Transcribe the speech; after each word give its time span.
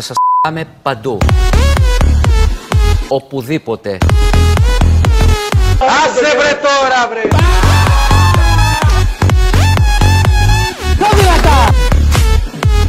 Θα 0.00 0.04
σας 0.04 0.16
πάμε 0.40 0.64
παντού. 0.82 1.18
Οπουδήποτε. 3.08 3.98
Άσε 5.78 6.36
βρε 6.36 6.58
τώρα 6.62 7.08
βρε! 7.10 7.22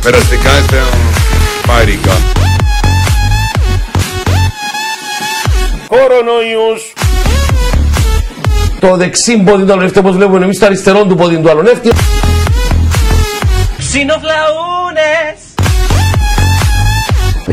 Περαστικά 0.02 0.50
είστε 0.60 0.78
πάρικα. 1.68 2.12
Κορονοϊούς! 5.88 6.94
Το 8.80 8.96
δεξί 8.96 9.38
πόδι 9.38 9.66
του 9.66 9.74
άλλου 9.74 9.92
όπως 9.98 10.16
βλέπουμε 10.16 10.44
εμείς 10.44 10.60
το 10.60 10.66
αριστερό 10.66 11.06
του 11.06 11.16
πόδι 11.16 11.42
του 11.42 11.50
άλλου 11.50 11.62
νεύτη. 11.62 11.92
Ξινοφλαούνες! 13.78 15.49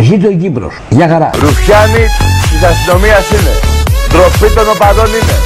Ζήτω 0.03 0.31
η 0.31 0.37
Κύπρος. 0.37 0.81
Γεια 0.91 1.09
χαρά. 1.09 1.31
Ρουφιάνοι 1.35 2.05
της 2.51 2.63
αστυνομίας 2.63 3.31
είναι. 3.31 3.53
Ντροπή 4.09 4.55
των 4.55 4.69
οπαδών 4.75 5.07
είναι. 5.07 5.37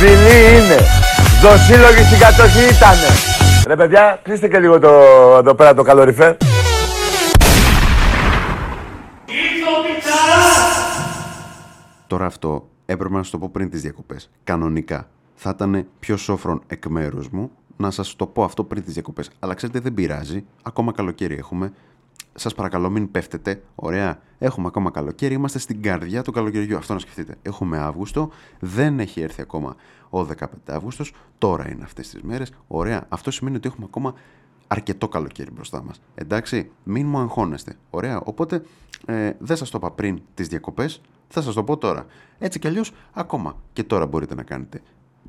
Δειλή 0.00 0.38
είναι. 0.56 0.78
Δοσύλλογοι 1.42 2.02
στην 2.06 2.18
κατοχή 2.18 2.64
ήτανε. 2.74 3.08
Ρε 3.66 3.76
παιδιά, 3.76 4.20
κλείστε 4.22 4.48
και 4.48 4.58
λίγο 4.58 4.78
το, 4.78 4.90
εδώ 5.38 5.54
πέρα 5.54 5.74
το 5.74 5.82
καλοριφέρ. 5.82 6.36
Τώρα 12.06 12.26
αυτό 12.26 12.68
έπρεπε 12.86 13.14
να 13.14 13.22
σου 13.22 13.30
το 13.30 13.38
πω 13.38 13.48
πριν 13.52 13.70
τις 13.70 13.80
διακοπές. 13.80 14.30
Κανονικά. 14.44 15.08
Θα 15.34 15.52
ήταν 15.54 15.86
πιο 15.98 16.16
σόφρον 16.16 16.62
εκ 16.66 16.86
μέρους 16.86 17.28
μου 17.28 17.50
να 17.76 17.90
σας 17.90 18.16
το 18.16 18.26
πω 18.26 18.44
αυτό 18.44 18.64
πριν 18.64 18.84
τις 18.84 18.92
διακοπές. 18.92 19.30
Αλλά 19.38 19.54
ξέρετε 19.54 19.80
δεν 19.80 19.94
πειράζει. 19.94 20.44
Ακόμα 20.62 20.92
καλοκαίρι 20.92 21.34
έχουμε. 21.34 21.72
Σας 22.34 22.54
παρακαλώ 22.54 22.90
μην 22.90 23.10
πέφτετε. 23.10 23.62
Ωραία. 23.74 24.18
Έχουμε 24.38 24.66
ακόμα 24.66 24.90
καλοκαίρι. 24.90 25.34
Είμαστε 25.34 25.58
στην 25.58 25.82
καρδιά 25.82 26.22
του 26.22 26.32
καλοκαιριού. 26.32 26.76
Αυτό 26.76 26.92
να 26.92 26.98
σκεφτείτε. 26.98 27.36
Έχουμε 27.42 27.78
Αύγουστο. 27.78 28.30
Δεν 28.60 29.00
έχει 29.00 29.20
έρθει 29.20 29.42
ακόμα 29.42 29.76
ο 30.10 30.20
15 30.20 30.46
Αύγουστος. 30.66 31.12
Τώρα 31.38 31.70
είναι 31.70 31.84
αυτές 31.84 32.08
τις 32.08 32.22
μέρες. 32.22 32.52
Ωραία. 32.66 33.06
Αυτό 33.08 33.30
σημαίνει 33.30 33.56
ότι 33.56 33.68
έχουμε 33.68 33.86
ακόμα 33.88 34.14
αρκετό 34.72 35.08
καλοκαίρι 35.08 35.50
μπροστά 35.50 35.82
μας. 35.82 36.00
Εντάξει, 36.14 36.70
μην 36.82 37.06
μου 37.06 37.18
αγχώνεστε. 37.18 37.76
Ωραία, 37.90 38.20
οπότε 38.20 38.62
ε, 39.06 39.32
δεν 39.38 39.56
σας 39.56 39.70
το 39.70 39.78
είπα 39.78 39.90
πριν 39.90 40.20
τις 40.34 40.48
διακοπές, 40.48 41.00
θα 41.28 41.42
σας 41.42 41.54
το 41.54 41.64
πω 41.64 41.76
τώρα. 41.76 42.06
Έτσι 42.38 42.58
κι 42.58 42.66
αλλιώς, 42.66 42.92
ακόμα 43.12 43.56
και 43.72 43.82
τώρα 43.82 44.06
μπορείτε 44.06 44.34
να 44.34 44.42
κάνετε 44.42 44.80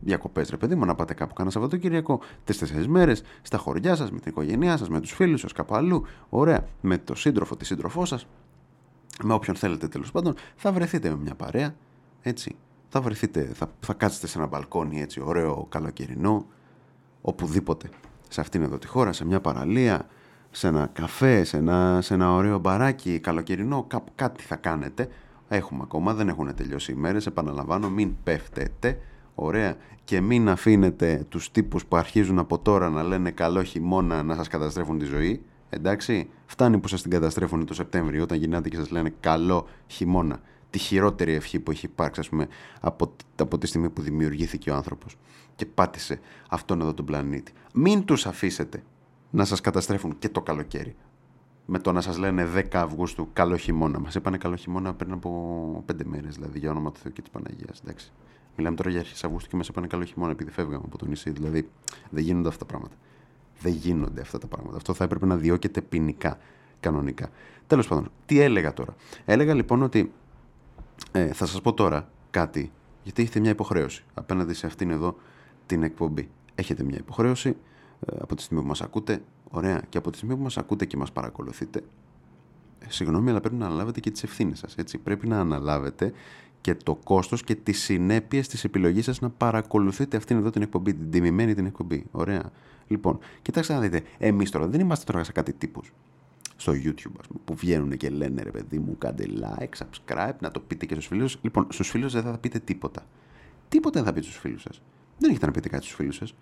διακοπές 0.02 0.50
ρε 0.50 0.58
παιδί 0.58 0.76
μου, 0.76 0.86
να 0.86 0.96
πάτε 0.96 1.14
κάπου 1.14 1.34
κάνα 1.34 1.50
Σαββατοκύριακο, 1.50 2.20
τις 2.44 2.58
τέσσερις 2.58 2.88
μέρες, 2.88 3.24
στα 3.42 3.58
χωριά 3.58 3.96
σας, 3.96 4.12
με 4.12 4.20
την 4.20 4.32
οικογένειά 4.32 4.78
σας, 4.78 4.90
με 4.90 5.00
τους 5.00 5.12
φίλους 5.12 5.40
σας, 5.40 5.52
κάπου 5.52 5.76
αλλού. 5.76 6.06
Ωραία, 6.30 6.68
με 6.82 6.98
το 6.98 7.16
σύντροφο, 7.16 7.56
τη 7.56 7.66
σύντροφό 7.66 8.06
σας, 8.06 8.28
με 9.24 9.34
όποιον 9.34 9.56
θέλετε 9.56 9.88
τέλος 9.88 10.12
πάντων, 10.12 10.36
θα 10.56 10.72
βρεθείτε 10.72 11.10
με 11.10 11.16
μια 11.16 11.36
παρέα, 11.36 11.76
έτσι. 12.22 12.56
Θα 12.90 13.02
βρεθείτε, 13.02 13.44
θα, 13.54 13.72
θα 13.80 13.94
κάτσετε 13.94 14.28
σε 14.28 14.38
ένα 14.38 14.48
μπαλκόνι 14.48 15.02
έτσι 15.02 15.22
ωραίο 15.22 15.66
καλοκαιρινό, 15.70 16.46
οπουδήποτε 17.22 17.90
σε 18.30 18.42
αυτήν 18.42 18.62
εδώ 18.62 18.78
τη 18.78 18.88
χώρα, 18.88 19.14
σε 19.14 19.26
μια 19.26 19.42
παραλία, 19.42 20.08
σε 20.52 20.68
ένα 20.68 20.90
καφέ, 20.94 21.44
σε 21.44 21.58
ένα, 21.58 22.00
σε 22.02 22.14
ένα 22.14 22.34
ωραίο 22.34 22.60
μπαράκι 22.60 23.20
καλοκαιρινό, 23.20 23.84
κάπου 23.88 24.12
κάτι 24.16 24.44
θα 24.44 24.56
κάνετε. 24.56 25.08
Έχουμε 25.48 25.82
ακόμα, 25.84 26.14
δεν 26.14 26.28
έχουν 26.28 26.56
τελειώσει 26.56 26.92
οι 26.92 26.96
μέρες, 26.96 27.26
επαναλαμβάνω, 27.26 27.90
μην 27.90 28.16
πέφτετε, 28.24 29.00
ωραία, 29.36 29.76
και 30.04 30.22
μην 30.22 30.50
αφήνετε 30.50 31.26
τους 31.30 31.52
τύπους 31.52 31.86
που 31.86 31.96
αρχίζουν 31.96 32.40
από 32.40 32.60
τώρα 32.60 32.90
να 32.90 33.04
λένε 33.04 33.32
καλό 33.32 33.64
χειμώνα 33.64 34.24
να 34.24 34.36
σας 34.36 34.48
καταστρέφουν 34.48 35.00
τη 35.00 35.06
ζωή, 35.06 35.44
εντάξει, 35.70 36.30
φτάνει 36.46 36.78
που 36.78 36.88
σας 36.88 37.02
την 37.02 37.12
καταστρέφουν 37.12 37.66
το 37.66 37.74
Σεπτέμβριο 37.74 38.24
όταν 38.24 38.38
γυρνάτε 38.38 38.70
και 38.70 38.76
σας 38.76 38.90
λένε 38.90 39.14
καλό 39.20 39.68
χειμώνα 39.88 40.40
τη 40.70 40.80
χειρότερη 40.80 41.34
ευχή 41.34 41.60
που 41.60 41.72
έχει 41.72 41.86
υπάρξει 41.86 42.20
ας 42.20 42.30
πούμε, 42.30 42.48
από, 42.80 43.16
από 43.36 43.58
τη 43.58 43.68
στιγμή 43.68 43.90
που 43.90 44.02
δημιουργήθηκε 44.02 44.72
ο 44.72 44.76
άνθρωπος 44.76 45.18
και 45.56 45.66
πάτησε 45.66 46.20
αυτόν 46.50 46.82
εδώ 46.82 46.94
τον 46.94 47.06
πλανήτη. 47.06 47.52
Μην 47.74 48.06
τους 48.06 48.26
αφήσετε 48.26 48.84
να 49.30 49.46
σας 49.46 49.62
καταστρέφουν 49.62 50.16
και 50.20 50.30
το 50.30 50.42
καλοκαίρι. 50.42 50.96
Με 51.66 51.80
το 51.80 51.92
να 51.92 52.02
σας 52.02 52.18
λένε 52.18 52.48
10 52.56 52.64
Αυγούστου 52.74 53.30
καλό 53.34 53.58
χειμώνα. 53.58 54.00
Μας 54.00 54.16
είπανε 54.16 54.38
καλό 54.38 54.56
χειμώνα 54.56 54.94
πριν 54.94 55.12
από 55.12 55.84
5 55.92 55.96
μέρες, 56.04 56.36
δηλαδή 56.36 56.60
για 56.60 56.72
όνομα 56.72 56.92
του 56.92 57.00
Θεού 57.00 57.12
και 57.12 57.22
της 57.22 57.32
Παναγίας. 57.32 57.80
Εντάξει. 57.80 58.12
Μιλάμε 58.56 58.76
τώρα 58.76 58.90
για 58.90 59.00
αρχές 59.00 59.24
Αυγούστου 59.24 59.50
και 59.50 59.56
μας 59.56 59.68
είπανε 59.68 59.88
καλό 59.88 60.04
χειμώνα 60.04 60.32
επειδή 60.32 60.52
φεύγαμε 60.52 60.84
από 60.86 60.98
το 60.98 61.06
νησί. 61.06 61.30
Δηλαδή 61.30 61.70
δεν 62.10 62.24
γίνονται 62.24 62.48
αυτά 62.48 62.66
τα 62.66 62.72
πράγματα. 62.72 62.96
Δεν 63.60 63.74
γίνονται 63.74 64.22
αυτά 64.22 64.38
τα 64.38 64.48
πράγματα. 64.48 64.78
Αυτό 64.78 64.94
θα 64.94 65.04
έπρεπε 65.04 65.26
να 65.26 65.36
διώκεται 65.36 65.82
ποινικά, 65.82 66.38
κανονικά. 66.80 67.30
Τέλος 67.68 67.88
πάντων, 67.88 68.12
τι 68.26 68.40
έλεγα 68.40 68.74
τώρα. 68.74 68.96
Έλεγα 69.26 69.54
λοιπόν 69.54 69.84
ότι 69.84 70.12
ε, 71.12 71.34
θα 71.34 71.46
σας 71.46 71.62
πω 71.62 71.74
τώρα 71.74 72.10
κάτι, 72.32 72.72
γιατί 73.04 73.22
έχετε 73.22 73.40
μια 73.40 73.52
υποχρέωση 73.52 74.04
απέναντι 74.14 74.54
σε 74.54 74.66
αυτήν 74.66 74.90
εδώ 74.90 75.16
την 75.66 75.84
εκπομπή. 75.84 76.30
Έχετε 76.56 76.84
μια 76.84 76.98
υποχρέωση 76.98 77.50
ε, 78.06 78.16
από 78.22 78.36
τη 78.36 78.42
στιγμή 78.42 78.62
που 78.62 78.68
μας 78.68 78.82
ακούτε, 78.82 79.22
ωραία, 79.50 79.82
και 79.90 79.98
από 79.98 80.12
τη 80.12 80.18
στιγμή 80.18 80.36
που 80.36 80.42
μας 80.42 80.58
ακούτε 80.58 80.86
και 80.86 80.98
μας 80.98 81.12
παρακολουθείτε, 81.12 81.84
ε, 82.80 82.86
συγγνώμη, 82.90 83.30
αλλά 83.30 83.40
πρέπει 83.40 83.56
να 83.56 83.66
αναλάβετε 83.66 84.00
και 84.00 84.12
τις 84.12 84.24
ευθύνες 84.24 84.60
σας, 84.60 84.76
έτσι. 84.76 84.98
Πρέπει 84.98 85.28
να 85.28 85.40
αναλάβετε 85.40 86.14
και 86.64 86.76
το 86.76 86.96
κόστος 86.96 87.44
και 87.44 87.56
τις 87.56 87.84
συνέπειες 87.84 88.48
της 88.48 88.64
επιλογής 88.64 89.06
σας 89.06 89.22
να 89.22 89.30
παρακολουθείτε 89.30 90.18
αυτήν 90.18 90.38
εδώ 90.38 90.50
την 90.50 90.62
εκπομπή, 90.62 90.94
την 90.94 91.12
τιμημένη 91.12 91.54
την 91.54 91.66
εκπομπή. 91.66 92.06
Ωραία. 92.12 92.52
Λοιπόν, 92.88 93.20
κοιτάξτε 93.42 93.74
να 93.74 93.80
δείτε, 93.80 94.02
εμείς 94.18 94.52
τώρα 94.52 94.68
δεν 94.68 94.80
είμαστε 94.80 95.12
τώρα 95.12 95.24
σε 95.24 95.32
κάτι 95.32 95.54
τύπους 95.54 95.94
στο 96.56 96.72
YouTube, 96.72 97.14
ας 97.20 97.28
πούμε, 97.28 97.40
που 97.46 97.56
βγαίνουν 97.56 97.98
και 97.98 98.10
λένε 98.10 98.42
ρε 98.42 98.52
παιδί 98.52 98.80
μου, 98.80 98.98
κάντε 98.98 99.26
like, 99.42 99.84
subscribe, 99.84 100.36
να 100.40 100.52
το 100.52 100.60
πείτε 100.60 100.86
και 100.86 100.94
στους 100.94 101.08
φίλους. 101.08 101.38
Λοιπόν, 101.42 101.68
στους 101.70 101.90
φίλους 101.90 102.14
δεν 102.14 102.24
θα 102.24 102.38
πείτε 102.38 102.60
τίποτα. 102.60 103.06
Τίποτα 103.70 104.00
δεν 104.00 104.08
θα 104.08 104.14
πείτε 104.14 104.26
στους 104.26 104.40
φίλους 104.40 104.62
σας. 104.62 104.82
Δεν 105.20 105.30
έχετε 105.30 105.46
να 105.46 105.52
πείτε 105.52 105.70
κάτι 105.70 105.84
στους 105.84 105.96
φίλους 105.96 106.16
σας. 106.16 106.36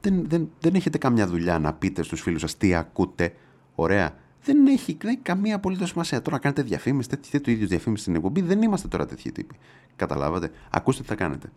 Δεν, 0.00 0.24
δεν, 0.28 0.50
δεν 0.60 0.74
έχετε 0.74 0.98
καμιά 0.98 1.26
δουλειά 1.26 1.58
να 1.58 1.72
πείτε 1.72 2.02
στους 2.02 2.20
φίλους 2.20 2.40
σας 2.40 2.56
τι 2.56 2.74
ακούτε. 2.74 3.34
Ωραία. 3.74 4.16
Δεν 4.44 4.66
έχει, 4.66 4.96
δεν 5.00 5.10
έχει 5.10 5.20
καμία 5.22 5.56
απολύτως 5.56 5.88
σημασία. 5.88 6.22
Τώρα 6.22 6.38
κάνετε 6.38 6.62
διαφήμιση, 6.62 7.08
τέτοιου 7.08 7.40
το 7.40 7.50
ίδιο 7.50 7.66
διαφήμιση 7.66 8.02
στην 8.02 8.14
εκπομπή. 8.14 8.40
Δεν 8.40 8.62
είμαστε 8.62 8.88
τώρα 8.88 9.06
τέτοιοι 9.06 9.32
τύποι. 9.32 9.54
Καταλάβατε. 9.96 10.50
Ακούστε 10.70 11.02
τι 11.02 11.08
θα 11.08 11.14
κάνετε. 11.14 11.52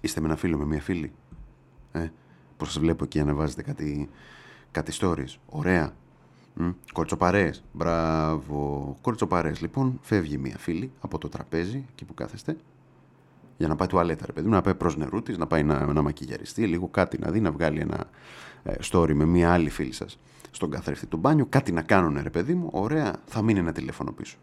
Είστε 0.00 0.20
με 0.20 0.26
ένα 0.26 0.36
φίλο, 0.36 0.58
με 0.58 0.64
μια 0.64 0.80
φίλη. 0.80 1.12
Ε, 1.92 2.08
που 2.56 2.64
σας 2.64 2.78
βλέπω 2.78 3.04
εκεί 3.04 3.20
ανεβάζετε 3.20 3.62
κάτι, 3.62 4.08
κάτι 4.70 4.92
stories. 5.00 5.34
Ωραία. 5.46 5.94
Κορτσοπαρές. 6.92 7.64
Μπράβο. 7.72 8.96
Κορτσοπαρές. 9.00 9.60
Λοιπόν, 9.60 9.98
φεύγει 10.02 10.38
μία 10.38 10.58
φίλη 10.58 10.90
από 11.00 11.18
το 11.18 11.28
τραπέζι, 11.28 11.84
εκεί 11.90 12.04
που 12.04 12.14
κάθεστε, 12.14 12.56
για 13.56 13.68
να 13.68 13.76
πάει 13.76 13.88
τουαλέτα, 13.88 14.26
ρε 14.26 14.32
παιδί 14.32 14.46
μου, 14.46 14.54
να 14.54 14.60
πάει 14.60 14.74
προς 14.74 14.96
νερού 14.96 15.22
τη, 15.22 15.36
να 15.36 15.46
πάει 15.46 15.62
να, 15.62 15.92
να 15.92 16.02
μακιγιαριστεί, 16.02 16.66
λίγο 16.66 16.88
κάτι 16.88 17.18
να 17.18 17.30
δει, 17.30 17.40
να 17.40 17.52
βγάλει 17.52 17.80
ένα 17.80 18.06
ε, 18.62 18.74
story 18.90 19.12
με 19.14 19.24
μία 19.24 19.52
άλλη 19.52 19.70
φίλη 19.70 19.92
σας 19.92 20.18
στον 20.54 20.70
καθρέφτη 20.70 21.06
του 21.06 21.16
μπάνιου, 21.16 21.46
κάτι 21.48 21.72
να 21.72 21.82
κάνουν, 21.82 22.22
ρε 22.22 22.30
παιδί 22.30 22.54
μου, 22.54 22.68
ωραία, 22.72 23.14
θα 23.26 23.42
μείνει 23.42 23.58
ένα 23.58 23.72
τηλέφωνο 23.72 24.12
πίσω. 24.12 24.36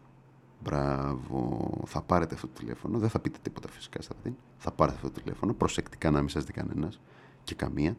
Μπράβο, 0.62 1.70
θα 1.86 2.02
πάρετε 2.02 2.34
αυτό 2.34 2.46
το 2.46 2.52
τηλέφωνο, 2.58 2.98
δεν 2.98 3.08
θα 3.08 3.18
πείτε 3.18 3.38
τίποτα 3.42 3.68
φυσικά 3.68 4.02
στα 4.02 4.14
αυτή. 4.16 4.36
Θα 4.58 4.70
πάρετε 4.70 4.96
αυτό 4.96 5.10
το 5.10 5.20
τηλέφωνο, 5.20 5.54
προσεκτικά 5.54 6.10
να 6.10 6.18
μην 6.18 6.28
σας 6.28 6.44
δει 6.44 6.52
κανένας 6.52 7.00
και 7.44 7.54
καμία. 7.54 7.96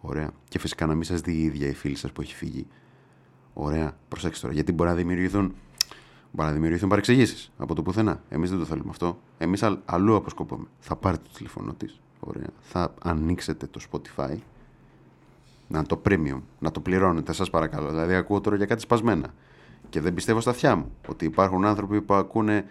Ωραία. 0.00 0.30
Και 0.48 0.58
φυσικά 0.58 0.86
να 0.86 0.94
μην 0.94 1.02
σας 1.02 1.20
δει 1.20 1.32
η 1.32 1.42
ίδια 1.42 1.68
η 1.68 1.72
φίλη 1.72 1.96
σας 1.96 2.12
που 2.12 2.20
έχει 2.20 2.34
φύγει 2.34 2.66
Ωραία, 3.54 3.96
προσέξτε 4.08 4.40
τώρα. 4.40 4.54
Γιατί 4.54 4.72
μπορεί 4.72 4.90
να 4.90 4.96
δημιουργηθούν, 4.96 5.54
μπορεί 6.30 6.48
να 6.48 6.54
δημιουργηθούν 6.54 6.88
παρεξηγήσεις 6.88 7.52
από 7.56 7.74
το 7.74 7.82
πουθενά. 7.82 8.22
Εμείς 8.28 8.50
δεν 8.50 8.58
το 8.58 8.64
θέλουμε 8.64 8.90
αυτό. 8.90 9.18
Εμείς 9.38 9.62
αλλού 9.84 10.14
αποσκοπούμε. 10.14 10.66
Θα 10.80 10.96
πάρετε 10.96 11.22
το 11.22 11.34
τηλέφωνο 11.36 11.74
της. 11.74 12.00
Ωραία. 12.20 12.48
Θα 12.60 12.94
ανοίξετε 13.02 13.66
το 13.66 13.80
Spotify. 13.90 14.36
Να 15.68 15.82
το 15.82 16.02
premium. 16.08 16.40
Να 16.58 16.70
το 16.70 16.80
πληρώνετε, 16.80 17.32
σας 17.32 17.50
παρακαλώ. 17.50 17.88
Δηλαδή, 17.88 18.14
ακούω 18.14 18.40
τώρα 18.40 18.56
για 18.56 18.66
κάτι 18.66 18.80
σπασμένα. 18.80 19.34
Και 19.88 20.00
δεν 20.00 20.14
πιστεύω 20.14 20.40
στα 20.40 20.50
αυτιά 20.50 20.76
μου 20.76 20.92
ότι 21.08 21.24
υπάρχουν 21.24 21.64
άνθρωποι 21.64 22.02
που 22.02 22.14
ακούνε 22.14 22.64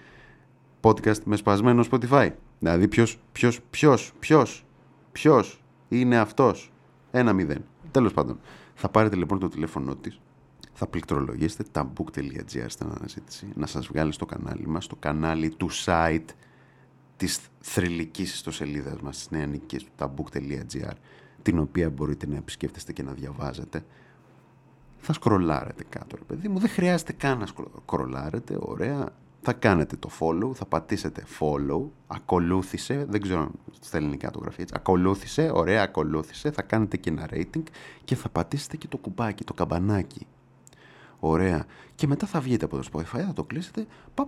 podcast 0.81 1.23
με 1.23 1.35
σπασμένο 1.35 1.83
Spotify. 1.91 2.29
Δηλαδή, 2.59 2.87
ποιος, 2.87 3.19
ποιος, 3.31 3.59
ποιος, 3.69 4.13
ποιος, 4.19 4.65
ποιος 5.11 5.63
είναι 5.89 6.17
αυτός; 6.17 6.71
Ένα 7.11 7.33
μηδέν. 7.33 7.63
Τέλος 7.91 8.13
πάντων. 8.13 8.39
Θα 8.75 8.89
πάρετε 8.89 9.15
λοιπόν 9.15 9.39
το 9.39 9.47
τηλέφωνό 9.47 9.95
της 9.95 10.19
θα 10.73 10.87
πληκτρολογήσετε 10.87 11.63
tabook.gr 11.71 12.65
στην 12.67 12.87
αναζήτηση 12.97 13.47
να 13.55 13.65
σας 13.65 13.87
βγάλει 13.87 14.11
στο 14.11 14.25
κανάλι 14.25 14.67
μας, 14.67 14.83
στο 14.83 14.95
κανάλι 14.95 15.49
του 15.49 15.69
site 15.85 16.25
της 17.17 17.39
θρηλυκής 17.59 18.33
ιστοσελίδας 18.33 19.01
μας, 19.01 19.17
της 19.17 19.29
νεανικής 19.29 19.83
του 19.83 19.91
tabook.gr 19.99 20.93
την 21.43 21.59
οποία 21.59 21.89
μπορείτε 21.89 22.27
να 22.27 22.35
επισκέφτεστε 22.35 22.93
και 22.93 23.03
να 23.03 23.11
διαβάζετε. 23.11 23.85
Θα 24.97 25.13
σκρολάρετε 25.13 25.83
κάτω, 25.89 26.15
ρε 26.15 26.23
παιδί 26.23 26.47
μου. 26.47 26.59
Δεν 26.59 26.69
χρειάζεται 26.69 27.13
καν 27.13 27.39
να 27.39 27.45
σκρολάρετε, 27.85 28.57
ωραία. 28.59 29.09
Θα 29.45 29.53
κάνετε 29.53 29.95
το 29.95 30.09
follow, 30.19 30.53
θα 30.53 30.65
πατήσετε 30.65 31.23
follow, 31.39 31.81
ακολούθησε, 32.07 33.05
δεν 33.09 33.21
ξέρω 33.21 33.39
αν 33.39 33.51
στα 33.79 33.97
ελληνικά 33.97 34.31
το 34.31 34.39
γραφεί 34.39 34.61
έτσι, 34.61 34.73
ακολούθησε, 34.77 35.51
ωραία, 35.53 35.83
ακολούθησε, 35.83 36.51
θα 36.51 36.61
κάνετε 36.61 36.97
και 36.97 37.09
ένα 37.09 37.29
rating 37.31 37.63
και 38.03 38.15
θα 38.15 38.29
πατήσετε 38.29 38.77
και 38.77 38.87
το 38.87 38.97
κουμπάκι, 38.97 39.43
το 39.43 39.53
καμπανάκι 39.53 40.27
Ωραία. 41.25 41.65
Και 41.95 42.07
μετά 42.07 42.27
θα 42.27 42.39
βγείτε 42.39 42.65
από 42.65 42.77
το 42.77 42.83
Spotify, 42.91 43.23
θα 43.25 43.33
το 43.33 43.43
κλείσετε, 43.43 43.87
παπ, 44.13 44.27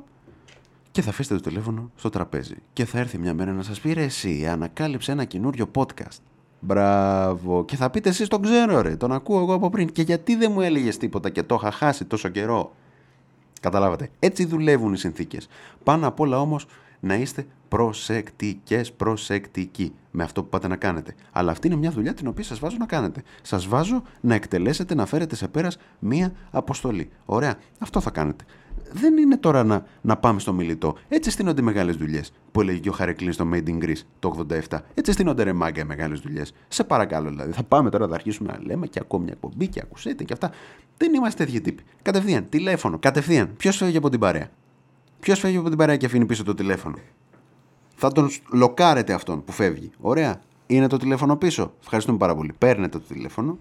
και 0.92 1.02
θα 1.02 1.10
αφήσετε 1.10 1.36
το 1.36 1.50
τηλέφωνο 1.50 1.92
στο 1.96 2.10
τραπέζι. 2.10 2.56
Και 2.74 2.86
θα 2.86 3.00
έρθει 3.00 3.18
μια 3.18 3.34
μέρα 3.34 3.52
να 3.52 3.64
σας 3.64 3.80
πει 3.80 3.94
ρε 3.94 4.04
εσύ, 4.04 4.48
ανακάλυψε 4.48 5.12
ένα 5.12 5.26
καινούριο 5.26 5.72
podcast. 5.74 6.20
Μπράβο. 6.66 7.66
Και 7.66 7.76
θα 7.76 7.90
πείτε 7.90 8.10
εσείς 8.10 8.28
τον 8.28 8.42
ξέρω 8.42 8.82
ρε, 8.82 8.96
τον 8.96 9.12
ακούω 9.12 9.40
εγώ 9.40 9.54
από 9.54 9.70
πριν. 9.70 9.92
Και 9.92 10.02
γιατί 10.02 10.36
δεν 10.36 10.52
μου 10.52 10.62
έλεγες 10.62 10.98
τίποτα 10.98 11.30
και 11.30 11.44
το 11.44 11.56
είχα 11.56 11.72
χάσει 11.72 12.06
τόσο 12.06 12.30
καιρό; 12.30 12.72
Καταλάβατε. 13.62 14.10
Έτσι 14.20 14.46
δουλεύουν 14.46 14.94
οι 14.94 14.98
συνθήκες. 14.98 15.48
Πάνω 15.84 16.08
απ' 16.08 16.20
όλα 16.20 16.40
όμως 16.40 16.66
να 17.00 17.16
είστε 17.16 17.46
προσεκτικές, 17.68 18.92
προσεκτικοί 18.92 19.94
με 20.12 20.24
αυτό 20.24 20.44
που 20.44 20.50
πάτε 20.50 20.68
να 20.68 20.76
κάνετε. 20.76 21.16
Αλλά 21.32 21.52
αυτή 21.52 21.68
είναι 21.68 21.76
μια 21.76 21.92
δουλειά 21.92 22.14
την 22.14 22.28
οποία 22.28 22.44
σας 22.44 22.60
βάζω 22.60 22.78
να 22.80 22.86
κάνετε. 22.86 23.24
Σας 23.42 23.68
βάζω 23.68 24.04
να 24.22 24.36
εκτελέσετε, 24.36 24.96
να 24.96 25.06
φέρετε 25.06 25.36
σε 25.36 25.48
πέρας 25.48 25.78
μία 26.00 26.32
αποστολή. 26.52 27.10
Ωραία. 27.26 27.56
Αυτό 27.80 28.00
θα 28.00 28.10
κάνετε 28.10 28.44
δεν 28.92 29.18
είναι 29.18 29.38
τώρα 29.38 29.64
να, 29.64 29.86
να 30.02 30.18
πάμε 30.18 30.40
στο 30.40 30.54
μιλητό. 30.54 30.96
Έτσι 31.08 31.32
στείνονται 31.32 31.62
οι 31.62 31.64
μεγάλες 31.64 31.96
δουλειές. 31.96 32.34
Που 32.52 32.62
έλεγε 32.62 32.80
και 32.80 32.90
ο 32.90 32.92
Χαρεκλίν 32.92 33.34
στο 33.34 33.50
Made 33.54 33.68
in 33.68 33.84
Greece 33.84 34.02
το 34.20 34.46
87. 34.70 34.80
Έτσι 34.94 35.12
στείνονται 35.12 35.44
ρε 35.44 35.54
μάγκα 35.54 35.82
οι 35.82 35.86
μεγάλες 35.86 36.20
δουλειές. 36.20 36.54
Σε 36.68 36.84
παρακαλώ 36.84 37.30
δηλαδή. 37.30 37.52
Θα 37.52 37.64
πάμε 37.64 37.90
τώρα, 37.90 38.08
θα 38.08 38.16
αρχίσουμε 38.16 38.52
να 38.52 38.66
λέμε 38.66 38.88
και 38.88 39.00
ακόμη 39.02 39.24
μια 39.24 39.34
εκπομπή 39.34 39.68
και 39.68 39.80
ακουσέτε 39.84 40.24
και 40.24 40.34
αυτά. 40.34 40.52
Δεν 40.98 41.14
είμαστε 41.14 41.46
τέτοιοι 41.46 41.62
τύποι. 41.62 41.84
Κατευθείαν, 42.02 42.50
τηλέφωνο, 42.50 43.00
κατευθείαν. 43.00 43.54
Ποιος 43.58 43.78
φεύγει 43.78 43.98
από 43.98 44.10
την 44.10 44.20
παρέα; 44.20 44.50
Ποιος 45.20 45.40
φεύγει 45.40 45.58
από 45.58 45.70
την 45.70 45.78
παρέα 45.78 45.98
και 45.98 46.06
αφήνει 46.06 46.26
πίσω 46.26 46.44
το 46.44 46.54
τηλέφωνο; 46.54 46.96
Θα 47.96 48.12
τον 48.12 48.30
λοκάρετε 48.52 49.14
αυτόν 49.14 49.44
που 49.44 49.52
φεύγει. 49.52 49.92
Ωραία. 50.00 50.42
Είναι 50.68 50.88
το 50.88 50.98
τηλέφωνο 50.98 51.36
πίσω. 51.36 51.74
Ευχαριστούμε 51.82 52.18
πάρα 52.18 52.36
πολύ. 52.36 52.54
Παίρνετε 52.58 52.98
το 52.98 53.14
τηλέφωνο, 53.14 53.52
το 53.52 53.58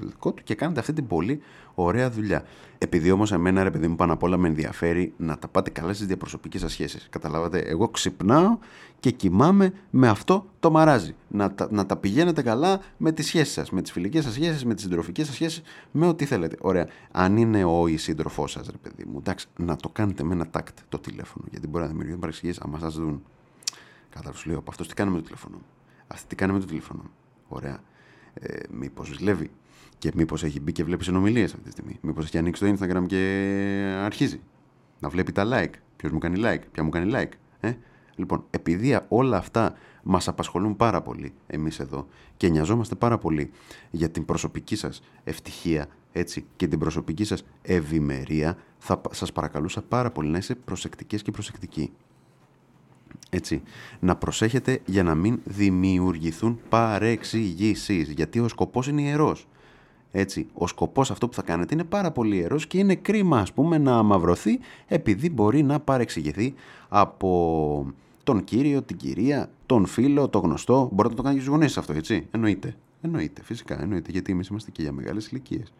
δικό 0.00 0.32
του 0.32 0.42
και 0.42 0.54
κάνετε 0.54 0.80
αυτή 0.80 0.92
την 0.92 1.06
πολύ 1.06 1.40
ωραία 1.74 2.10
δουλειά. 2.10 2.44
Επειδή 2.78 3.10
όμως 3.10 3.32
εμένα, 3.32 3.62
ρε 3.62 3.70
παιδί 3.70 3.88
μου, 3.88 3.96
πάνω 3.96 4.12
απ' 4.12 4.22
όλα 4.22 4.36
με 4.36 4.48
ενδιαφέρει 4.48 5.12
να 5.16 5.38
τα 5.38 5.48
πάτε 5.48 5.70
καλά 5.70 5.92
στις 5.92 6.06
διαπροσωπικές 6.06 6.60
σας 6.60 6.72
σχέσεις. 6.72 7.06
Καταλάβατε, 7.10 7.58
εγώ 7.58 7.88
ξυπνάω 7.88 8.58
και 9.00 9.10
κοιμάμαι 9.10 9.72
με 9.90 10.08
αυτό 10.08 10.46
το 10.60 10.70
μαράζι. 10.70 11.14
Να 11.28 11.54
τα, 11.54 11.68
να 11.70 11.86
τα 11.86 11.96
πηγαίνετε 11.96 12.42
καλά 12.42 12.80
με 12.96 13.12
τις 13.12 13.26
σχέσεις 13.26 13.52
σας, 13.52 13.70
με 13.70 13.82
τις 13.82 13.92
φιλικές 13.92 14.24
σας 14.24 14.32
σχέσεις, 14.32 14.64
με 14.64 14.74
τις 14.74 14.82
συντροφικές 14.82 15.26
σας 15.26 15.34
σχέσεις, 15.34 15.62
με 15.90 16.06
ό,τι 16.06 16.24
θέλετε. 16.24 16.56
Ωραία. 16.60 16.88
Αν 17.10 17.36
είναι 17.36 17.64
ο 17.64 17.86
ή 17.86 17.96
σύντροφός 17.96 18.50
σας, 18.50 18.66
ρε 18.66 18.76
παιδί 18.82 19.04
μου, 19.04 19.18
εντάξει, 19.18 19.46
να 19.56 19.76
το 19.76 19.88
κάνετε 19.88 20.22
με 20.22 20.34
ένα 20.34 20.48
τάκτ 20.48 20.78
το 20.88 20.98
τηλέφωνο. 20.98 21.44
Γιατί 21.50 21.66
μπορεί 21.66 21.82
να 21.82 21.88
δημιουργηθούν 21.88 22.20
παρεξηγήσεις 22.20 22.62
άμα 22.62 22.78
σας 22.78 22.94
δουν. 22.94 23.22
Κατά 24.10 24.32
σου 24.32 24.48
λέω, 24.48 24.58
από 24.58 24.70
αυτό 24.70 24.86
τι 24.86 24.94
κάνει 24.94 25.10
με 25.10 25.16
το 25.16 25.22
τηλέφωνο. 25.22 25.56
Αυτή 26.06 26.26
τι 26.26 26.34
κάνει 26.34 26.52
με 26.52 26.58
το 26.58 26.66
τηλέφωνο. 26.66 27.02
Ωραία. 27.48 27.80
Ε, 28.34 28.58
Μήπως 28.70 29.08
ζηλεύει 29.08 29.50
και 29.98 30.10
μήπως 30.14 30.44
έχει 30.44 30.60
μπει 30.60 30.72
και 30.72 30.84
βλέπει 30.84 31.04
συνομιλίες 31.04 31.52
αυτή 31.52 31.64
τη 31.64 31.70
στιγμή. 31.70 31.98
Μήπως 32.00 32.24
έχει 32.24 32.38
ανοίξει 32.38 32.64
το 32.64 32.76
Instagram 32.78 33.06
και 33.06 33.16
αρχίζει 33.98 34.40
να 34.98 35.08
βλέπει 35.08 35.32
τα 35.32 35.44
like. 35.52 35.74
Ποιος 35.96 36.12
μου 36.12 36.18
κάνει 36.18 36.40
like, 36.44 36.60
ποια 36.72 36.82
μου 36.82 36.90
κάνει 36.90 37.12
like. 37.14 37.32
Ε; 37.60 37.72
Λοιπόν, 38.14 38.44
επειδή 38.50 38.98
όλα 39.08 39.36
αυτά 39.36 39.74
μας 40.02 40.28
απασχολούν 40.28 40.76
πάρα 40.76 41.02
πολύ 41.02 41.32
εμείς 41.46 41.78
εδώ 41.78 42.06
και 42.36 42.48
νοιαζόμαστε 42.48 42.94
πάρα 42.94 43.18
πολύ 43.18 43.50
για 43.90 44.10
την 44.10 44.24
προσωπική 44.24 44.76
σας 44.76 45.02
ευτυχία 45.24 45.88
έτσι, 46.12 46.44
και 46.56 46.66
την 46.66 46.78
προσωπική 46.78 47.24
σας 47.24 47.44
ευημερία, 47.62 48.56
θα 48.78 49.00
σας 49.10 49.32
παρακαλούσα 49.32 49.82
πάρα 49.82 50.10
πολύ 50.10 50.28
να 50.28 50.38
είστε 50.38 50.54
προσεκτικές 50.54 51.22
και 51.22 51.30
προσεκτικοί. 51.30 51.92
Έτσι, 53.34 53.62
να 54.00 54.16
προσέχετε 54.16 54.80
για 54.84 55.02
να 55.02 55.14
μην 55.14 55.40
δημιουργηθούν 55.44 56.60
παρεξηγήσεις, 56.68 58.08
γιατί 58.08 58.38
ο 58.38 58.48
σκοπός 58.48 58.88
είναι 58.88 59.02
ιερός. 59.02 59.46
Έτσι, 60.10 60.46
ο 60.54 60.66
σκοπός 60.66 61.10
αυτό 61.10 61.28
που 61.28 61.34
θα 61.34 61.42
κάνετε 61.42 61.74
είναι 61.74 61.84
πάρα 61.84 62.10
πολύ 62.10 62.36
ιερός 62.36 62.66
και 62.66 62.78
είναι 62.78 62.94
κρίμα 62.94 63.38
ας 63.38 63.52
πούμε 63.52 63.78
να 63.78 63.96
αμαυρωθεί 63.98 64.58
επειδή 64.86 65.30
μπορεί 65.30 65.62
να 65.62 65.80
παρεξηγηθεί 65.80 66.54
από 66.88 67.92
τον 68.24 68.44
κύριο, 68.44 68.82
την 68.82 68.96
κυρία, 68.96 69.50
τον 69.66 69.86
φίλο, 69.86 70.28
τον 70.28 70.42
γνωστό. 70.42 70.88
Μπορείτε 70.92 71.14
να 71.14 71.20
το 71.20 71.22
κάνετε 71.22 71.34
και 71.34 71.40
στους 71.40 71.54
γονείς 71.58 71.76
αυτό, 71.76 71.92
έτσι. 71.92 72.26
Εννοείται. 72.30 72.76
Εννοείται, 73.00 73.42
φυσικά, 73.42 73.82
εννοείται, 73.82 74.10
γιατί 74.10 74.32
εμείς 74.32 74.48
είμαστε 74.48 74.70
και 74.70 74.82
για 74.82 74.92
μεγάλες 74.92 75.28
ηλικίες. 75.28 75.72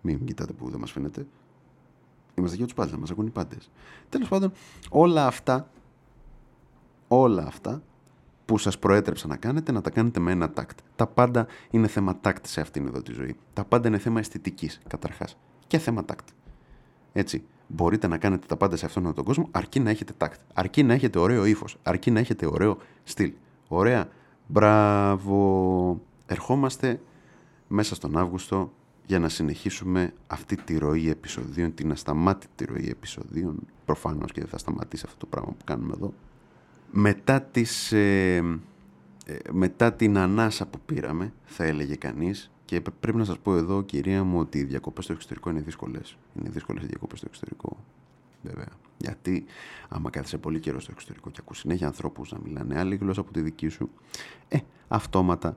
Μην 0.00 0.24
κοιτάτε 0.24 0.52
που 0.52 0.70
δεν 0.70 0.80
μας 0.80 0.90
φαίνεται. 0.90 1.26
Είμαστε 2.34 2.56
για 2.56 2.64
τους 2.64 2.74
πάντες, 2.74 2.96
μας 2.96 3.10
ακούν 3.10 3.26
οι 3.26 3.30
πάντες. 3.30 3.70
Τέλος 4.08 4.28
πάντων, 4.28 4.52
όλα 4.90 5.26
αυτά, 5.26 5.70
όλα 7.08 7.46
αυτά 7.46 7.82
που 8.44 8.58
σας 8.58 8.78
προέτρεψα 8.78 9.26
να 9.26 9.36
κάνετε, 9.36 9.72
να 9.72 9.80
τα 9.80 9.90
κάνετε 9.90 10.20
με 10.20 10.32
ένα 10.32 10.50
τάκτ. 10.50 10.78
Τα 10.96 11.06
πάντα 11.06 11.46
είναι 11.70 11.86
θέμα 11.86 12.18
τάκτ 12.20 12.46
σε 12.46 12.60
αυτήν 12.60 12.86
εδώ 12.86 13.02
τη 13.02 13.12
ζωή. 13.12 13.36
Τα 13.52 13.64
πάντα 13.64 13.88
είναι 13.88 13.98
θέμα 13.98 14.18
αισθητικής, 14.18 14.80
καταρχάς. 14.88 15.36
Και 15.66 15.78
θέμα 15.78 16.04
τάκτ. 16.04 16.28
Έτσι, 17.12 17.44
μπορείτε 17.66 18.06
να 18.06 18.18
κάνετε 18.18 18.46
τα 18.46 18.56
πάντα 18.56 18.76
σε 18.76 18.86
αυτόν 18.86 19.14
τον 19.14 19.24
κόσμο, 19.24 19.48
αρκεί 19.50 19.80
να 19.80 19.90
έχετε 19.90 20.12
τάκτ. 20.16 20.40
Αρκεί 20.54 20.82
να 20.82 20.94
έχετε 20.94 21.18
ωραίο 21.18 21.44
ύφος. 21.44 21.76
Αρκεί 21.82 22.10
να 22.10 22.18
έχετε 22.18 22.46
ωραίο 22.46 22.76
στυλ. 23.04 23.32
Ωραία. 23.68 24.08
Μπράβο. 24.46 26.00
Ερχόμαστε 26.26 27.00
μέσα 27.68 27.94
στον 27.94 28.16
Αύγουστο 28.16 28.72
για 29.06 29.18
να 29.18 29.28
συνεχίσουμε 29.28 30.12
αυτή 30.26 30.56
τη 30.56 30.78
ροή 30.78 31.10
επεισοδίων, 31.10 31.74
την 31.74 31.92
ασταμάτητη 31.92 32.64
ροή 32.64 32.88
επεισοδίων. 32.88 33.56
Προφανώς 33.84 34.32
και 34.32 34.40
δεν 34.40 34.48
θα 34.48 34.58
σταματήσει 34.58 35.04
αυτό 35.06 35.18
το 35.18 35.26
πράγμα 35.26 35.50
που 35.50 35.64
κάνουμε 35.64 35.92
εδώ 35.96 36.12
μετά, 36.90 37.42
τις, 37.42 37.92
ε, 37.92 38.36
ε, 39.26 39.36
μετά 39.52 39.92
την 39.92 40.18
ανάσα 40.18 40.66
που 40.66 40.80
πήραμε, 40.86 41.32
θα 41.44 41.64
έλεγε 41.64 41.94
κανείς, 41.94 42.50
και 42.64 42.80
πρέπει 42.80 43.18
να 43.18 43.24
σας 43.24 43.38
πω 43.38 43.56
εδώ, 43.56 43.82
κυρία 43.82 44.24
μου, 44.24 44.38
ότι 44.38 44.58
οι 44.58 44.64
διακοπές 44.64 45.04
στο 45.04 45.12
εξωτερικό 45.12 45.50
είναι 45.50 45.60
δύσκολες. 45.60 46.16
Είναι 46.34 46.48
δύσκολες 46.48 46.82
οι 46.82 46.86
διακοπές 46.86 47.18
στο 47.18 47.26
εξωτερικό, 47.30 47.76
βέβαια. 48.42 48.68
Γιατί 48.98 49.44
άμα 49.88 50.10
κάθεσαι 50.10 50.38
πολύ 50.38 50.60
καιρό 50.60 50.80
στο 50.80 50.90
εξωτερικό 50.92 51.30
και 51.30 51.38
ακούς 51.40 51.58
συνέχεια 51.58 51.86
ανθρώπους 51.86 52.32
να 52.32 52.38
μιλάνε 52.44 52.78
άλλη 52.78 52.96
γλώσσα 52.96 53.20
από 53.20 53.32
τη 53.32 53.40
δική 53.40 53.68
σου, 53.68 53.90
ε, 54.48 54.58
αυτόματα 54.88 55.48
ε, 55.48 55.56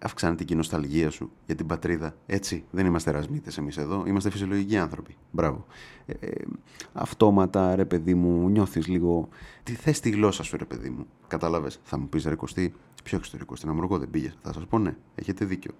αυξάνεται 0.00 0.44
και 0.44 0.54
η 0.54 0.56
νοσταλγία 0.56 1.10
σου 1.10 1.30
για 1.46 1.54
την 1.54 1.66
πατρίδα. 1.66 2.14
Έτσι, 2.26 2.64
δεν 2.70 2.86
είμαστε 2.86 3.10
ερασμίτες 3.10 3.58
εμείς 3.58 3.76
εδώ, 3.76 4.04
είμαστε 4.06 4.30
φυσιολογικοί 4.30 4.76
άνθρωποι. 4.76 5.16
Μπράβο. 5.30 5.66
Ε, 6.06 6.26
ε, 6.26 6.44
αυτόματα, 6.92 7.74
ρε 7.74 7.84
παιδί 7.84 8.14
μου, 8.14 8.48
νιώθεις 8.48 8.86
λίγο... 8.86 9.28
Τι 9.62 9.72
θες 9.72 10.00
τη 10.00 10.10
γλώσσα 10.10 10.42
σου, 10.42 10.56
ρε 10.56 10.64
παιδί 10.64 10.90
μου. 10.90 11.06
Κατάλαβες, 11.26 11.80
θα 11.82 11.98
μου 11.98 12.08
πεις 12.08 12.24
ρε 12.24 12.34
Κωστή, 12.34 12.74
ποιο 13.04 13.18
εξωτερικό, 13.18 13.56
στην 13.56 13.68
Αμοργό 13.68 13.98
δεν 13.98 14.10
πήγες. 14.10 14.38
Θα 14.42 14.52
σας 14.52 14.66
πω 14.66 14.78
ναι, 14.78 14.96
έχετε 15.14 15.44
δίκιο. 15.44 15.72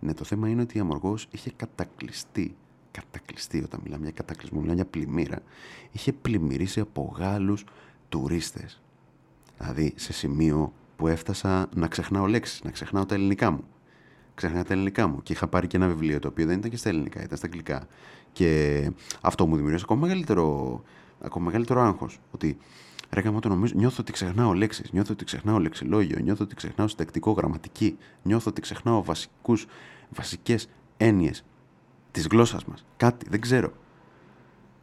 Ναι, 0.00 0.14
το 0.14 0.24
θέμα 0.24 0.48
είναι 0.48 0.62
ότι 0.62 0.76
η 0.76 0.80
Αμοργός 0.80 1.28
είχε 1.30 1.52
κατακλειστεί 1.56 2.56
κατακλειστεί 2.90 3.62
όταν 3.62 3.80
μιλάμε 3.82 4.04
για 4.04 4.12
κατακλυσμό, 4.12 4.58
μιλάμε 4.60 4.76
για 4.76 4.86
πλημμύρα. 4.86 5.42
Είχε 5.92 6.12
πλημμυρίσει 6.12 6.80
από 6.80 7.14
Γάλλους 7.16 7.64
τουρίστες. 8.08 8.82
Δηλαδή 9.58 9.92
σε 9.96 10.12
σημείο 10.12 10.72
που 10.96 11.08
έφτασα 11.08 11.68
να 11.74 11.88
ξεχνάω 11.88 12.26
λέξεις, 12.26 12.62
να 12.64 12.70
ξεχνάω 12.70 13.06
τα 13.06 13.14
ελληνικά 13.14 13.50
μου. 13.50 13.64
Ξεχνάω 14.34 14.62
τα 14.62 14.72
ελληνικά 14.72 15.06
μου 15.06 15.22
και 15.22 15.32
είχα 15.32 15.48
πάρει 15.48 15.66
και 15.66 15.76
ένα 15.76 15.86
βιβλίο 15.88 16.18
το 16.18 16.28
οποίο 16.28 16.46
δεν 16.46 16.58
ήταν 16.58 16.70
και 16.70 16.76
στα 16.76 16.88
ελληνικά, 16.88 17.22
ήταν 17.22 17.36
στα 17.36 17.46
αγγλικά. 17.46 17.86
Και 18.32 18.90
αυτό 19.20 19.46
μου 19.46 19.54
δημιούργησε 19.54 19.84
ακόμα 19.86 20.00
μεγαλύτερο, 20.00 20.82
ακόμα 21.20 21.44
μεγαλύτερο 21.44 21.82
άγχος. 21.82 22.20
Ότι 22.30 22.56
ρε 23.10 23.20
γάμο 23.20 23.40
το 23.40 23.48
νομίζω, 23.48 23.72
νιώθω 23.76 23.96
ότι 24.00 24.12
ξεχνάω 24.12 24.52
λέξεις, 24.52 24.92
νιώθω 24.92 25.12
ότι 25.12 25.24
ξεχνάω 25.24 25.58
λεξιλόγιο, 25.58 26.18
νιώθω 26.18 26.44
ότι 26.44 26.54
ξεχνάω 26.54 26.88
συντακτικό, 26.88 27.30
γραμματική, 27.30 27.96
νιώθω 28.22 28.50
ότι 28.50 28.60
ξεχνάω 28.60 29.02
βασικούς, 29.02 29.66
βασικές 30.10 30.68
έννοιες 30.96 31.44
της 32.10 32.26
γλώσσας 32.26 32.64
μας. 32.64 32.86
Κάτι, 32.96 33.26
δεν 33.28 33.40
ξέρω. 33.40 33.72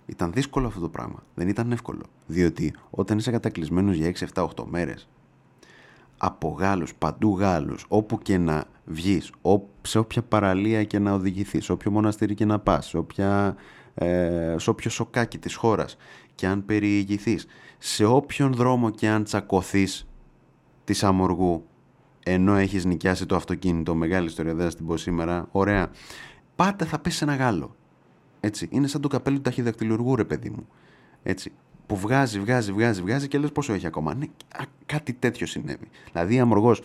Ήταν 0.05 0.33
δύσκολο 0.33 0.67
αυτό 0.67 0.79
το 0.79 0.89
πράγμα. 0.89 1.23
Δεν 1.35 1.47
ήταν 1.47 1.71
εύκολο. 1.71 2.03
Διότι 2.27 2.73
όταν 2.89 3.17
είσαι 3.17 3.31
κατακλυσμένος 3.31 3.95
για 3.95 4.07
6, 4.07 4.25
7, 4.33 4.43
8 4.43 4.65
μέρες 4.65 5.07
από 6.25 6.55
Γάλλους, 6.59 6.95
παντού 6.95 7.37
Γάλλους, 7.39 7.85
όπου 7.87 8.17
και 8.17 8.37
να 8.37 8.63
βγεις, 8.85 9.31
σε 9.81 9.99
όποια 9.99 10.21
παραλία 10.21 10.83
και 10.83 10.99
να 10.99 11.13
οδηγηθείς, 11.13 11.65
σε 11.65 11.71
όποιο 11.71 11.91
μοναστήρι 11.91 12.33
και 12.33 12.45
να 12.45 12.59
πας, 12.59 12.85
σε, 12.87 12.97
όποια, 12.97 13.55
ε, 13.93 14.55
σε 14.57 14.69
όποιο 14.69 14.89
σοκάκι 14.89 15.37
της 15.37 15.55
χώρας 15.55 15.97
και 16.35 16.47
αν 16.47 16.65
περιηγηθείς, 16.65 17.45
σε 17.77 18.05
όποιον 18.05 18.53
δρόμο 18.53 18.89
και 18.89 19.07
αν 19.09 19.23
τσακωθείς 19.23 20.07
της 20.83 21.03
αμοργού, 21.03 21.65
ενώ 22.23 22.55
έχεις 22.55 22.85
νοικιάσει 22.85 23.25
το 23.25 23.35
αυτοκίνητο, 23.35 23.95
μεγάλη 23.95 24.25
ιστορία, 24.25 24.53
δεν 24.53 24.69
θα 24.69 24.75
την 24.75 24.85
πω 24.85 24.97
σήμερα, 24.97 25.47
ωραία, 25.51 25.89
πάντα 26.55 26.85
θα 26.85 26.99
πέσει 26.99 27.19
ένα 27.23 27.35
Γάλλο. 27.35 27.75
Έτσι. 28.39 28.67
Είναι 28.71 28.87
σαν 28.87 29.01
το 29.01 29.07
καπέλο 29.07 29.35
του 29.35 29.41
ταχυδακτηλουργού, 29.41 30.15
ρε 30.15 30.25
παιδί 30.25 30.49
μου. 30.49 30.67
Έτσι. 31.23 31.51
Που 31.93 31.99
βγάζει, 31.99 32.39
βγάζει, 32.39 32.71
βγάζει, 32.71 33.01
βγάζει 33.01 33.27
και 33.27 33.37
λες 33.37 33.51
πόσο 33.51 33.73
έχει 33.73 33.85
ακόμα. 33.85 34.15
Ναι, 34.15 34.25
κάτι 34.85 35.13
τέτοιο 35.13 35.47
συνέβη. 35.47 35.87
Δηλαδή, 36.11 36.35
η 36.35 36.39
Αμοργός 36.39 36.81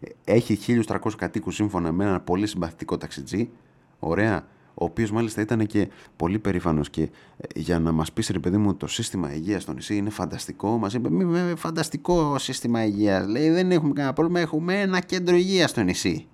ε, 0.00 0.32
έχει 0.34 0.82
1.300 0.86 0.98
κατοίκους 1.16 1.54
σύμφωνα 1.54 1.92
με 1.92 2.04
ένα 2.04 2.20
πολύ 2.20 2.46
συμπαθητικό 2.46 2.96
ταξιτζή. 2.96 3.50
Ωραία. 3.98 4.46
Ο 4.74 4.84
οποίος 4.84 5.10
μάλιστα 5.10 5.40
ήταν 5.40 5.66
και 5.66 5.88
πολύ 6.16 6.38
περήφανος 6.38 6.90
και 6.90 7.02
ε, 7.02 7.08
για 7.54 7.78
να 7.78 7.92
μας 7.92 8.12
πεις, 8.12 8.28
ρε 8.28 8.38
παιδί 8.38 8.56
μου, 8.56 8.74
το 8.74 8.86
σύστημα 8.86 9.34
υγείας 9.34 9.62
στο 9.62 9.72
νησί 9.72 9.96
είναι 9.96 10.10
φανταστικό. 10.10 10.78
Μας 10.78 10.94
είπε: 10.94 11.10
Μη, 11.10 11.54
φανταστικό 11.56 12.38
σύστημα 12.38 12.84
υγείας. 12.84 13.26
Λέει: 13.26 13.50
Δεν 13.50 13.70
έχουμε 13.70 13.92
κανένα 13.92 14.12
πρόβλημα. 14.14 14.40
Έχουμε 14.40 14.80
ένα 14.80 15.00
κέντρο 15.00 15.36
υγείας 15.36 15.70
στο 15.70 15.82
νησί. 15.82 16.26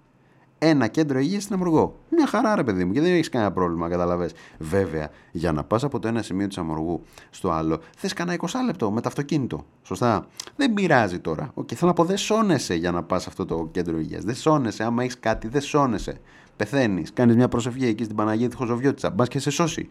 Ένα 0.64 0.86
κέντρο 0.86 1.18
υγείας 1.18 1.42
στην 1.42 1.54
Αμοργό. 1.54 1.98
Μια 2.10 2.26
χαρά, 2.26 2.54
ρε 2.54 2.64
παιδί 2.64 2.84
μου, 2.84 2.92
και 2.92 3.00
δεν 3.00 3.12
έχεις 3.12 3.28
κανένα 3.28 3.52
πρόβλημα, 3.52 3.88
κατάλαβες. 3.88 4.30
Βέβαια, 4.58 5.10
για 5.32 5.52
να 5.52 5.64
πας 5.64 5.84
από 5.84 5.98
το 5.98 6.08
ένα 6.08 6.22
σημείο 6.22 6.46
της 6.46 6.58
Αμοργού 6.58 7.02
στο 7.30 7.50
άλλο, 7.50 7.80
θες 7.96 8.12
κανένα 8.12 8.36
20 8.36 8.46
λεπτό 8.66 8.90
με 8.90 9.00
το 9.00 9.08
αυτοκίνητο. 9.08 9.66
Σωστά; 9.82 10.26
Δεν 10.56 10.72
πειράζει 10.74 11.18
τώρα. 11.18 11.50
Οκ, 11.54 11.68
θέλω 11.74 11.90
να 11.90 11.92
πω, 11.92 12.04
δεν 12.04 12.16
σώνεσαι 12.16 12.74
για 12.74 12.90
να 12.90 13.02
πας 13.02 13.22
σε 13.22 13.28
αυτό 13.28 13.44
το 13.44 13.68
κέντρο 13.72 13.98
υγείας. 13.98 14.24
Δεν 14.24 14.34
σώνεσαι. 14.34 14.82
Άμα 14.84 15.02
έχεις 15.02 15.18
κάτι, 15.18 15.48
δεν 15.48 15.60
σώνεσαι. 15.60 16.20
Πεθαίνεις, 16.56 17.12
κάνεις 17.12 17.36
μια 17.36 17.48
προσευχή 17.48 17.86
εκεί 17.86 18.04
στην 18.04 18.16
Παναγία 18.16 18.46
της 18.46 18.56
Χοζοβιώτισσα. 18.56 19.10
Μπας 19.10 19.28
και 19.28 19.38
σε 19.38 19.50
σώσει. 19.50 19.90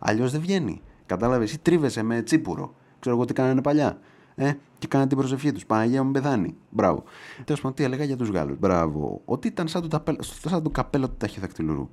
Αλλιώς 0.00 0.32
δεν 0.32 0.40
βγαίνει. 0.40 0.80
Κατάλαβες, 1.06 1.52
ή 1.52 1.58
τρίβεσαι 1.58 2.02
με 2.02 2.22
τσίπουρο. 2.22 2.74
Ξέρω 2.98 3.16
εγώ 3.16 3.24
τι 3.24 3.32
κάνανε 3.32 3.62
παλιά. 3.62 3.98
Ε, 4.34 4.52
και 4.78 4.86
κάνανε 4.86 5.08
την 5.08 5.18
προσευχή 5.18 5.52
τους. 5.52 5.66
Παναγία 5.66 6.02
μου 6.02 6.10
πεθάνει. 6.10 6.56
Μπράβο. 6.70 7.02
Τέλος 7.44 7.60
πάντων, 7.60 7.76
τι 7.76 7.82
έλεγα 7.82 8.04
για 8.04 8.16
τους 8.16 8.28
Γάλλους. 8.28 8.58
Μπράβο. 8.58 9.20
Ότι 9.24 9.48
ήταν 9.48 9.68
σαν 9.68 9.82
το, 9.82 9.88
ταπέλ, 9.88 10.16
σαν 10.20 10.62
το 10.62 10.70
καπέλο 10.70 11.08
του 11.08 11.16
ταχυδακτηλουρού. 11.18 11.88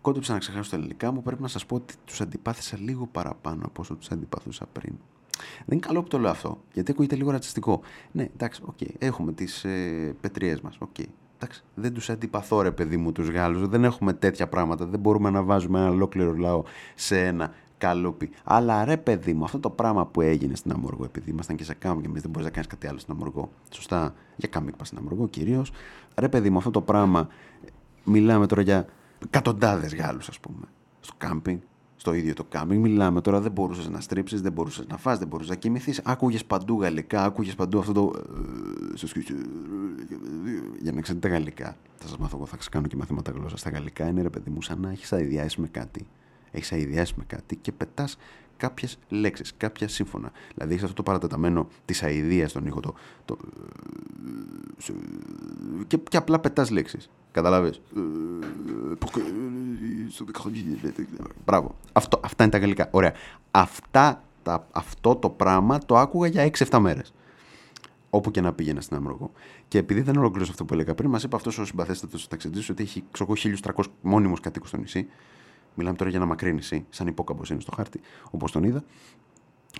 Κόντεψα 0.00 0.32
να 0.32 0.38
ξεχάσω 0.38 0.70
τα 0.70 0.76
ελληνικά 0.76 1.12
μου. 1.12 1.22
Πρέπει 1.22 1.42
να 1.42 1.48
σας 1.48 1.66
πω 1.66 1.74
ότι 1.74 1.94
τους 2.04 2.20
αντιπάθησα 2.20 2.78
λίγο 2.80 3.06
παραπάνω 3.06 3.62
από 3.66 3.80
όσο 3.80 3.94
τους 3.94 4.10
αντιπαθούσα 4.10 4.66
πριν. 4.72 4.94
Δεν 5.66 5.76
είναι 5.76 5.86
καλό 5.86 6.02
που 6.02 6.08
το 6.08 6.18
λέω 6.18 6.30
αυτό, 6.30 6.60
γιατί 6.72 6.90
ακούγεται 6.90 7.16
λίγο 7.16 7.30
ρατσιστικό. 7.30 7.80
Ναι, 8.12 8.28
εντάξει, 8.34 8.62
OK. 8.64 8.76
Okay. 8.80 8.94
Έχουμε 8.98 9.32
τις 9.32 9.64
ε, 9.64 10.14
πετριές 10.20 10.60
μας. 10.60 10.78
Okay. 10.80 11.04
Εντάξει, 11.36 11.62
δεν 11.74 11.92
τους 11.92 12.10
αντιπαθώ, 12.10 12.60
ρε 12.60 12.70
παιδί 12.70 12.96
μου, 12.96 13.12
τους 13.12 13.28
Γάλλους. 13.28 13.68
Δεν 13.68 13.84
έχουμε 13.84 14.12
τέτοια 14.12 14.48
πράγματα. 14.48 14.86
Δεν 14.86 15.00
μπορούμε 15.00 15.30
να 15.30 15.42
βάζουμε 15.42 15.78
ένα 15.78 15.90
ολόκληρο 15.90 16.34
λαό 16.36 16.62
σε 16.94 17.26
ένα 17.26 17.52
καλούπι. 17.80 18.30
Αλλά 18.44 18.84
ρε 18.84 18.96
παιδί 18.96 19.32
μου, 19.34 19.44
αυτό 19.44 19.58
το 19.58 19.70
πράγμα 19.70 20.06
που 20.06 20.20
έγινε 20.20 20.54
στην 20.54 20.72
Αμοργό, 20.72 21.04
επειδή 21.04 21.30
ήμασταν 21.30 21.56
και 21.56 21.64
σε 21.64 21.74
κάμπινγκ 21.74 22.02
και 22.02 22.08
εμείς 22.08 22.22
δεν 22.22 22.30
μπορείς 22.30 22.46
να 22.46 22.52
κάνεις 22.52 22.68
κάτι 22.68 22.86
άλλο 22.86 22.98
στην 22.98 23.14
Αμοργό. 23.14 23.50
Σωστά, 23.70 24.14
για 24.36 24.48
κάμπινγκ 24.48 24.76
πας 24.76 24.84
στην 24.84 24.98
Αμοργό 24.98 25.28
κυρίως. 25.28 25.72
Ρε 26.14 26.28
παιδί 26.28 26.50
μου, 26.50 26.58
αυτό 26.58 26.70
το 26.70 26.80
πράγμα. 26.80 27.28
Μιλάμε 28.04 28.46
τώρα 28.46 28.62
για 28.62 28.86
εκατοντάδες 29.24 29.94
Γάλλους, 29.94 30.28
ας 30.28 30.40
πούμε. 30.40 30.66
Στο 31.00 31.14
κάμπινγκ, 31.18 31.58
στο 31.96 32.12
ίδιο 32.12 32.34
το 32.34 32.44
κάμπινγκ. 32.44 32.82
Μιλάμε 32.82 33.20
τώρα, 33.20 33.40
δεν 33.40 33.52
μπορούσες 33.52 33.88
να 33.88 34.00
στρίψεις, 34.00 34.40
δεν 34.40 34.52
μπορούσες 34.52 34.86
να 34.86 34.96
φας, 34.96 35.18
δεν 35.18 35.28
μπορούσες 35.28 35.50
να 35.50 35.56
κοιμηθείς. 35.56 36.00
Άκουγες 36.04 36.44
παντού 36.44 36.80
γαλλικά, 36.80 37.24
άκουγες 37.24 37.54
παντού 37.54 37.78
αυτό 37.78 37.92
το. 37.92 38.12
Για 40.80 40.92
να 40.92 41.00
ξέρετε 41.00 41.28
γαλλικά. 41.28 41.76
Θα 41.94 42.08
σας 42.08 42.18
μάθω 42.18 42.36
εγώ, 42.36 42.46
θα 42.46 42.56
κάνω 42.70 42.86
και 42.86 42.96
μαθήματα 42.96 43.30
γλώσσα 43.30 43.56
στα 43.56 43.70
γαλλικά. 43.70 44.08
Είναι 44.08 44.22
ρε 44.22 44.30
παιδί 44.30 44.50
μου, 44.50 44.62
σαν 44.62 44.80
να 44.80 44.90
έχεις 44.90 45.12
αειδιάσει 45.12 45.60
με 45.60 45.68
κάτι 45.68 46.06
έχεις 46.50 46.72
αειδιάσει 46.72 47.14
με 47.16 47.24
κάτι 47.26 47.56
και 47.56 47.72
πετάς 47.72 48.16
κάποιες 48.60 48.98
λέξεις, 49.08 49.54
κάποια 49.56 49.88
σύμφωνα. 49.88 50.32
Δηλαδή 50.54 50.72
έχεις 50.72 50.82
αυτό 50.82 50.94
το 50.94 51.02
παρατεταμένο 51.02 51.68
της 51.84 52.02
αηδίας 52.02 52.50
στον 52.50 52.66
ήχο. 52.66 52.80
Το, 52.80 52.94
το, 53.24 53.36
και, 55.86 55.96
και 55.96 56.16
απλά 56.16 56.38
πετάς 56.38 56.70
λέξεις. 56.70 57.10
Καταλαβέ. 57.32 57.74
Μπράβο. 61.44 61.74
Αυτό, 61.92 62.20
αυτά 62.24 62.42
είναι 62.42 62.52
τα 62.52 62.58
γαλλικά. 62.58 62.88
Ωραία. 62.90 63.12
Αυτά, 63.50 64.22
τα, 64.42 64.66
αυτό 64.72 65.16
το 65.16 65.30
πράγμα 65.30 65.78
το 65.78 65.98
άκουγα 65.98 66.28
για 66.28 66.50
6-7 66.70 66.78
μέρες. 66.78 67.12
Όπου 68.10 68.30
και 68.30 68.40
να 68.40 68.52
πήγαινα 68.52 68.80
στην 68.80 68.96
Αμρογό. 68.96 69.32
Και 69.68 69.78
επειδή 69.78 70.00
δεν 70.00 70.16
ολοκλήρωσα 70.16 70.50
αυτό 70.50 70.64
που 70.64 70.74
έλεγα 70.74 70.94
πριν, 70.94 71.10
μας 71.10 71.22
είπε 71.22 71.36
αυτός 71.36 71.58
ο 71.58 71.64
συμπαθέστατος 71.64 72.28
ταξιδί 72.28 72.70
ότι 72.70 72.82
έχει 72.82 73.04
1300 73.18 73.84
μόνιμους 74.00 74.40
κατοίκους 74.40 74.68
στο 74.68 74.76
νησί 74.76 75.08
Μιλάμε 75.74 75.96
τώρα 75.96 76.10
για 76.10 76.18
ένα 76.18 76.28
μακρύ 76.28 76.54
νησί, 76.54 76.86
σαν 76.90 77.06
υπόκαμπος 77.06 77.50
είναι 77.50 77.60
στο 77.60 77.72
χάρτη, 77.76 78.00
όπως 78.30 78.52
τον 78.52 78.64
είδα. 78.64 78.84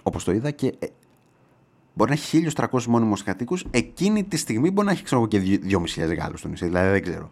Όπως 0.02 0.24
το 0.24 0.32
είδα 0.32 0.50
και 0.50 0.74
ε, 0.78 0.86
μπορεί 1.94 2.10
να 2.10 2.16
έχει 2.16 2.46
1.300 2.56 2.84
μόνιμους 2.84 3.22
κατοίκους. 3.22 3.64
Εκείνη 3.70 4.24
τη 4.24 4.36
στιγμή 4.36 4.70
μπορεί 4.70 4.86
να 4.86 4.92
έχει 4.92 5.02
ξέρω, 5.02 5.26
και 5.26 5.60
2.500 5.68 6.16
Γάλλους 6.18 6.38
στο 6.38 6.48
νησί. 6.48 6.66
Δηλαδή 6.66 6.90
δεν 6.90 7.02
ξέρω. 7.02 7.30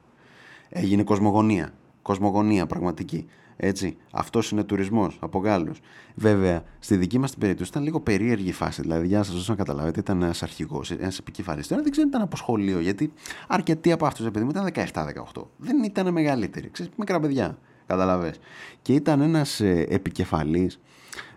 Έγινε 0.69 1.03
κοσμογονία. 1.03 1.73
Κοσμογονία 2.03 2.67
πραγματική. 2.67 3.27
Έτσι. 3.61 3.97
Αυτός 4.13 4.51
είναι 4.51 4.65
τουρισμός 4.65 5.19
από 5.21 5.39
Γάλλους. 5.39 5.81
Βέβαια, 6.15 6.63
στη 6.79 6.97
δική 6.97 7.19
μας 7.19 7.31
την 7.31 7.41
περίπτωση 7.41 7.71
ήταν 7.71 7.83
λίγο 7.83 8.01
περίεργη 8.01 8.49
η 8.49 8.53
φάση. 8.53 8.83
Δηλαδή, 8.83 9.07
για 9.07 9.19
να 9.19 9.25
σας 9.25 9.35
δώσω 9.35 9.51
να 9.53 9.59
καταλάβετε, 9.59 10.01
ήταν 10.01 10.23
ένας 10.23 10.43
αρχηγός, 10.43 10.91
ένας 10.91 11.19
επικεφαλής. 11.19 11.67
Τώρα 11.69 11.83
δεν 11.83 11.91
ξέρω 11.91 12.07
αν 12.07 12.13
ήταν 12.13 12.23
από 12.27 12.37
σχολείο, 12.37 12.81
γιατί 12.81 13.13
αρκετοί 13.49 13.93
από 13.93 14.07
αυτούς, 14.07 14.27
επειδή 14.27 14.45
μου 14.45 14.51
ήταν 14.51 14.65
17-18. 14.65 15.49
Δεν 15.57 15.83
ήταν 15.83 16.13
μεγαλύτεροι. 16.13 16.71
Ξέρετε, 16.71 16.95
μικρά 16.99 17.21
παιδιά. 17.21 17.59
Καταλαβες. 17.89 18.41
Και 18.83 18.93
ήταν 18.93 19.21
ένας 19.21 19.61
ε, 19.61 19.87
επικεφαλής, 19.89 20.81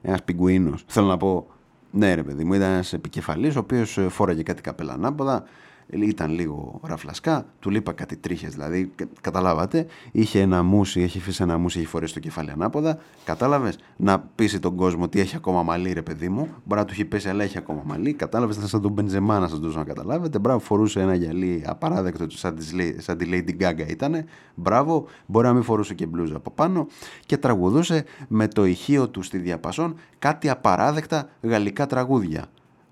ένας 0.02 0.24
πιγκουίνος. 0.24 0.84
Θέλω 0.88 1.08
να 1.08 1.18
πω, 1.18 1.48
ναι 1.92 2.14
ρε 2.14 2.24
παιδί 2.24 2.44
μου, 2.44 2.54
ήταν 2.54 2.72
ένας 2.72 2.94
επικεφαλής, 2.94 3.56
ο 3.56 3.60
οποίος 3.60 3.98
ε, 3.98 4.10
φόραγε 4.10 4.44
κάτι 4.44 4.62
καπέλα 4.62 4.94
ανάποδα, 4.94 5.44
ήταν 6.00 6.32
λίγο 6.32 6.80
ραφλασκά, 6.84 7.46
του 7.60 7.70
λείπα 7.70 7.92
κάτι 7.92 8.18
τρίχες 8.18 8.54
δηλαδή. 8.54 8.92
Καταλάβατε, 9.22 9.86
είχε 10.12 10.40
ένα 10.40 10.64
μουσι, 10.64 11.02
έχει 11.02 11.18
αφήσει 11.18 11.44
ένα 11.44 11.58
μουσι, 11.58 11.80
έχει 11.80 11.88
φορέσει 11.88 12.14
το 12.14 12.20
κεφάλι 12.20 12.52
ανάποδα. 12.52 12.98
Κατάλαβες 13.24 13.78
να 13.98 14.20
πείσει 14.20 14.60
τον 14.60 14.76
κόσμο 14.76 15.04
ότι 15.04 15.20
έχει 15.20 15.36
ακόμα 15.36 15.64
μαλλί, 15.64 15.94
ρε 15.94 16.02
παιδί 16.02 16.30
μου. 16.30 16.48
Μπορεί 16.64 16.80
να 16.82 16.86
του 16.86 16.94
έχει 16.94 17.06
πέσει, 17.06 17.30
αλλά 17.30 17.44
έχει 17.44 17.58
ακόμα 17.58 17.82
μαλλί. 17.86 18.14
Κατάλαβες, 18.14 18.58
θα 18.58 18.68
σαν 18.68 18.82
τον 18.82 18.92
Μπεντζεμά 18.92 19.40
να 19.40 19.48
σας 19.48 19.60
δώσω 19.60 19.78
να 19.78 19.84
καταλάβετε. 19.84 20.40
Μπράβο, 20.40 20.60
φορούσε 20.60 21.00
ένα 21.02 21.16
γυαλί 21.16 21.64
απαράδεκτο, 21.66 22.26
σαν, 22.30 22.58
σαν 22.98 23.18
τη 23.18 23.30
Lady 23.32 23.64
Gaga 23.64 23.90
ήταν. 23.90 24.26
Μπράβο, 24.56 25.06
μπορεί 25.26 25.48
να 25.48 25.54
μην 25.54 25.64
φορούσε 25.64 25.94
και 25.94 26.06
μπλούζα 26.06 26.36
από 26.36 26.52
πάνω. 26.52 26.88
Και 27.26 27.38
τραγουδούσε 27.38 28.06
με 28.28 28.48
το 28.48 28.66
ηχείο 28.66 29.10
του 29.10 29.22
στη 29.22 29.38
διαπασόν 29.38 29.96
κάτι 30.20 30.50
απαράδεκτα 30.50 31.30
γαλλικά 31.42 31.86
τραγούδια. 31.86 32.46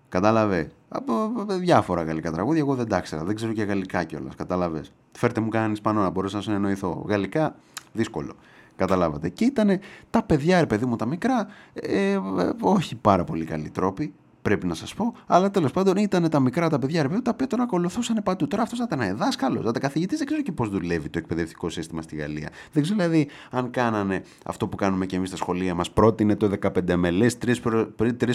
Κατάλαβε; 0.10 0.72
Από 0.90 1.32
διάφορα 1.48 2.04
γαλλικά 2.04 2.32
τραγούδια. 2.32 2.62
Εγώ 2.62 2.76
δεν 2.76 2.88
τα 2.88 2.98
ήξερα. 2.98 3.24
Δεν 3.24 3.36
ξέρω 3.36 3.54
και 3.54 3.64
γαλλικά 3.64 4.04
κιόλας. 4.04 4.36
Κατάλαβες; 4.36 4.92
Φέρτε 5.12 5.42
μου 5.42 5.50
κανένα 5.50 5.72
Ισπανό 5.72 6.02
να 6.02 6.10
μπορέσω 6.10 6.36
να 6.38 6.44
συνεννοηθώ. 6.44 7.06
Γαλλικά 7.08 7.56
δύσκολο. 7.94 8.34
Καταλάβατε. 8.76 9.30
Και 9.30 9.46
ήταν 9.46 9.80
τα 10.10 10.24
παιδιά, 10.24 10.60
ρε 10.60 10.66
παιδί 10.66 10.86
μου, 10.86 10.96
τα 10.96 11.06
μικρά, 11.06 11.48
ε, 11.74 12.12
ε, 12.12 12.20
όχι 12.62 12.96
πάρα 12.96 13.24
πολύ 13.24 13.46
καλοί 13.46 13.70
τρόποι 13.70 14.14
πρέπει 14.42 14.68
να 14.68 14.74
σας 14.74 14.94
πω. 14.94 15.14
Αλλά 15.26 15.52
τέλος 15.52 15.72
πάντων 15.72 15.98
ήταν 15.98 16.30
τα 16.30 16.40
μικρά 16.40 16.70
τα 16.70 16.80
παιδιά, 16.80 17.02
ρε 17.02 17.08
τα 17.22 17.32
οποία 17.34 17.48
τον 17.48 17.62
ακολουθούσαν 17.62 18.22
παντού. 18.24 18.48
Τώρα 18.48 18.64
αυτός 18.64 18.80
θα 18.80 18.88
ήταν 18.92 19.18
δάσκαλος, 19.18 19.64
θα 19.64 19.70
ήταν 19.70 19.82
καθηγητής, 19.82 20.18
δεν 20.18 20.28
ξέρω 20.28 20.42
και 20.42 20.52
πώς 20.52 20.70
δουλεύει 20.70 21.10
το 21.10 21.20
εκπαιδευτικό 21.20 21.70
σύστημα 21.70 22.02
στη 22.02 22.16
Γαλλία. 22.16 22.50
Δεν 22.72 22.84
ξέρω 22.84 22.98
δηλαδή 22.98 23.28
αν 23.52 23.70
κάνανε 23.70 24.24
αυτό 24.46 24.68
που 24.68 24.76
κάνουμε 24.76 25.06
και 25.06 25.16
εμείς 25.16 25.28
στα 25.28 25.38
σχολεία 25.38 25.76
μας. 25.76 25.92
Πρότεινε 25.92 26.36
το 26.36 26.52
15 26.62 26.96
μελές 26.96 27.38
τρεις 27.38 27.60
προ, 27.60 27.88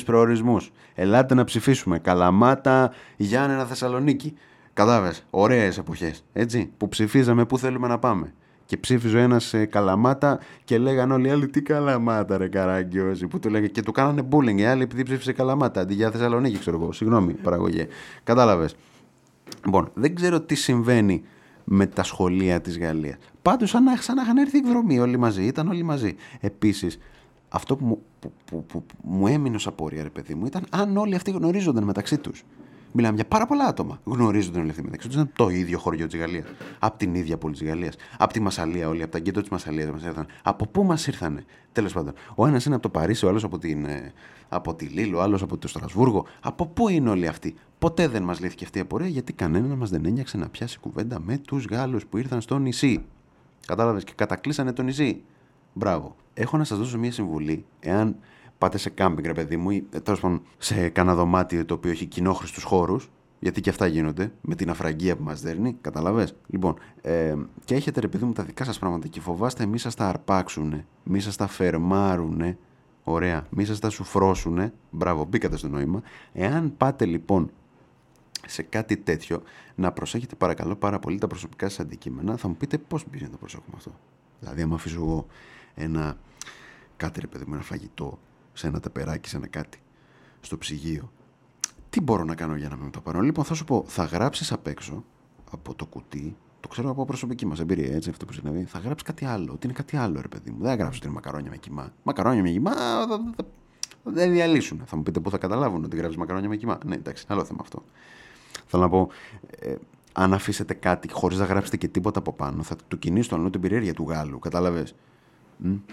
προορισμούς. 0.05 0.73
Ελάτε 0.95 1.35
να 1.35 1.45
ψηφίσουμε. 1.45 1.99
Καλαμάτα, 1.99 2.93
Γιάννενα, 3.17 3.65
Θεσσαλονίκη. 3.65 4.37
Κατάλαβες, 4.73 5.25
ωραίες 5.31 5.79
εποχές. 5.79 6.25
Έτσι, 6.33 6.71
που 6.77 6.89
ψηφίζαμε 6.89 7.45
πού 7.45 7.59
θέλουμε 7.59 7.89
να 7.89 7.99
πάμε 7.99 8.33
και 8.67 8.77
ψήφιζε 8.77 9.21
ένας 9.21 9.55
ε, 9.55 9.65
καλαμάτα 9.65 10.39
και 10.65 10.79
λέγανε 10.79 11.13
όλοι 11.13 11.29
οι 11.29 11.31
άλλοι 11.31 11.49
τι 11.49 11.63
καλαμάτα 11.63 12.37
ρε 12.37 12.49
καράγκιόζη 12.49 13.27
που 13.27 13.39
του 13.39 13.49
λέγε 13.49 13.67
και 13.67 13.83
του 13.83 13.93
κάνανε 13.93 14.29
bullying. 14.31 14.57
Οι 14.57 14.65
άλλοι 14.65 14.83
επειδή 14.83 15.03
ψήφισε 15.03 15.33
καλαμάτα 15.33 15.81
αντί 15.81 15.95
για 15.95 16.11
Θεσσαλονίκη 16.11 16.59
ξέρω 16.59 16.81
εγώ. 16.81 16.93
Συγγνώμη 16.93 17.33
παραγωγή 17.33 17.87
κατάλαβες. 18.25 18.77
Λοιπόν 19.65 19.91
δεν 19.95 20.15
ξέρω 20.15 20.41
τι 20.41 20.55
συμβαίνει 20.55 21.23
με 21.65 21.87
τα 21.87 22.03
σχολεία 22.03 22.61
της 22.61 22.79
Γαλλίας. 22.79 23.17
Πάντως 23.43 23.71
σαν, 23.71 23.85
σαν 24.01 24.17
να 24.17 24.23
είχαν 24.23 24.37
έρθει 24.37 24.59
εκδρομή 24.59 24.99
όλοι 24.99 25.17
μαζί 25.17 25.45
ήταν 25.45 25.69
όλοι 25.69 25.83
μαζί. 25.83 26.15
Επίσης 26.41 26.99
αυτό 27.49 27.77
που 27.77 27.85
μου, 27.85 28.03
που, 28.21 28.33
που, 28.45 28.65
που, 28.67 28.85
μου 29.03 29.27
έμεινε 29.27 29.57
ως 29.57 29.67
απορία 29.67 30.03
ρε 30.03 30.11
παιδί 30.11 30.35
μου 30.35 30.47
ήταν 30.47 30.65
αν 30.71 30.97
όλοι 30.97 31.15
αυτοί 31.15 31.31
γνωρίζονταν 31.31 31.85
μεταξύ 31.85 32.19
τους 32.19 32.45
Μιλάμε 32.97 33.15
για 33.15 33.25
πάρα 33.25 33.47
πολλά 33.47 33.65
άτομα. 33.65 34.01
Γνωρίζονται 34.05 34.59
όλοι 34.59 34.71
αυτοί 34.71 34.83
μεταξύ 34.83 35.09
του. 35.09 35.15
Ήταν 35.15 35.31
το 35.37 35.49
ίδιο 35.49 35.79
χωριό 35.79 36.07
της 36.07 36.19
Γαλλίας. 36.19 36.45
Από 36.79 36.99
την 36.99 37.15
ίδια 37.15 37.39
πόλη 37.39 37.53
της 37.53 37.65
Γαλλίας. 37.69 37.97
Από 38.19 38.33
τη 38.33 38.41
Μασαλία, 38.41 38.89
όλοι. 38.89 39.03
Από 39.03 39.13
τα 39.13 39.19
γκέτο 39.19 39.41
της 39.41 39.49
Μασαλίας 39.49 39.91
μας 39.91 40.05
ήρθαν. 40.05 40.27
Από 40.43 40.67
πού 40.67 40.85
μας 40.85 41.07
ήρθανε; 41.07 41.45
Τέλος 41.73 41.93
πάντων. 41.93 42.13
Ο 42.35 42.47
ένας 42.47 42.65
είναι 42.65 42.75
από 42.75 42.83
το 42.83 42.89
Παρίσι, 42.89 43.27
ο 43.27 43.29
άλλος 43.29 43.45
από, 43.45 43.59
την, 43.59 43.85
ε, 43.85 44.13
από 44.49 44.75
τη 44.75 44.85
Λίλο, 44.85 45.19
ο 45.19 45.23
άλλος 45.23 45.43
από 45.43 45.57
το 45.57 45.69
Στρασβούργο. 45.69 46.27
Από 46.41 46.67
πού 46.67 46.89
είναι 46.89 47.11
όλοι 47.11 47.27
αυτοί; 47.27 47.55
Ποτέ 47.79 48.09
δεν 48.09 48.23
μας 48.23 48.41
λύθηκε 48.41 48.65
αυτή 48.65 48.79
η 48.79 48.81
απορία 48.81 49.09
γιατί 49.09 49.33
κανένα 49.33 49.77
μας 49.77 49.91
δεν 49.91 50.05
ένιωξε 50.05 50.37
να 50.37 50.49
πιάσει 50.49 50.79
κουβέντα 50.79 51.21
με 51.21 51.39
τους 51.39 51.65
Γάλλους 51.65 52.07
που 52.07 52.17
ήρθαν 52.19 52.41
στο 52.41 52.59
νησί. 52.59 53.05
Κατάλαβες 53.67 54.05
και 54.05 54.13
κατακλείσανε 54.17 54.73
το 54.73 54.83
νησί. 54.83 55.23
Μπράβο. 55.73 56.17
Έχω 56.35 56.57
να 56.57 56.65
σας 56.65 56.79
δώσω 56.79 56.99
μια 56.99 57.13
συμβουλή. 57.13 57.65
Εάν 57.81 58.17
πάτε 58.59 58.79
σε 58.79 58.91
κάμπινγκ, 58.91 59.27
ρε 59.27 59.33
παιδί 59.33 59.57
μου, 59.57 59.71
ή 59.71 59.87
τέλος 60.03 60.21
πάντων 60.21 60.43
σε 60.59 60.89
κανένα 60.89 61.17
δωμάτιο 61.17 61.65
το 61.65 61.75
οποίο 61.75 61.91
έχει 61.91 62.07
κοινόχρηστους 62.07 62.63
χώρους, 62.63 63.11
γιατί 63.41 63.61
και 63.61 63.71
αυτά 63.71 63.87
γίνονται 63.87 64.33
με 64.41 64.55
την 64.55 64.71
αφραγία 64.71 65.17
που 65.17 65.23
μας 65.23 65.41
δέρνει, 65.41 65.77
καταλαβέ. 65.81 66.29
Λοιπόν, 66.47 66.79
ε, 67.03 67.35
και 67.65 67.75
έχετε 67.75 68.01
ρε 68.01 68.09
παιδί 68.09 68.25
μου 68.25 68.33
τα 68.33 68.43
δικά 68.43 68.65
σας 68.65 68.79
πράγματα 68.79 69.09
και 69.09 69.21
φοβάστε 69.21 69.67
μη 69.67 69.79
σας 69.79 69.95
τα 69.95 70.09
αρπάξουν, 70.09 70.85
μη 71.03 71.21
σας 71.21 71.37
τα 71.37 71.47
φερμάρουν, 71.47 72.57
ωραία, 73.05 73.47
μη 73.51 73.65
σας 73.65 73.79
τα 73.79 73.91
σουφρώσουν. 73.91 74.73
Μπράβο, 74.91 75.25
μπήκατε 75.25 75.57
στο 75.57 75.69
νόημα. 75.69 76.03
Εάν 76.33 76.77
πάτε 76.77 77.05
λοιπόν 77.05 77.51
σε 78.47 78.63
κάτι 78.63 78.97
τέτοιο, 78.97 79.43
να 79.75 79.93
προσέχετε 79.93 80.35
παρακαλώ 80.35 80.77
πάρα 80.77 80.99
πολύ 80.99 81.19
τα 81.19 81.27
προσωπικά 81.27 81.69
σας 81.69 81.81
αντικείμενα. 81.81 82.37
Θα 82.37 82.49
μου 82.49 82.57
πείτε 82.57 82.79
πώς 82.79 83.05
μπορεί 83.09 83.23
να 83.23 83.31
το 83.31 83.37
προσέχουμε 83.37 83.75
αυτό. 83.77 83.93
Δηλαδή, 84.41 84.63
άμα 84.63 84.75
αφήσω 84.75 84.97
εγώ 84.97 85.27
ένα 85.75 86.17
κάτι 86.97 87.21
ρε 87.21 87.27
παιδί 87.27 87.45
μου, 87.47 87.55
ένα 87.55 87.63
φαγητό 87.63 88.19
σε 88.55 88.67
ένα 88.67 88.81
τεπεράκι, 88.81 89.29
σε 89.29 89.37
ένα 89.37 89.47
κάτι, 89.47 89.79
στο 90.41 90.59
ψυγείο. 90.59 91.13
Τι 91.91 92.01
μπορώ 92.01 92.25
να 92.25 92.35
κάνω 92.35 92.57
για 92.57 92.69
να 92.69 92.77
μην 92.77 92.91
το 92.91 93.01
πάρω. 93.01 93.21
Λοιπόν, 93.21 93.45
θα 93.45 93.55
σου 93.55 93.65
πω, 93.65 93.85
θα 93.87 94.05
γράψεις 94.05 94.53
απ' 94.53 94.67
έξω 94.67 95.05
από 95.51 95.75
το 95.75 95.87
κουτί 95.87 96.37
το 96.61 96.71
ξέρω 96.71 96.91
από 96.91 97.05
προσωπική 97.05 97.47
μας 97.47 97.61
εμπειρία, 97.61 97.95
έτσι 97.95 98.11
αυτό 98.11 98.25
που 98.25 98.33
συνέβη, 98.33 98.65
θα 98.65 98.79
γράψεις 98.79 99.03
κάτι 99.09 99.25
άλλο. 99.25 99.53
Ότι 99.53 99.67
είναι 99.67 99.75
κάτι 99.77 99.97
άλλο, 99.97 100.21
ρε 100.21 100.29
παιδί 100.29 100.51
μου. 100.51 100.57
Δεν 100.61 100.69
θα 100.71 100.75
γράψει 100.75 100.97
ότι 100.99 101.07
είναι 101.07 101.15
μακαρόνια 101.15 101.51
με 101.51 101.57
κοιμά. 101.57 101.93
Μακαρόνια 102.03 102.43
με 102.43 102.51
κοιμά 102.51 102.73
θα- 102.73 103.07
θα- 103.09 103.21
θα- 103.37 103.45
δεν 104.03 104.31
διαλύσουν. 104.33 104.83
Θα 104.87 104.97
μου 104.97 105.03
πείτε 105.03 105.21
πού 105.21 105.31
θα 105.31 105.39
καταλάβουν 105.39 105.85
ότι 105.85 105.97
γράψεις 105.97 106.17
μακαρόνια 106.19 106.49
με 106.49 106.57
κοιμά. 106.57 106.79
Ναι, 106.85 106.95
εντάξει, 106.95 107.25
άλλο 107.29 107.45
θέμα 107.45 107.59
αυτό. 107.63 107.85
Θέλω 108.67 108.83
να 108.83 108.89
πω, 108.89 109.09
ε, 109.61 109.75
αν 110.13 110.35
αφήσετε 110.35 110.75
κάτι 110.75 111.11
χωρίς 111.13 111.39
να 111.39 111.45
γράψετε 111.45 111.77
και 111.77 111.89
τίποτα 111.89 112.19
από 112.19 112.33
πάνω, 112.33 112.63
θα 112.63 112.77
του 112.89 112.99
κινήσει 112.99 113.29
το 113.29 113.37
αλλού 113.37 113.51
την 113.51 113.61
περιέργεια 113.61 113.95
του 113.95 114.07
Γάλλου. 114.09 114.39
Κατάλαβες; 114.39 114.95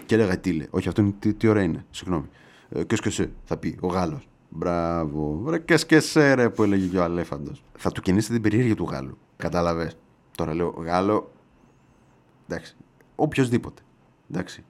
Και 0.06 0.14
έλεγα 0.14 0.38
τι 0.38 0.52
λέει. 0.52 0.68
Όχι, 0.70 0.88
αυτό 0.88 1.00
είναι 1.00 1.14
τι, 1.18 1.34
τι 1.34 1.48
ώρα 1.48 1.62
είναι. 1.62 1.84
Συγγνώμη. 1.90 2.26
Ε, 2.72 2.84
και 2.84 3.10
σε, 3.10 3.30
θα 3.44 3.56
πει 3.56 3.78
ο 3.80 3.86
Γάλλος. 3.86 4.28
Μπράβο. 4.48 5.44
Ρε 5.50 5.58
και 5.58 6.00
σε, 6.00 6.34
ρε, 6.34 6.50
που 6.50 6.62
έλεγε 6.62 6.86
και 6.86 6.98
ο 6.98 7.02
Αλέφαντος. 7.02 7.64
Θα 7.78 7.92
του 7.92 8.00
κινήσετε 8.00 8.32
την 8.32 8.42
περιέργεια 8.42 8.76
του 8.76 8.84
Γάλλου. 8.84 9.18
Κατάλαβες. 9.36 9.96
Τώρα 10.36 10.54
λέω 10.54 10.68
Γάλλο. 10.68 11.32
Εντάξει. 12.48 12.76
Οποιοδήποτε. 13.16 13.82
Εντάξει. 14.30 14.64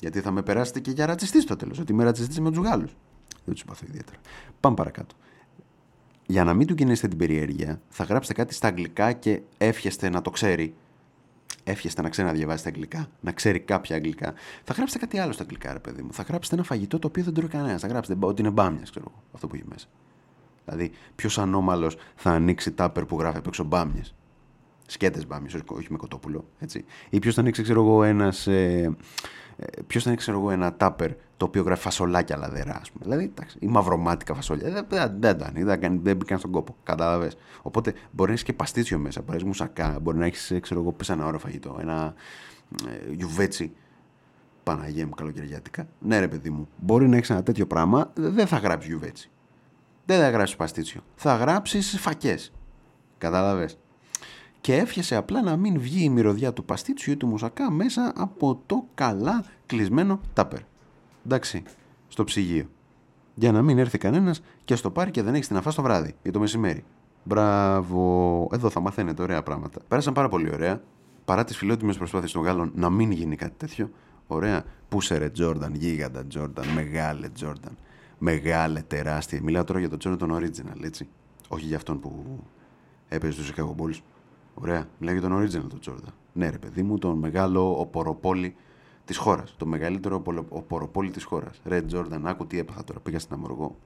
Γιατί 0.00 0.20
θα 0.20 0.30
με 0.30 0.42
περάσετε 0.42 0.80
και 0.80 0.90
για 0.90 1.06
ρατσιστής 1.06 1.42
στο 1.42 1.56
τέλος. 1.56 1.78
Ότι 1.78 1.92
είμαι 1.92 2.04
ρατσιστής 2.04 2.40
με 2.40 2.50
τους 2.50 2.64
Γάλλους. 2.64 2.96
Δεν 3.44 3.54
τους 3.54 3.58
συμπαθώ 3.58 3.84
ιδιαίτερα. 3.88 4.18
Πάμε 4.60 4.76
παρακάτω. 4.76 5.14
Για 6.26 6.44
να 6.44 6.54
μην 6.54 6.66
του 6.66 6.74
κινήσετε 6.74 7.08
την 7.08 7.18
περιέργεια, 7.18 7.80
θα 7.88 8.04
γράψετε 8.04 8.34
κάτι 8.34 8.54
στα 8.54 8.68
αγγλικά 8.68 9.12
και 9.12 9.42
εύχεστε 9.58 10.08
να 10.08 10.22
το 10.22 10.30
ξέρει. 10.30 10.74
Εύχεστε 11.64 12.02
να 12.02 12.08
ξέρει 12.08 12.26
να 12.28 12.34
διαβάσει 12.34 12.62
τα 12.62 12.68
αγγλικά, 12.68 13.08
να 13.20 13.32
ξέρει 13.32 13.60
κάποια 13.60 13.96
αγγλικά. 13.96 14.34
Θα 14.64 14.74
γράψετε 14.74 14.98
κάτι 14.98 15.18
άλλο 15.18 15.32
στα 15.32 15.42
αγγλικά, 15.42 15.72
ρε 15.72 15.78
παιδί 15.78 16.02
μου. 16.02 16.12
Θα 16.12 16.22
γράψετε 16.22 16.54
ένα 16.54 16.64
φαγητό 16.64 16.98
το 16.98 17.06
οποίο 17.06 17.24
δεν 17.24 17.34
τρώει 17.34 17.48
κανένας. 17.48 17.80
Θα 17.80 17.86
γράψετε 17.86 18.26
ότι 18.26 18.40
είναι 18.40 18.50
μπάμιας, 18.50 18.90
ξέρω 18.90 19.06
εγώ, 19.10 19.22
αυτό 19.32 19.46
που 19.46 19.54
έχει 19.54 19.64
μέσα. 19.68 19.86
Δηλαδή, 20.64 20.90
ποιος 21.14 21.38
ανώμαλος 21.38 21.96
θα 22.14 22.30
ανοίξει 22.30 22.72
τάπερ 22.72 23.04
που 23.04 23.18
γράφει 23.18 23.38
απ' 23.38 23.46
έξω 23.46 23.64
μπάμιες; 23.64 24.14
Σκέτες 24.86 25.26
μπάμιες, 25.26 25.54
όχι 25.66 25.86
με 25.90 25.96
κοτόπουλο. 25.96 26.48
Έτσι. 26.58 26.84
Ή 27.10 27.18
ποιος 27.18 27.34
θα 27.34 27.40
ανοίξει, 27.40 27.62
ξέρω 27.62 27.80
εγώ, 27.80 28.02
ένας. 28.04 28.46
Ε, 28.46 28.96
Ποιος 29.86 30.02
θα 30.02 30.08
ανοίξει, 30.08 30.26
ξέρω 30.26 30.38
εγώ, 30.38 30.50
ένα 30.50 30.74
τάπερ 30.74 31.10
το 31.36 31.44
οποίο 31.44 31.62
γράφει 31.62 31.82
φασολάκια 31.82 32.36
λαδερά, 32.36 32.78
ας 32.80 32.90
πούμε. 32.90 33.04
Δηλαδή, 33.04 33.24
εντάξει, 33.24 33.56
ή 33.60 33.66
μαυρομάτικα 33.66 34.34
φασόλια. 34.34 34.70
Δεν, 34.70 34.86
δεν, 34.88 35.16
δεν 35.20 35.38
το 35.38 35.44
ανοίγει, 35.44 35.64
δεν, 35.64 35.80
κάνει- 35.80 36.00
δεν 36.02 36.16
μπήκαν 36.16 36.38
στον 36.38 36.50
κόπο. 36.50 36.76
Κατάλαβες. 36.82 37.36
Οπότε 37.62 37.90
μπορεί 38.10 38.28
να 38.28 38.32
έχεις 38.32 38.42
και 38.44 38.52
παστίτσιο 38.52 38.98
μέσα, 38.98 39.20
μπορεί 39.20 39.30
να 39.30 39.36
έχεις 39.36 39.48
μουσακά, 39.48 39.98
μπορεί 40.02 40.18
να 40.18 40.24
έχεις, 40.26 40.52
ξέρω 40.60 40.80
εγώ, 40.80 40.92
πες 40.92 41.08
ένα 41.08 41.26
ωραίο 41.26 41.38
φαγητό, 41.38 41.76
ένα 41.80 42.14
ε, 42.88 43.12
γιουβέτσι. 43.12 43.72
Παναγία 44.62 45.06
μου, 45.06 45.14
καλοκαιριάτικα. 45.14 45.86
Ναι, 45.98 46.18
ρε 46.18 46.28
παιδί 46.28 46.50
μου, 46.50 46.68
μπορεί 46.76 47.08
να 47.08 47.16
έχεις 47.16 47.30
ένα 47.30 47.42
τέτοιο 47.42 47.66
πράγμα, 47.66 48.10
δεν 48.14 48.46
θα 48.46 48.56
γράψεις 48.56 48.90
γιουβέτσι. 48.90 49.30
Δεν 50.06 50.20
θα 50.20 50.30
γράψεις 50.30 50.56
παστίτσιο. 50.56 51.00
Θα 51.14 51.36
γράψεις 51.36 51.98
φακές. 52.00 52.52
Κατάλαβες. 53.18 53.78
Και 54.60 54.76
εύχεσαι 54.76 55.16
απλά 55.16 55.42
να 55.42 55.56
μην 55.56 55.80
βγει 55.80 56.04
η 56.04 56.08
μυρωδιά 56.08 56.52
του 56.52 56.64
παστίτσιου 56.64 57.12
ή 57.12 57.16
του 57.16 57.26
μουσακά 57.26 57.70
μέσα 57.70 58.12
από 58.16 58.62
το 58.66 58.86
καλά 58.94 59.44
κλεισμένο 59.66 60.20
τάπερ. 60.32 60.60
Εντάξει, 61.24 61.62
στο 62.08 62.24
ψυγείο. 62.24 62.68
Για 63.34 63.52
να 63.52 63.62
μην 63.62 63.78
έρθει 63.78 63.98
κανένας 63.98 64.42
και 64.64 64.74
στο 64.74 64.90
πάρει 64.90 65.10
και 65.10 65.22
δεν 65.22 65.34
έχεις 65.34 65.48
την 65.48 65.56
αφάς 65.56 65.74
το 65.74 65.82
βράδυ 65.82 66.14
ή 66.22 66.30
το 66.30 66.40
μεσημέρι. 66.40 66.84
Μπράβο. 67.24 68.48
Εδώ 68.52 68.70
θα 68.70 68.80
μαθαίνετε 68.80 69.22
ωραία 69.22 69.42
πράγματα. 69.42 69.80
Πέρασαν 69.88 70.12
πάρα 70.12 70.28
πολύ 70.28 70.50
ωραία. 70.52 70.82
Παρά 71.24 71.44
τις 71.44 71.56
φιλότιμες 71.56 71.96
προσπάθειες 71.96 72.32
των 72.32 72.42
Γάλλων 72.42 72.72
να 72.74 72.90
μην 72.90 73.10
γίνει 73.10 73.36
κάτι 73.36 73.54
τέτοιο. 73.56 73.90
Ωραία. 74.26 74.64
Πούσερε 74.88 75.30
Τζόρνταν, 75.30 75.74
γίγαντα 75.74 76.26
Τζόρνταν, 76.26 76.68
μεγάλε 76.68 77.28
Τζόρνταν. 77.28 77.76
Μεγάλε, 78.18 78.82
τεράστια. 78.82 79.40
Μιλάω 79.42 79.64
τώρα 79.64 79.78
για 79.78 79.88
τον 79.88 79.98
Τζόρνταν 79.98 80.34
Original, 80.34 80.84
έτσι. 80.84 81.08
Όχι 81.48 81.66
για 81.66 81.76
αυτόν 81.76 82.00
που 82.00 82.40
έπαιζε 83.08 83.32
στους 83.32 83.52
Chicago 83.52 83.82
Bulls. 83.82 83.98
Ωραία. 84.54 84.88
Μιλάω 84.98 85.18
για 85.18 85.28
τον 85.28 85.38
original 85.38 85.68
τον 85.68 85.80
Τζόρνταν. 85.80 86.14
Ναι, 86.32 86.48
ρε 86.48 86.58
παιδί 86.58 86.82
μου, 86.82 86.98
τον 86.98 87.18
μεγάλο 87.18 87.80
οποροπόλη 87.80 88.54
της 89.04 89.16
χώρας. 89.16 89.54
Το 89.58 89.66
μεγαλύτερο 89.66 90.16
οπολο- 90.16 90.46
οποροπόλη 90.48 91.10
της 91.10 91.24
χώρας. 91.24 91.60
Ρε 91.64 91.82
Τζόρνταν, 91.82 92.26
άκου 92.26 92.46
τι 92.46 92.58
έπαθα 92.58 92.84
τώρα. 92.84 93.00
Πήγα 93.00 93.18
στην 93.18 93.34
Αμοργό. 93.34 93.76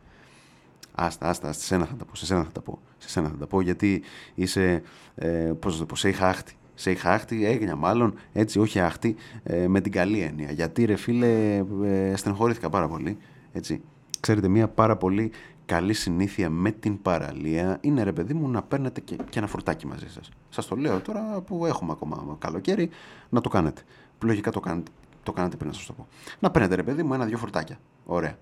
Άστα, 0.94 1.28
άστα, 1.28 1.52
σε 1.52 1.60
σένα 1.60 1.84
θα 1.84 1.94
τα 1.94 2.04
πω. 2.04 2.14
Σε 2.16 2.26
σένα 2.26 2.42
θα 2.44 2.50
τα 2.50 2.60
πω. 2.60 2.78
Σε 2.98 3.08
σένα 3.08 3.28
θα 3.28 3.36
τα 3.36 3.46
πω 3.46 3.60
γιατί 3.60 4.02
είσαι. 4.34 4.82
Ε, 5.14 5.28
Πώς 5.60 5.72
να 5.72 5.78
το 5.78 5.86
πω, 5.86 5.96
σε 5.96 6.08
είχα 6.08 6.28
άχτη. 6.28 6.52
Σε 6.74 6.90
είχα 6.90 7.10
άχτη, 7.12 7.44
έγινα 7.46 7.76
μάλλον 7.76 8.14
έτσι, 8.32 8.58
όχι 8.58 8.80
άχτη, 8.80 9.16
ε, 9.42 9.68
με 9.68 9.80
την 9.80 9.92
καλή 9.92 10.20
έννοια. 10.20 10.50
Γιατί 10.52 10.84
ρε 10.84 10.96
φίλε, 10.96 11.64
ε, 11.84 12.16
στενοχωρήθηκα 12.16 12.68
πάρα 12.70 12.88
πολύ. 12.88 13.18
Έτσι. 13.52 13.80
Ξέρετε, 14.20 14.48
μια 14.48 14.68
πάρα 14.68 14.96
πολύ 14.96 15.30
καλή 15.66 15.92
συνήθεια 15.92 16.50
με 16.50 16.70
την 16.70 17.02
παραλία 17.02 17.78
είναι 17.80 18.02
ρε 18.02 18.12
παιδί 18.12 18.34
μου 18.34 18.48
να 18.48 18.62
παίρνετε 18.62 19.00
και, 19.00 19.16
και 19.30 19.38
ένα 19.38 19.46
φουρτάκι 19.48 19.86
μαζί 19.86 20.10
σας. 20.10 20.28
Σας 20.48 20.66
το 20.66 20.76
λέω 20.76 21.00
τώρα 21.00 21.40
που 21.40 21.66
έχουμε 21.66 21.92
ακόμα 21.92 22.36
καλοκαίρι 22.38 22.90
να 23.28 23.40
το 23.40 23.48
κάνετε. 23.48 23.82
Που 24.18 24.26
λογικά 24.26 24.50
το 24.50 24.60
κάνετε, 24.60 24.90
το 25.28 25.34
κάνετε 25.34 25.56
πριν 25.56 25.68
να 25.68 25.74
σας 25.74 25.86
το 25.86 25.92
πω. 25.92 26.06
Να 26.38 26.50
παίρνετε 26.50 26.74
ρε 26.74 26.82
παιδί 26.82 27.02
μου 27.02 27.14
ένα-δυο 27.14 27.38
φουρτάκια. 27.38 27.78
Ωραία. 28.06 28.38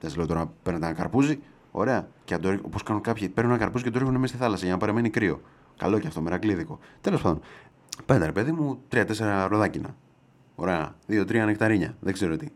Δεν 0.00 0.10
σας 0.10 0.16
λέω 0.16 0.26
τώρα 0.26 0.40
να 0.40 0.52
παίρνετε 0.62 0.86
ένα 0.86 0.94
καρπούζι. 0.94 1.38
Ωραία. 1.70 2.08
Και 2.24 2.38
όπως 2.62 2.82
κάνουν 2.82 3.02
κάποιοι, 3.02 3.28
παίρνουν 3.28 3.52
ένα 3.52 3.62
καρπούζι 3.62 3.84
και 3.84 3.90
το 3.90 3.98
ρίχνουν 3.98 4.20
μέσα 4.20 4.32
στη 4.32 4.42
θάλασσα 4.42 4.64
για 4.64 4.72
να 4.72 4.78
παραμένει 4.78 5.10
κρύο. 5.10 5.40
Καλό 5.76 5.98
και 5.98 6.06
αυτό, 6.06 6.20
μερακλίδικο. 6.20 6.78
Τέλος 7.00 7.22
πάντων. 7.22 7.40
Πέντε 8.06 8.26
ρε 8.26 8.32
παιδί 8.32 8.52
μου, 8.52 8.78
τρία-τέσσερα 8.88 9.48
ροδάκινα. 9.48 9.94
Ωραία. 10.54 10.94
Δύο-τρία 11.06 11.44
νεκταρίνια. 11.44 11.96
Δεν 12.00 12.12
ξέρω 12.12 12.36
τι. 12.36 12.46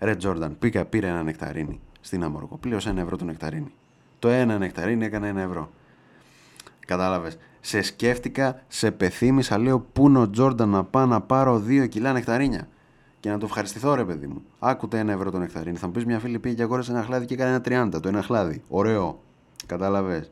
Ρε 0.00 0.16
Τζόρνταν, 0.16 0.58
πήγα, 0.58 0.84
πήρε 0.84 1.06
ένα 1.06 1.22
νεκταρίνι 1.22 1.80
στην 2.00 2.24
Αμοργό. 2.24 2.56
Πλήρωσε 2.56 2.88
ένα 2.88 3.00
ευρώ 3.00 3.16
το 3.16 3.24
νεκταρίνι. 3.24 3.72
Το 4.18 4.28
ένα 4.28 4.58
νεκταρίνι 4.58 5.04
έκανε 5.04 5.28
ένα 5.28 5.40
ευρώ. 5.40 5.70
Κατάλαβες. 6.86 7.38
Σε 7.60 7.82
σκέφτηκα, 7.82 8.62
σε 8.68 8.90
πεθύμησα, 8.90 9.58
λέω 9.58 9.80
πού 9.80 10.08
είναι 10.08 10.18
ο 10.18 10.30
Τζόρνταν 10.30 10.68
να 10.68 10.84
πάω 10.84 11.06
να 11.06 11.20
πάρω 11.20 11.58
δύο 11.58 11.86
κιλά 11.86 12.12
νεκταρίνια. 12.12 12.68
Και 13.20 13.30
να 13.30 13.38
το 13.38 13.46
ευχαριστηθώ, 13.46 13.94
ρε 13.94 14.04
παιδί 14.04 14.26
μου. 14.26 14.42
Άκουτε 14.58 14.98
ένα 14.98 15.12
ευρώ 15.12 15.30
το 15.30 15.38
νεκταρίνι. 15.38 15.76
Θα 15.76 15.86
μου 15.86 15.92
πεις 15.92 16.04
μια 16.04 16.18
φίλη 16.18 16.38
πήγε 16.38 16.54
και 16.54 16.62
αγόρασε 16.62 16.92
ένα 16.92 17.02
χλάδι 17.02 17.24
και 17.24 17.34
έκανε 17.34 17.50
ένα 17.64 17.88
30. 17.94 18.00
Το 18.02 18.08
ένα 18.08 18.22
χλάδι. 18.22 18.62
Ωραίο. 18.68 19.22
Κατάλαβες. 19.66 20.30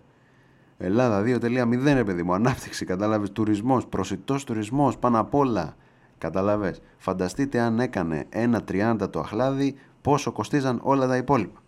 Ελλάδα 0.78 1.22
2.0 1.22 1.94
ρε 1.94 2.04
παιδί 2.04 2.22
μου. 2.22 2.34
Ανάπτυξη. 2.34 2.84
Κατάλαβες. 2.84 3.32
Τουρισμός. 3.32 3.86
Προσιτός 3.86 4.44
τουρισμός. 4.44 4.98
Πάνω 4.98 5.18
απ' 5.18 5.34
όλα. 5.34 5.76
Κατάλαβες. 6.18 6.80
Φανταστείτε 6.96 7.60
αν 7.60 7.80
έκανε 7.80 8.24
ένα 8.28 8.62
30 8.64 9.10
το 9.10 9.20
αχλάδι, 9.20 9.74
πόσο 10.02 10.32
κοστίζαν 10.32 10.80
όλα 10.82 11.06
τα 11.06 11.16
υπόλοιπα. 11.16 11.60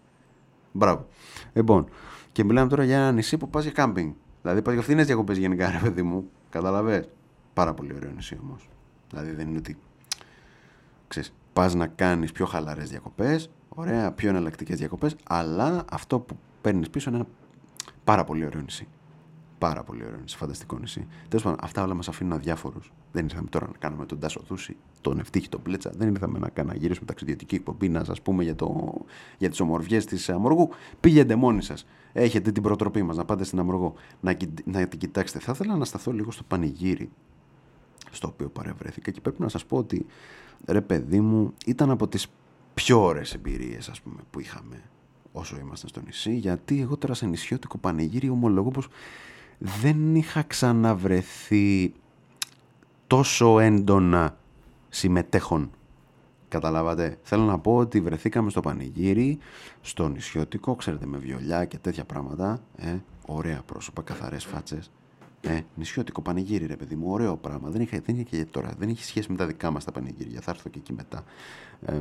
Μπράβο. 0.72 1.06
Λοιπόν, 1.52 1.88
και 2.32 2.44
μιλάμε 2.44 2.68
τώρα 2.68 2.84
για 2.84 2.96
ένα 2.96 3.12
νησί 3.12 3.36
που 3.36 3.48
πας 3.48 3.62
για 3.62 3.72
κάμπινγκ. 3.72 4.12
Δηλαδή 4.42 4.62
πας 4.62 4.74
για 4.74 4.82
φθηνέ 4.82 5.04
διακοπές 5.04 5.38
γενικά, 5.38 5.70
ρε 5.70 5.78
παιδί 5.78 6.02
μου. 6.02 6.30
Καταλαβέ. 6.50 7.08
Πάρα 7.54 7.74
πολύ 7.74 7.94
ωραίο 7.96 8.10
νησί 8.10 8.38
όμως. 8.42 8.68
Δηλαδή 9.10 9.30
δεν 9.30 9.48
είναι 9.48 9.58
ότι. 9.58 9.76
Ξέρεις, 11.10 11.32
πας 11.52 11.74
να 11.74 11.86
κάνεις 11.86 12.32
πιο 12.32 12.46
χαλαρές 12.46 12.90
διακοπές, 12.90 13.50
ωραία, 13.68 14.12
πιο 14.12 14.28
εναλλακτικές 14.28 14.78
διακοπές, 14.78 15.16
αλλά 15.28 15.84
αυτό 15.90 16.18
που 16.18 16.36
παίρνεις 16.60 16.90
πίσω 16.90 17.10
είναι 17.10 17.18
ένα 17.18 17.28
πάρα 18.04 18.24
πολύ 18.24 18.46
ωραίο 18.46 18.60
νησί. 18.60 18.88
Πάρα 19.58 19.82
πολύ 19.82 20.04
ωραίο 20.04 20.18
νησί, 20.20 20.36
φανταστικό 20.36 20.78
νησί. 20.78 21.06
Τέλος 21.28 21.44
πάντων, 21.44 21.58
αυτά 21.62 21.82
όλα 21.82 21.94
μας 21.94 22.08
αφήνουν 22.08 22.32
αδιάφορους. 22.32 22.92
Δεν 23.12 23.24
ήρθαμε 23.24 23.48
τώρα 23.48 23.66
να 23.66 23.72
κάνουμε 23.78 24.06
τον 24.06 24.18
Τάσο 24.18 24.40
Δούση, 24.48 24.76
τον 25.00 25.18
Ευτύχη, 25.18 25.48
τον 25.48 25.62
Πλέτσα. 25.62 25.90
Δεν 25.96 26.08
ήρθαμε 26.08 26.38
να, 26.38 26.48
κάνουμε, 26.48 26.74
να 26.74 26.80
γυρίσουμε 26.80 27.06
ταξιδιωτική 27.06 27.54
εκπομπή, 27.54 27.88
να 27.88 28.04
σας 28.04 28.22
πούμε 28.22 28.42
για, 28.42 28.54
το, 28.54 28.94
για 29.38 29.50
τις 29.50 29.60
ομορφιές 29.60 30.04
της 30.04 30.30
Αμοργού. 30.30 30.68
Πήγαινε 31.00 31.34
μόνοι 31.34 31.62
σας. 31.62 31.86
Έχετε 32.12 32.52
την 32.52 32.62
προτροπή 32.62 33.02
μας 33.02 33.16
να 33.16 33.24
πάτε 33.24 33.44
στην 33.44 33.58
Αμοργό, 33.58 33.94
να, 34.20 34.36
να 34.64 34.86
την 34.86 34.98
κοιτάξετε. 34.98 35.38
Θα 35.38 35.52
ήθελα 35.52 35.76
να 35.76 35.84
σταθώ 35.84 36.12
λίγο 36.12 36.30
στο 36.30 36.42
πανηγύρι 36.42 37.10
στο 38.10 38.28
οποίο 38.28 38.48
παρευρέθηκα 38.48 39.10
και 39.10 39.20
πρέπει 39.20 39.42
να 39.42 39.48
σας 39.48 39.64
πω 39.64 39.76
ότι 39.76 40.06
ρε 40.66 40.80
παιδί 40.80 41.20
μου 41.20 41.54
ήταν 41.66 41.90
από 41.90 42.08
τις 42.08 42.26
πιο 42.74 43.02
ωραίες 43.02 43.34
εμπειρίες 43.34 43.88
ας 43.88 44.00
πούμε 44.00 44.20
που 44.30 44.40
είχαμε 44.40 44.82
όσο 45.32 45.56
ήμασταν 45.60 45.88
στο 45.88 46.00
νησί 46.00 46.34
γιατί 46.34 46.80
εγώ 46.80 46.96
τώρα 46.96 47.14
σε 47.14 47.26
νησιώτικο 47.26 47.78
πανηγύρι 47.78 48.28
ομολογώ 48.28 48.70
πως 48.70 48.88
δεν 49.58 50.14
είχα 50.14 50.42
ξαναβρεθεί 50.42 51.92
τόσο 53.06 53.58
έντονα 53.58 54.36
συμμετέχον 54.88 55.70
Καταλάβατε. 56.50 57.18
Θέλω 57.22 57.42
να 57.42 57.58
πω 57.58 57.76
ότι 57.76 58.00
βρεθήκαμε 58.00 58.50
στο 58.50 58.60
πανηγύρι, 58.60 59.38
στο 59.80 60.08
νησιώτικο, 60.08 60.74
ξέρετε, 60.74 61.06
με 61.06 61.18
βιολιά 61.18 61.64
και 61.64 61.78
τέτοια 61.78 62.04
πράγματα. 62.04 62.60
Ε, 62.76 62.96
ωραία 63.26 63.62
πρόσωπα, 63.66 64.02
καθαρές 64.02 64.44
φάτσες. 64.44 64.90
Ε, 65.42 65.60
νησιώτικο 65.74 66.22
πανηγύρι, 66.22 66.66
ρε 66.66 66.76
παιδί 66.76 66.96
μου, 66.96 67.06
ωραίο 67.10 67.36
πράγμα. 67.36 67.68
Δεν 67.70 67.80
είχε, 67.80 68.00
δεν 68.00 68.14
είχε 68.14 68.24
και 68.24 68.44
τώρα, 68.50 68.74
δεν 68.78 68.88
είχε 68.88 69.04
σχέση 69.04 69.30
με 69.30 69.36
τα 69.36 69.46
δικά 69.46 69.70
μας 69.70 69.84
τα 69.84 69.92
πανηγύρια. 69.92 70.40
Θα 70.40 70.50
έρθω 70.50 70.68
και 70.68 70.78
εκεί 70.78 70.92
μετά. 70.92 71.24
Ε, 71.86 72.00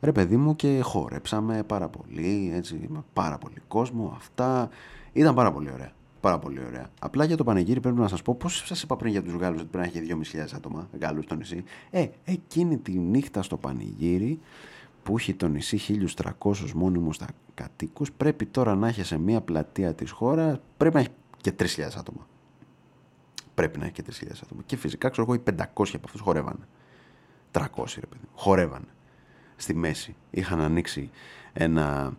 ρε 0.00 0.12
παιδί 0.12 0.36
μου, 0.36 0.56
και 0.56 0.80
χόρεψαμε 0.82 1.62
πάρα 1.62 1.88
πολύ, 1.88 2.50
έτσι, 2.54 2.86
με 2.88 3.04
πάρα 3.12 3.38
πολύ 3.38 3.62
κόσμο. 3.68 4.12
Αυτά 4.16 4.68
ήταν 5.12 5.34
πάρα 5.34 5.52
πολύ 5.52 5.70
ωραία. 5.72 5.92
Πάρα 6.20 6.38
πολύ 6.38 6.60
ωραία. 6.66 6.90
Απλά 7.00 7.24
για 7.24 7.36
το 7.36 7.44
πανηγύρι 7.44 7.80
πρέπει 7.80 7.98
να 7.98 8.08
σας 8.08 8.22
πω 8.22 8.34
πώς 8.34 8.62
σας 8.66 8.82
είπα 8.82 8.96
πριν 8.96 9.12
για 9.12 9.22
τους 9.22 9.34
Γάλλους 9.34 9.60
ότι 9.60 9.68
πρέπει 9.70 9.90
να 9.94 10.00
έχει 10.00 10.30
2.500 10.32 10.54
άτομα 10.54 10.88
Γάλλους 11.00 11.24
στο 11.24 11.34
νησί. 11.34 11.64
Ε, 11.90 12.06
εκείνη 12.24 12.78
τη 12.78 12.92
νύχτα 12.92 13.42
στο 13.42 13.56
πανηγύρι 13.56 14.40
που 15.02 15.16
έχει 15.18 15.34
το 15.34 15.48
νησί 15.48 16.06
1.300 16.16 16.70
μόνιμους 16.74 17.18
κατοίκους, 17.54 18.12
πρέπει 18.12 18.46
τώρα 18.46 18.74
να 18.74 18.88
έχει 18.88 19.02
σε 19.02 19.18
μια 19.18 19.40
πλατεία 19.40 19.94
της 19.94 20.10
χώρας, 20.10 20.60
πρέπει 20.76 20.94
να 20.94 21.00
έχει 21.00 21.10
και 21.40 21.52
3.000 21.58 21.96
άτομα. 21.98 22.26
Πρέπει 23.54 23.78
να 23.78 23.84
έχει 23.84 23.92
και 23.92 24.02
3.000 24.06 24.26
άτομα. 24.44 24.62
Και 24.66 24.76
φυσικά 24.76 25.08
ξέρω 25.08 25.26
εγώ 25.30 25.34
οι 25.34 25.42
500 25.56 25.64
από 25.74 26.02
αυτούς 26.04 26.20
χορεύανε. 26.20 26.68
300 27.52 27.64
ρε 27.76 28.06
παιδί. 28.06 28.22
μου. 28.22 28.28
Χορεύανε. 28.34 28.88
Στη 29.56 29.74
μέση. 29.74 30.16
Είχαν 30.30 30.60
ανοίξει 30.60 31.10
ένα, 31.52 32.12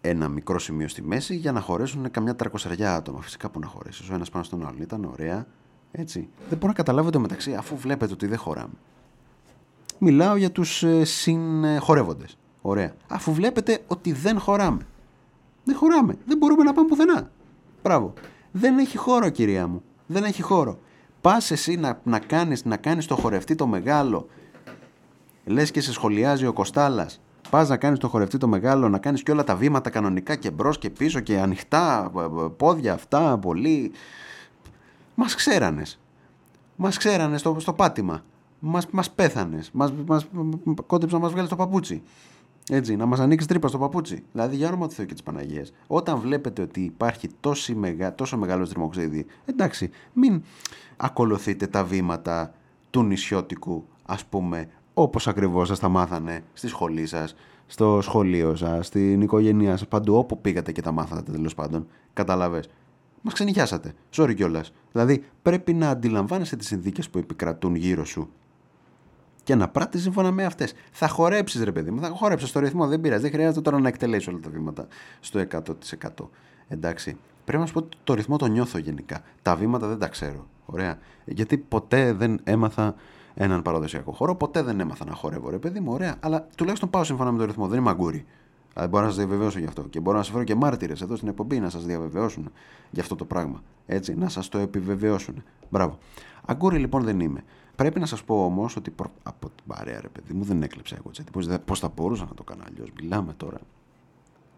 ένα 0.00 0.28
μικρό 0.28 0.58
σημείο 0.58 0.88
στη 0.88 1.02
μέση 1.02 1.36
για 1.36 1.52
να 1.52 1.60
χωρέσουν 1.60 2.10
καμιά 2.10 2.36
τρακοσαριά 2.36 2.94
άτομα. 2.94 3.20
Φυσικά 3.20 3.50
που 3.50 3.58
να 3.58 3.66
χωρέσεις. 3.66 4.08
Ο 4.10 4.14
ένας 4.14 4.30
πάνω 4.30 4.44
στον 4.44 4.66
άλλον. 4.66 4.80
Ήταν 4.80 5.04
ωραία. 5.04 5.46
Έτσι. 5.92 6.28
Δεν 6.48 6.58
μπορώ 6.58 6.66
να 6.66 6.72
καταλάβω 6.72 7.10
το 7.10 7.20
μεταξύ 7.20 7.54
αφού 7.54 7.76
βλέπετε 7.76 8.12
ότι 8.12 8.26
δεν 8.26 8.38
χωράμε. 8.38 8.74
Μιλάω 9.98 10.36
για 10.36 10.52
τους 10.52 10.82
ε, 10.82 11.04
συνχορεύοντε. 11.04 12.24
Ωραία. 12.62 12.94
Αφού 13.08 13.32
βλέπετε 13.32 13.78
ότι 13.86 14.12
δεν 14.12 14.38
χωράμε. 14.38 14.86
Δεν 15.64 15.76
χωράμε. 15.76 16.14
Δεν 16.26 16.38
μπορούμε 16.38 16.62
να 16.62 16.72
πάμε 16.72 16.88
πουθενά. 16.88 17.30
Μπράβο. 17.82 18.12
Δεν 18.52 18.78
έχει 18.78 18.96
χώρο, 18.96 19.28
κυρία 19.28 19.66
μου. 19.66 19.82
Δεν 20.10 20.24
έχει 20.24 20.42
χώρο. 20.42 20.78
Πας 21.20 21.50
εσύ 21.50 21.76
να, 21.76 22.00
να 22.02 22.18
κάνεις 22.18 22.64
να 22.64 22.76
κάνεις 22.76 23.06
το 23.06 23.16
χορευτή 23.16 23.54
το 23.54 23.66
μεγάλο. 23.66 24.26
Λες 25.44 25.70
και 25.70 25.80
σε 25.80 25.92
σχολιάζει 25.92 26.46
ο 26.46 26.52
Κοστάλα. 26.52 27.08
Πας 27.50 27.68
να 27.68 27.76
κάνεις 27.76 27.98
το 27.98 28.08
χορευτή 28.08 28.38
το 28.38 28.48
μεγάλο, 28.48 28.88
να 28.88 28.98
κάνεις 28.98 29.22
και 29.22 29.30
όλα 29.30 29.44
τα 29.44 29.56
βήματα 29.56 29.90
κανονικά 29.90 30.34
και 30.34 30.50
μπρος 30.50 30.78
και 30.78 30.90
πίσω 30.90 31.20
και 31.20 31.38
ανοιχτά 31.38 32.12
ε, 32.16 32.20
ε, 32.20 32.48
πόδια 32.56 32.92
αυτά, 32.92 33.38
πολύ. 33.38 33.92
Μας 35.14 35.34
ξέρανες. 35.34 36.00
Μας 36.76 36.96
ξέρανες 36.96 37.40
στο, 37.40 37.56
στο 37.58 37.72
πάτημα. 37.72 38.22
Μας 38.58 38.86
μας 38.90 39.10
πέθανες. 39.10 39.70
Μας 39.72 39.92
μας, 40.06 40.26
κόντεψε 40.86 41.14
να 41.14 41.20
μας 41.22 41.30
βγάλεις 41.30 41.50
το 41.50 41.56
παπούτσι. 41.56 42.02
Έτσι, 42.68 42.96
να 42.96 43.06
μας 43.06 43.20
ανοίξει 43.20 43.46
τρύπα 43.46 43.68
στο 43.68 43.78
παπούτσι. 43.78 44.22
Δηλαδή, 44.32 44.56
για 44.56 44.68
όνομα 44.68 44.88
του 44.88 44.94
Θεού 44.94 45.06
και 45.06 45.12
της 45.12 45.22
Παναγίας, 45.22 45.72
όταν 45.86 46.18
βλέπετε 46.18 46.62
ότι 46.62 46.80
υπάρχει 46.80 47.28
τόση 47.40 47.74
μεγα, 47.74 48.14
τόσο 48.14 48.36
μεγάλος 48.36 48.68
τριμοξίδι, 48.68 49.26
εντάξει, 49.44 49.90
μην 50.12 50.42
ακολουθείτε 50.96 51.66
τα 51.66 51.84
βήματα 51.84 52.54
του 52.90 53.02
νησιώτικου, 53.02 53.84
ας 54.06 54.24
πούμε, 54.24 54.68
όπως 54.94 55.28
ακριβώς 55.28 55.68
σας 55.68 55.78
τα 55.78 55.88
μάθανε 55.88 56.42
στη 56.52 56.68
σχολή 56.68 57.06
σας, 57.06 57.34
στο 57.66 57.98
σχολείο 58.02 58.56
σας, 58.56 58.86
στην 58.86 59.20
οικογένειά 59.20 59.76
σας, 59.76 59.88
παντού 59.88 60.16
όπου 60.16 60.40
πήγατε 60.40 60.72
και 60.72 60.82
τα 60.82 60.92
μάθατε 60.92 61.32
τέλος 61.32 61.54
πάντων. 61.54 61.86
Καταλαβέ. 62.12 62.62
Μας 63.22 63.34
ξενιάσατε. 63.34 63.92
Sorry 64.16 64.34
κιόλας. 64.34 64.72
Δηλαδή, 64.92 65.24
πρέπει 65.42 65.74
να 65.74 65.90
αντιλαμβάνεσαι 65.90 66.56
τις 66.56 66.66
συνθήκες 66.66 67.10
που 67.10 67.18
επικρατούν 67.18 67.74
γύρω 67.74 68.04
σου 68.04 68.30
και 69.48 69.54
να 69.54 69.68
πράττεις 69.68 70.02
σύμφωνα 70.02 70.30
με 70.30 70.44
αυτές. 70.44 70.72
Θα 70.90 71.08
χορέψεις, 71.08 71.62
ρε 71.62 71.72
παιδί 71.72 71.90
μου, 71.90 72.00
θα 72.00 72.08
χορέψεις 72.08 72.48
στο 72.48 72.60
ρυθμό, 72.60 72.86
δεν 72.86 73.00
πειράζει. 73.00 73.22
Δεν 73.22 73.30
χρειάζεται 73.30 73.60
τώρα 73.60 73.80
να 73.80 73.88
εκτελέσεις 73.88 74.28
όλα 74.28 74.38
τα 74.42 74.50
βήματα 74.50 74.86
στο 75.20 75.38
100%. 75.38 76.30
Εντάξει. 76.68 77.16
Πρέπει 77.44 77.60
να 77.60 77.66
σου 77.66 77.72
πω 77.72 77.78
ότι 77.78 77.96
το 78.04 78.14
ρυθμό 78.14 78.36
το 78.36 78.46
νιώθω 78.46 78.78
γενικά. 78.78 79.20
Τα 79.42 79.56
βήματα 79.56 79.86
δεν 79.86 79.98
τα 79.98 80.08
ξέρω. 80.08 80.46
Ωραία. 80.66 80.98
Γιατί 81.24 81.58
ποτέ 81.58 82.12
δεν 82.12 82.40
έμαθα 82.44 82.94
έναν 83.34 83.62
παραδοσιακό 83.62 84.12
χώρο, 84.12 84.34
ποτέ 84.34 84.62
δεν 84.62 84.80
έμαθα 84.80 85.04
να 85.04 85.14
χορεύω, 85.14 85.50
ρε 85.50 85.58
παιδί 85.58 85.80
μου, 85.80 85.92
ωραία. 85.92 86.16
Αλλά 86.20 86.46
τουλάχιστον 86.56 86.90
πάω 86.90 87.04
σύμφωνα 87.04 87.32
με 87.32 87.38
το 87.38 87.44
ρυθμό. 87.44 87.66
Δεν 87.66 87.78
είμαι 87.78 87.90
αγκούρι. 87.90 88.26
Αλλά 88.74 88.88
μπορώ 88.88 89.04
να 89.04 89.10
σας 89.10 89.18
διαβεβαιώσω 89.18 89.58
γι' 89.58 89.66
αυτό. 89.66 89.82
Και 89.82 90.00
μπορώ 90.00 90.16
να 90.16 90.22
σας 90.22 90.32
φέρω 90.32 90.44
και 90.44 90.54
μάρτυρες 90.54 91.00
εδώ 91.00 91.16
στην 91.16 91.28
εκπομπή 91.28 91.60
να 91.60 91.70
σας 91.70 91.84
διαβεβαιώσουν 91.84 92.50
για 92.90 93.02
αυτό 93.02 93.14
το 93.14 93.24
πράγμα. 93.24 93.62
Έτσι, 93.86 94.14
να 94.14 94.28
σας 94.28 94.48
το 94.48 94.58
επιβεβαιώσουν. 94.58 95.42
Μπράβο. 95.68 95.98
Αγκούρι 96.46 96.78
λοιπόν 96.78 97.02
δεν 97.02 97.20
είμαι. 97.20 97.44
Πρέπει 97.78 98.00
να 98.00 98.06
σας 98.06 98.24
πω 98.24 98.44
όμως 98.44 98.76
ότι 98.76 98.90
προ... 98.90 99.10
από 99.22 99.46
την 99.48 99.64
παρέα, 99.66 100.00
ρε 100.00 100.08
παιδί 100.08 100.32
μου, 100.32 100.44
δεν 100.44 100.62
έκλεψα 100.62 100.96
εγώ 100.96 101.08
έτσι. 101.08 101.24
Πώς 101.64 101.78
θα 101.78 101.88
μπορούσα 101.88 102.24
να 102.24 102.34
το 102.34 102.42
κάνω 102.42 102.62
αλλιώς. 102.66 102.90
Μιλάμε 103.00 103.32
τώρα. 103.32 103.60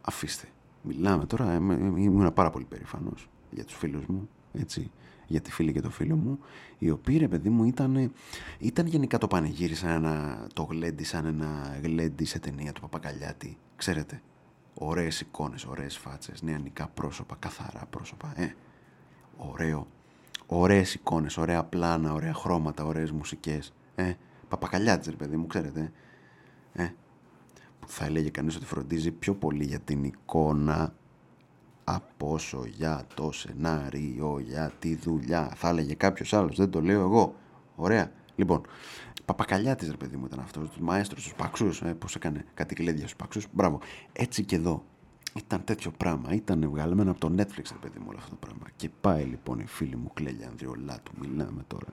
Αφήστε. 0.01 0.49
Μιλάμε 0.83 1.27
τώρα. 1.27 1.55
Ήμουν 1.55 2.33
πάρα 2.35 2.51
πολύ 2.51 2.65
περήφανος 2.65 3.29
για 3.51 3.65
τους 3.65 3.77
φίλους 3.77 4.07
μου. 4.07 4.29
Έτσι. 4.53 4.91
Για 5.27 5.41
τη 5.41 5.51
φίλη 5.51 5.73
και 5.73 5.81
το 5.81 5.91
φίλο 5.91 6.17
μου. 6.17 6.39
Οι 6.79 6.91
οποίοι, 6.91 7.17
ρε 7.19 7.29
παιδί 7.29 7.49
μου, 7.49 7.65
ήταν, 7.65 8.13
ήταν 8.59 8.87
γενικά 8.87 9.19
το 9.19 9.27
πανηγύρι 9.27 9.75
σαν 9.75 9.91
ένα. 9.91 10.47
Το 10.55 10.63
γλέντι, 10.63 11.05
σαν 11.05 11.25
ένα 11.27 11.79
γλέντι 11.83 12.25
σε 12.25 12.39
ταινία 12.39 12.73
του 12.73 12.81
Παπακαλιάτη. 12.81 13.59
Ξέρετε. 13.77 14.23
Ωραίες 14.75 15.21
εικόνες, 15.21 15.65
ωραίες 15.65 15.97
φάτσες, 15.97 16.43
νεανικά 16.43 16.89
πρόσωπα, 16.89 17.37
καθαρά 17.39 17.87
πρόσωπα. 17.91 18.33
Ε, 18.37 18.55
ωραίο 19.37 19.87
ωραίες 20.51 20.95
εικόνες, 20.95 21.37
ωραία 21.37 21.65
πλάνα, 21.65 22.13
ωραία 22.13 22.35
χρώματα, 22.35 22.85
ωραίες 22.85 23.11
μουσικές. 23.11 23.73
Ε, 23.95 24.13
παπακαλιάτζερ, 24.49 25.17
παιδί 25.17 25.37
μου, 25.37 25.47
ξέρετε. 25.47 25.93
Ε, 26.73 26.89
που 27.81 27.89
θα 27.89 28.05
έλεγε 28.05 28.31
κανείς 28.31 28.57
ότι 28.57 28.65
φροντίζει 28.65 29.11
πιο 29.11 29.35
πολύ 29.35 29.65
για 29.65 29.81
την 29.81 30.05
εικόνα 30.05 30.95
από 31.85 32.33
όσο 32.33 32.65
για 32.67 33.07
το 33.15 33.33
σενάριο, 33.33 34.39
για 34.47 34.73
τη 34.79 34.95
δουλειά. 34.97 35.53
Θα 35.57 35.69
έλεγε 35.69 35.95
κάποιος 35.95 36.33
άλλος, 36.33 36.57
δεν 36.57 36.71
το 36.71 36.81
λέω 36.81 37.01
εγώ. 37.01 37.35
Ωραία. 37.77 38.13
Λοιπόν, 38.37 38.61
παπακαλιάτη, 39.25 39.87
ρε 39.87 39.97
παιδί 39.97 40.17
μου, 40.17 40.27
ήταν 40.27 40.41
αυτός, 40.41 40.69
τους 40.69 40.81
μαέστρους, 40.81 41.23
τους 41.23 41.35
παξούς. 41.35 41.81
Ε, 41.81 41.95
Πώς 41.95 42.15
έκανε 42.15 42.45
κάτι 42.55 42.75
κλειδιά 42.75 43.03
στους 43.03 43.17
παξούς. 43.17 43.47
Μπράβο. 43.53 43.81
Έτσι 44.13 44.45
και 44.45 44.57
εδώ. 44.57 44.85
Ήταν 45.37 45.65
τέτοιο 45.65 45.91
πράγμα. 45.91 46.33
Ήταν 46.33 46.71
βγαλμένο 46.71 47.11
από 47.11 47.21
το 47.21 47.35
Netflix, 47.37 47.65
ρε 47.73 47.79
παιδί 47.81 47.99
μου, 47.99 48.07
όλο 48.09 48.19
αυτό 48.19 48.31
το 48.31 48.37
πράγμα. 48.41 48.67
Και 48.77 48.91
πάει 49.01 49.25
λοιπόν 49.25 49.59
η 49.59 49.67
φίλη 49.67 49.97
μου 49.97 50.11
Κλέλια 50.15 50.49
Ανδριολάτου, 50.49 51.13
μιλάμε 51.21 51.65
τώρα. 51.67 51.87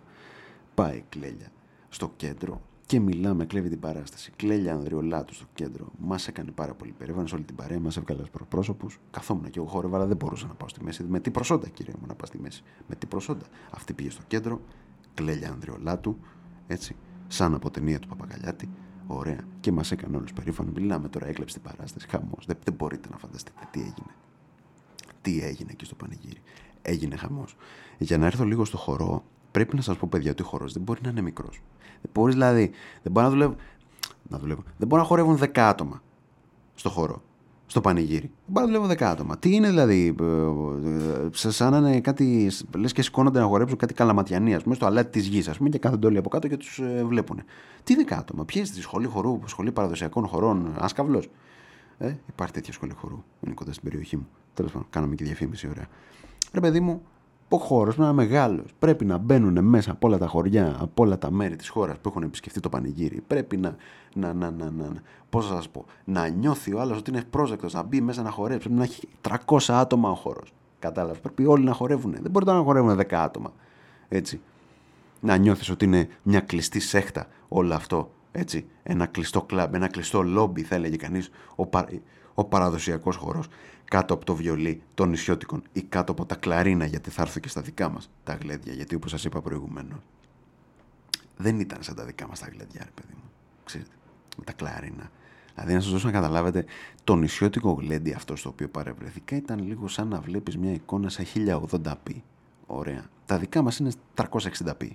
Πάει 0.74 1.04
Κλέλια 1.10 1.52
στο 1.90 2.12
κέντρο 2.16 2.62
και 2.86 3.00
μιλάμε, 3.00 3.46
κλέβει 3.46 3.70
την 3.70 3.80
παράσταση. 3.80 4.32
Κλέλια 4.36 4.74
Ανδριολάτου 4.74 5.34
στο 5.34 5.46
κέντρο. 5.54 5.88
Μας 6.00 6.28
έκανε 6.28 6.52
πάρα 6.52 6.74
πολύ 6.74 6.92
περίφανο 6.92 7.28
όλη 7.34 7.44
την 7.44 7.56
παρέα, 7.56 7.80
μας 7.80 7.98
έβγαλε 7.98 8.22
πρόσωπου. 8.50 8.88
Καθόμουν 9.12 9.50
και 9.50 9.60
εγώ 9.60 9.68
χόρευα, 9.68 9.98
αλλά 9.98 10.06
δεν 10.06 10.18
μπορούσα 10.18 10.48
να 10.48 10.54
πάω 10.54 10.68
στη 10.68 10.84
μέση. 10.84 11.04
Με 11.04 11.20
τι 11.20 11.32
προσόντα, 11.32 11.68
κύριε 11.68 11.94
μου, 12.00 12.06
να 12.08 12.16
πάω 12.16 12.26
στη 12.26 12.40
μέση; 12.40 12.64
Με 12.88 12.96
τι 12.96 13.06
προσόντα. 13.06 13.46
Αυτή 13.72 13.94
πήγε 13.94 14.10
στο 14.10 14.22
κέντρο, 14.28 14.62
Κλέλια 15.14 15.50
Ανδριολάτου, 15.50 16.18
έτσι, 16.68 16.96
σαν 17.28 17.54
από 17.54 17.70
ταινία 17.70 18.00
του 18.00 18.08
Παπαγαλιάτη. 18.08 18.70
Ωραία. 19.08 19.40
Και 19.60 19.72
μας 19.72 19.92
έκανε 19.92 20.18
όλους 20.18 20.34
περήφανο. 20.34 20.72
Μιλάμε 20.76 21.10
τώρα, 21.10 21.28
έκλεψε 21.28 21.60
την 21.60 21.72
παράσταση. 21.72 22.08
Χαμός. 22.10 22.46
Δεν, 22.46 22.58
δεν 22.64 22.74
μπορείτε 22.74 23.10
να 23.12 23.18
φανταστείτε 23.18 23.68
τι 23.72 23.80
έγινε. 23.80 24.14
Τι 25.22 25.42
έγινε 25.42 25.72
εκεί 25.72 25.86
στο 25.86 25.96
πανηγύρι. 25.96 26.42
Έγινε 26.82 27.16
χαμός. 27.16 27.56
Για 27.98 28.18
να 28.18 28.26
έρθω 28.26 28.44
λίγο 28.44 28.66
στο 28.66 28.78
χορό, 28.78 29.24
πρέπει 29.52 29.76
να 29.76 29.82
σας 29.82 29.98
πω, 29.98 30.08
παιδιά, 30.08 30.32
ότι 30.32 30.42
ο 30.42 30.46
χορός 30.46 30.74
δεν 30.74 30.82
μπορεί 30.82 31.00
να 31.04 31.10
είναι 31.10 31.22
μικρός. 31.22 31.62
Δεν 32.02 32.12
μπορείς 32.14 32.34
δηλαδή. 32.34 32.72
Δεν 33.04 33.12
μπορεί 33.12 33.26
να 33.26 33.32
δουλεύω. 33.32 33.56
Να 34.28 34.40
δουλεύω. 34.40 34.64
Δεν 34.78 34.88
μπορεί 34.88 35.02
να 35.02 35.08
χορεύουν 35.08 35.38
10 35.38 35.60
άτομα 35.60 36.02
στο 36.76 36.90
χώρο 36.90 37.22
στο 37.68 37.82
πανηγύρι. 37.82 38.32
Πάρα 38.54 38.66
δουλεύω 38.66 38.88
10 38.88 39.04
άτομα. 39.04 39.38
Τι 39.38 39.56
είναι 39.56 39.70
δηλαδή, 39.70 40.16
ε, 40.20 40.24
ε, 40.26 41.52
σαν 41.52 41.72
να 41.72 41.78
είναι 41.78 42.02
κάτι, 42.02 42.52
λες 42.76 42.94
και 42.94 43.02
σηκώνονται 43.02 43.40
να 43.40 43.46
χορέψουν 43.46 43.78
κάτι 43.78 43.94
καλαματιανή, 43.94 44.56
ας 44.56 44.64
πούμε, 44.64 44.76
στο 44.76 44.86
αλάτι 44.86 45.10
της 45.10 45.28
γης, 45.28 45.48
ας 45.48 45.58
πούμε, 45.58 45.70
και 45.70 45.78
κάθονται 45.78 46.08
όλοι 46.08 46.18
από 46.18 46.30
κάτω 46.30 46.48
και 46.48 46.58
τους 46.58 46.80
ε, 46.80 47.04
βλέπουν. 47.06 47.44
Τι 47.84 47.96
10 48.08 48.14
άτομα, 48.18 48.46
ποιε 48.46 48.66
στη 48.66 48.82
σχολή 48.82 49.08
χορού, 49.08 49.40
σχολή 49.46 49.72
παραδοσιακών 49.72 50.28
χωρών, 50.28 50.74
άσκαυλος; 50.78 51.30
Ε, 51.98 52.14
υπάρχει 52.30 52.54
τέτοια 52.54 52.74
σχολή 52.74 52.94
χορού, 52.94 53.24
είναι 53.46 53.54
κοντά 53.54 53.72
στην 53.72 53.90
περιοχή 53.90 54.18
μου. 54.18 54.28
Τέλος 54.54 54.72
πάντων, 54.72 54.88
κάναμε 54.90 55.16
και 55.16 55.24
διαφήμιση, 55.24 55.68
ωραία. 55.68 55.88
Ρε 56.54 56.60
παιδί 56.60 56.80
μου, 56.80 57.02
ο 57.50 57.58
χώρος 57.58 57.98
να 57.98 58.06
είναι 58.06 58.14
μεγάλος. 58.14 58.66
Πρέπει 58.80 59.06
να 59.06 59.18
μπαίνουν 59.18 59.64
μέσα 59.64 59.92
από 59.92 60.08
όλα 60.08 60.18
τα 60.18 60.28
χωριά, 60.28 60.78
από 60.80 61.04
όλα 61.04 61.18
τα 61.18 61.32
μέρη 61.32 61.56
της 61.56 61.70
χώρας 61.70 61.98
που 61.98 62.10
έχουν 62.10 62.24
επισκεφτεί 62.24 62.60
το 62.60 62.70
πανηγύρι. 62.70 63.22
Πρέπει 63.28 63.58
να. 63.58 63.76
να, 64.14 64.34
να, 64.34 64.52
να, 64.52 64.70
να, 64.70 64.88
πώς 65.30 65.48
θα 65.48 65.56
σας 65.56 65.70
πω, 65.70 65.86
να 66.04 66.28
νιώθει 66.28 66.74
ο 66.74 66.80
άλλος 66.80 66.98
ότι 66.98 67.12
είναι 67.12 67.24
πρόσδεκτο, 67.30 67.68
να 67.72 67.84
μπει 67.84 68.02
μέσα 68.02 68.22
να 68.22 68.30
χορέψει. 68.30 68.68
Πρέπει 68.68 68.80
να 68.80 68.84
έχει 68.84 69.08
300 69.46 69.58
άτομα 69.68 70.10
ο 70.10 70.16
χώρος. 70.16 70.54
Κατάλαβες. 70.80 71.20
Πρέπει 71.20 71.46
όλοι 71.46 71.64
να 71.64 71.74
χορεύουν. 71.74 72.16
Δεν 72.22 72.32
μπορεί 72.32 72.46
να 72.46 72.62
χορεύουν 72.62 72.98
10 72.98 73.14
άτομα. 73.14 73.54
Έτσι. 74.10 74.42
Να 75.20 75.38
νιώθεις 75.38 75.70
ότι 75.70 75.86
είναι 75.86 76.08
μια 76.24 76.40
κλειστή 76.40 76.80
σέχτα 76.80 77.28
όλο 77.48 77.74
αυτό. 77.74 78.12
Έτσι. 78.32 78.66
Ένα 78.84 79.06
κλειστό 79.06 79.42
κλαμπ, 79.42 79.74
ένα 79.74 79.88
κλειστό 79.88 80.22
λόμπι, 80.22 80.62
θα 80.62 80.76
έλεγε 80.76 80.96
κανείς, 80.96 81.30
ο, 81.56 81.66
πα, 81.66 81.88
ο 82.40 82.44
παραδοσιακός 82.44 83.16
χώρο 83.16 83.44
κάτω 83.84 84.14
από 84.14 84.26
το 84.26 84.36
βιολί 84.36 84.82
των 84.94 85.10
νησιώτικων 85.10 85.64
ή 85.74 85.82
κάτω 85.82 86.12
από 86.12 86.26
τα 86.26 86.36
κλαρίνα, 86.36 86.86
γιατί 86.86 87.10
θα 87.10 87.22
έρθω 87.22 87.40
και 87.40 87.48
στα 87.48 87.62
δικά 87.62 87.90
μας 87.90 88.10
τα 88.24 88.34
γλέντια. 88.34 88.74
Γιατί 88.74 88.96
όπως 88.96 89.12
σας 89.12 89.24
είπα 89.24 89.42
προηγουμένως, 89.42 90.00
δεν 91.38 91.60
ήταν 91.60 91.84
σαν 91.84 91.96
τα 91.96 92.04
δικά 92.04 92.28
μας 92.28 92.40
τα 92.40 92.46
γλέντια, 92.46 92.82
ρε 92.84 92.92
παιδί 92.96 93.14
μου. 93.14 93.30
Ξέρετε, 93.64 93.90
με 94.38 94.44
τα 94.44 94.52
κλαρίνα. 94.52 95.12
Δηλαδή, 95.56 95.74
να 95.74 95.80
σας 95.80 95.92
δώσω 95.92 96.06
να 96.06 96.12
καταλάβετε, 96.12 96.66
το 97.04 97.16
νησιώτικο 97.16 97.72
γλέντι 97.72 98.14
αυτό 98.14 98.36
στο 98.36 98.50
οποίο 98.50 98.68
παρευρεθήκα 98.68 99.36
ήταν 99.36 99.60
λίγο 99.60 99.88
σαν 99.88 100.08
να 100.08 100.20
βλέπεις 100.20 100.58
μια 100.58 100.72
εικόνα 100.72 101.10
σε 101.10 101.26
1080p. 101.36 102.12
Ωραία. 102.66 103.06
Τα 103.26 103.38
δικά 103.38 103.62
μας 103.62 103.78
είναι 103.78 103.92
360p. 104.16 104.90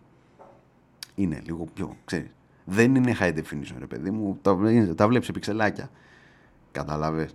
Είναι 1.14 1.42
λίγο 1.44 1.64
πιο, 1.74 1.96
ξέρεις. 2.04 2.30
Δεν 2.64 2.94
είναι 2.94 3.16
high 3.20 3.34
definition, 3.34 3.76
ρε 3.78 3.86
παιδί 3.86 4.10
μου. 4.10 4.38
Τα, 4.42 4.58
τα 4.94 5.08
βλέπεις 5.08 5.26
σε 5.26 5.32
πιξελάκια. 5.32 5.90
Κατάλαβες. 6.72 7.34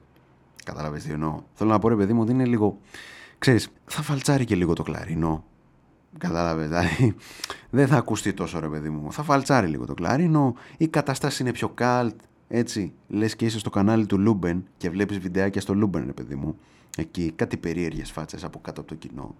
Κατάλαβε 0.64 0.98
τι 0.98 1.12
εννοώ. 1.12 1.42
Θέλω 1.54 1.70
να 1.70 1.80
πω, 1.80 1.88
ρε 1.88 1.96
παιδί 1.96 2.14
μου, 2.14 2.22
ότι 2.22 2.32
είναι 2.32 2.46
λίγο. 2.46 2.78
Ξέρεις, 3.38 3.70
θα 3.86 4.02
φαλτσάρει 4.02 4.46
και 4.46 4.56
λίγο 4.56 4.74
το 4.74 4.84
κλαρίνο. 4.84 5.44
Κατάλαβε. 6.18 6.66
Δηλαδή, 6.66 7.16
δεν 7.70 7.88
θα 7.88 7.98
ακουστεί 7.98 8.34
τόσο, 8.34 8.60
ρε 8.60 8.68
παιδί 8.68 8.90
μου. 8.90 9.12
Θα 9.12 9.24
φαλτσάρει 9.24 9.68
λίγο 9.68 9.86
το 9.86 9.94
κλαρίνο. 9.94 10.56
Η 10.78 10.88
κατάσταση 10.88 11.42
είναι 11.42 11.52
πιο 11.52 11.70
καλτ. 11.70 12.20
Έτσι, 12.48 12.94
λες 13.08 13.36
και 13.36 13.46
είσαι 13.46 13.60
στο 13.60 13.70
κανάλι 13.70 14.06
του 14.06 14.20
Λούμπεν 14.20 14.66
και 14.78 14.90
βλέπεις 14.90 15.20
βιντεάκια 15.20 15.62
στο 15.62 15.74
Λούμπεν, 15.74 16.06
ρε 16.06 16.14
παιδί 16.14 16.36
μου. 16.36 16.58
Εκεί 16.98 17.32
κάτι 17.36 17.58
περίεργες 17.58 18.12
φάτσες 18.12 18.44
από 18.44 18.60
κάτω 18.60 18.82
από 18.82 18.90
το 18.90 18.96
κοινό. 18.96 19.36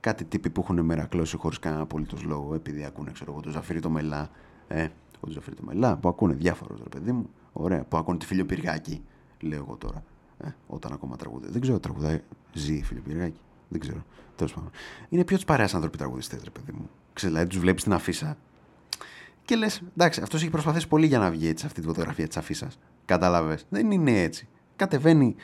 κάτι 0.00 0.24
τύποι 0.24 0.50
που 0.50 0.60
έχουν 0.60 0.80
μερακλώσει 0.84 1.36
χωρίς 1.36 1.58
κανένα 1.58 1.82
απολύτως 1.82 2.22
λόγο, 2.22 2.54
επειδή 2.54 2.84
ακούνε, 2.84 3.10
ξέρω 3.12 3.32
εγώ, 3.32 3.40
το 3.40 3.50
Ζαφύρι 3.50 3.80
το 3.80 3.90
Μελά. 3.90 4.30
Ε, 4.68 4.88
ο 5.20 5.30
Ζαφύρι 5.30 5.56
το 5.56 5.62
Μελά, 5.64 5.96
που 5.96 6.08
ακούνε 6.08 6.34
διάφορο 6.34 6.76
ρε 6.82 6.88
παιδί 6.88 7.12
μου. 7.12 7.30
Ωραία, 7.52 7.84
που 7.84 7.96
ακούνε 7.96 8.18
τη 8.18 8.26
Φιλιοπυργάκη, 8.26 9.02
λέω 9.46 9.58
εγώ 9.58 9.76
τώρα. 9.76 10.04
Ε, 10.44 10.48
όταν 10.66 10.92
ακόμα 10.92 11.16
τραγουδάει. 11.16 11.50
Δεν 11.50 11.60
ξέρω, 11.60 11.78
τραγουδάει. 11.78 12.20
Ζει 12.52 12.74
η 12.74 12.82
Φιλιοπυργάκη. 12.82 13.40
Δεν 13.68 13.80
ξέρω. 13.80 14.04
Τέλος 14.36 14.52
πάντων. 14.52 14.70
Είναι 15.08 15.24
πιο 15.24 15.38
τη 15.38 15.44
παρέας 15.44 15.74
άνθρωποι 15.74 15.96
τραγουδιστές, 15.96 16.42
ρε 16.44 16.50
παιδί 16.50 16.72
μου. 16.72 16.90
Ξέρω, 17.12 17.32
δηλαδή 17.32 17.50
τους 17.50 17.58
βλέπεις 17.58 17.80
στην 17.80 17.92
αφίσα 17.92 18.36
και 19.44 19.56
λες, 19.56 19.82
εντάξει, 19.96 20.20
αυτός 20.22 20.40
έχει 20.40 20.50
προσπαθήσει 20.50 20.88
πολύ 20.88 21.06
για 21.06 21.18
να 21.18 21.30
βγει 21.30 21.48
έτσι 21.48 21.66
αυτή 21.66 21.80
τη 21.80 21.86
φωτογραφία 21.86 22.28
της 22.28 22.36
αφίσας. 22.36 22.78
Κατάλαβες. 23.04 23.66
Δεν 23.68 23.90
είναι 23.90 24.22
έτσι. 24.22 24.48
Κατεβαίνει, 24.76 25.34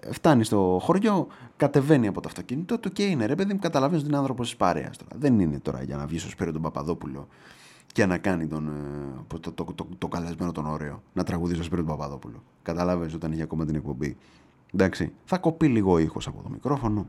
ε, 0.00 0.12
φτάνει 0.12 0.44
στο 0.44 0.78
χωριό, 0.82 1.26
κατεβαίνει 1.56 2.06
από 2.06 2.20
το 2.20 2.28
αυτοκίνητο 2.28 2.78
του 2.78 2.92
και 2.92 3.02
είναι 3.02 3.26
ρε 3.26 3.34
παιδί 3.34 3.52
μου, 3.52 3.58
καταλαβαίνεις 3.58 4.00
ότι 4.00 4.10
είναι 4.10 4.18
άνθρωπος 4.18 4.46
της 4.46 4.56
παρέας 4.56 4.96
τώρα. 4.96 5.10
Δεν 5.18 5.40
είναι 5.40 5.58
τώρα 5.60 5.82
για 5.82 5.96
να 5.96 6.06
βγεις 6.06 6.20
στο 6.20 6.30
Σπύρο 6.30 6.52
τον 6.52 6.62
Παπαδόπουλο 6.62 7.28
και 7.96 8.06
να 8.06 8.18
κάνει 8.18 8.46
τον, 8.46 8.68
ε, 8.68 9.38
το, 9.40 9.52
το, 9.52 9.64
το, 9.74 9.86
το, 9.98 10.08
καλεσμένο 10.08 10.52
τον 10.52 10.66
ωραίο. 10.66 11.02
Να 11.12 11.24
τραγουδίσει 11.24 11.54
στο 11.54 11.64
Σπύρος 11.64 11.86
τον 11.86 11.96
Παπαδόπουλο. 11.96 12.42
Καταλαβαίνει 12.62 13.14
όταν 13.14 13.32
είχε 13.32 13.42
ακόμα 13.42 13.64
την 13.64 13.74
εκπομπή. 13.74 14.16
Εντάξει, 14.74 15.12
θα 15.24 15.38
κοπεί 15.38 15.66
λίγο 15.66 15.92
ο 15.92 15.98
ήχος 15.98 16.26
από 16.26 16.42
το 16.42 16.48
μικρόφωνο, 16.48 17.06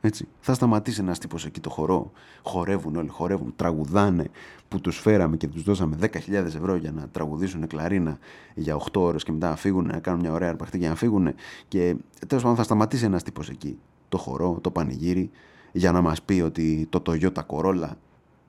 έτσι. 0.00 0.28
Θα 0.40 0.54
σταματήσει 0.54 1.00
ένας 1.00 1.18
τύπος 1.18 1.44
εκεί 1.44 1.60
το 1.60 1.70
χορό. 1.70 2.12
Χορεύουν 2.42 2.96
όλοι, 2.96 3.08
χορεύουν, 3.08 3.52
τραγουδάνε 3.56 4.30
που 4.68 4.80
τους 4.80 4.98
φέραμε 4.98 5.36
και 5.36 5.48
τους 5.48 5.62
δώσαμε 5.62 5.96
10.000 6.00 6.32
ευρώ 6.32 6.76
για 6.76 6.92
να 6.92 7.08
τραγουδήσουν 7.08 7.66
κλαρίνα 7.66 8.18
για 8.54 8.76
8 8.76 9.00
ώρες 9.00 9.24
και 9.24 9.32
μετά 9.32 9.48
να 9.48 9.56
φύγουν, 9.56 9.86
να 9.86 9.98
κάνουν 9.98 10.20
μια 10.20 10.32
ωραία 10.32 10.48
αρπαχτή 10.48 10.78
για 10.78 10.88
να 10.88 10.94
φύγουν. 10.94 11.34
Και 11.68 11.96
τέλος 12.26 12.42
πάντων 12.42 12.56
θα 12.56 12.62
σταματήσει 12.62 13.04
ένας 13.04 13.22
τύπος 13.22 13.48
εκεί 13.48 13.78
το 14.08 14.18
χορό, 14.18 14.58
το 14.60 14.70
πανηγύρι, 14.70 15.30
για 15.72 15.92
να 15.92 16.00
μας 16.00 16.22
πει 16.22 16.40
ότι 16.40 16.86
το 16.90 17.02
Toyota 17.06 17.42
Corolla 17.46 17.90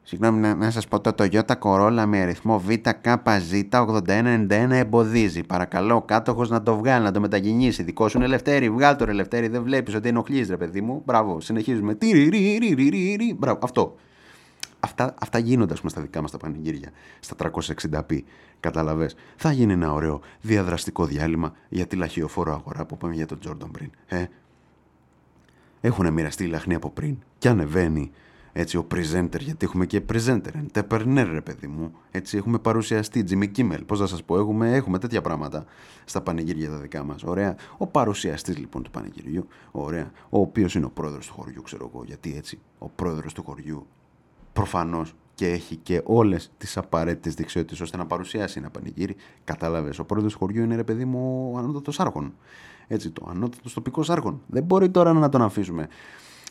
Συγγνώμη 0.09 0.39
να, 0.39 0.55
να 0.55 0.71
σα 0.71 0.81
πω 0.81 0.99
το 0.99 1.11
Toyota 1.17 1.53
Corolla 1.59 2.03
με 2.07 2.21
αριθμό 2.21 2.63
VKZ8191 2.67 4.49
εμποδίζει. 4.49 5.43
Παρακαλώ 5.43 5.95
ο 5.95 6.01
κάτοχο 6.01 6.45
να 6.45 6.63
το 6.63 6.75
βγάλει, 6.75 7.03
να 7.03 7.11
το 7.11 7.19
μετακινήσει. 7.19 7.83
Δικό 7.83 8.07
σου 8.07 8.17
είναι 8.17 8.25
Ελευθέρη, 8.25 8.69
βγάλ 8.69 8.95
το 8.95 9.05
Ελευθέρη, 9.07 9.47
δεν 9.47 9.63
βλέπει 9.63 9.95
ότι 9.95 10.07
ενοχλεί 10.07 10.45
ρε 10.49 10.57
παιδί 10.57 10.81
μου. 10.81 11.01
Μπράβο, 11.05 11.41
συνεχίζουμε. 11.41 11.97
Μπράβο, 13.37 13.59
αυτό. 13.63 13.95
Αυτά, 14.79 15.13
αυτά 15.19 15.37
γίνονται 15.37 15.73
πούμε, 15.73 15.89
στα 15.89 16.01
δικά 16.01 16.21
μα 16.21 16.27
τα 16.27 16.37
πανηγύρια, 16.37 16.91
στα 17.19 17.35
360p. 17.39 18.19
Καταλαβέ. 18.59 19.09
Θα 19.35 19.51
γίνει 19.51 19.73
ένα 19.73 19.93
ωραίο 19.93 20.21
διαδραστικό 20.41 21.05
διάλειμμα 21.05 21.53
για 21.69 21.85
τη 21.85 21.95
λαχιοφόρο 21.95 22.53
αγορά 22.53 22.85
που 22.85 22.93
είπαμε 22.97 23.13
για 23.13 23.25
τον 23.25 23.39
Τζόρνταν 23.39 23.71
πριν. 23.71 23.89
Ε? 24.07 24.25
Έχουν 25.81 26.13
μοιραστεί 26.13 26.43
η 26.43 26.47
λαχνή 26.47 26.75
από 26.75 26.89
πριν 26.89 27.17
και 27.37 27.49
ανεβαίνει 27.49 28.11
έτσι, 28.59 28.77
ο 28.77 28.87
presenter, 28.91 29.39
γιατί 29.39 29.65
έχουμε 29.65 29.85
και 29.85 30.01
presenter, 30.13 30.51
entrepreneur, 30.65 31.27
ρε 31.31 31.41
παιδί 31.41 31.67
μου. 31.67 31.91
Έτσι, 32.11 32.37
έχουμε 32.37 32.59
παρουσιαστή, 32.59 33.23
Jimmy 33.29 33.57
Kimmel. 33.57 33.79
Πώς 33.85 33.99
να 33.99 34.05
σας 34.05 34.23
πω, 34.23 34.37
έχουμε, 34.37 34.75
έχουμε 34.75 34.99
τέτοια 34.99 35.21
πράγματα 35.21 35.65
στα 36.05 36.21
πανηγύρια 36.21 36.69
τα 36.69 36.77
δικά 36.77 37.03
μας. 37.03 37.23
Ωραία. 37.23 37.55
Ο 37.77 37.87
παρουσιαστής 37.87 38.57
λοιπόν 38.57 38.83
του 38.83 38.91
πανηγυριού, 38.91 39.47
ωραία. 39.71 40.11
Ο 40.29 40.39
οποίος 40.39 40.75
είναι 40.75 40.85
ο 40.85 40.89
πρόεδρος 40.89 41.27
του 41.27 41.33
χωριού, 41.33 41.61
ξέρω 41.61 41.91
εγώ. 41.93 42.03
Γιατί 42.05 42.33
έτσι, 42.37 42.59
ο 42.77 42.89
πρόεδρος 42.89 43.33
του 43.33 43.43
χωριού 43.43 43.87
προφανώς 44.53 45.15
και 45.33 45.47
έχει 45.47 45.75
και 45.75 46.01
όλες 46.05 46.51
τις 46.57 46.77
απαραίτητες 46.77 47.33
δεξιότητες 47.33 47.79
ώστε 47.79 47.97
να 47.97 48.05
παρουσιάσει 48.05 48.59
ένα 48.59 48.69
πανηγύρι. 48.69 49.15
Κατάλαβες. 49.43 49.99
Ο 49.99 50.05
πρόεδρος 50.05 50.33
του 50.33 50.39
χωριού 50.39 50.63
είναι 50.63 50.75
ρε 50.75 50.83
παιδί 50.83 51.05
μου 51.05 51.51
ο 51.53 51.57
ανώτατος 51.57 51.99
άρχον. 51.99 52.33
Έτσι, 52.87 53.11
το 53.11 53.27
ανώτατος 53.29 53.73
τοπικός 53.73 54.09
άρχον. 54.09 54.41
Δεν 54.47 54.63
μπορεί 54.63 54.89
τώρα 54.89 55.13
να 55.13 55.29
τον 55.29 55.41
αφήσουμε 55.41 55.87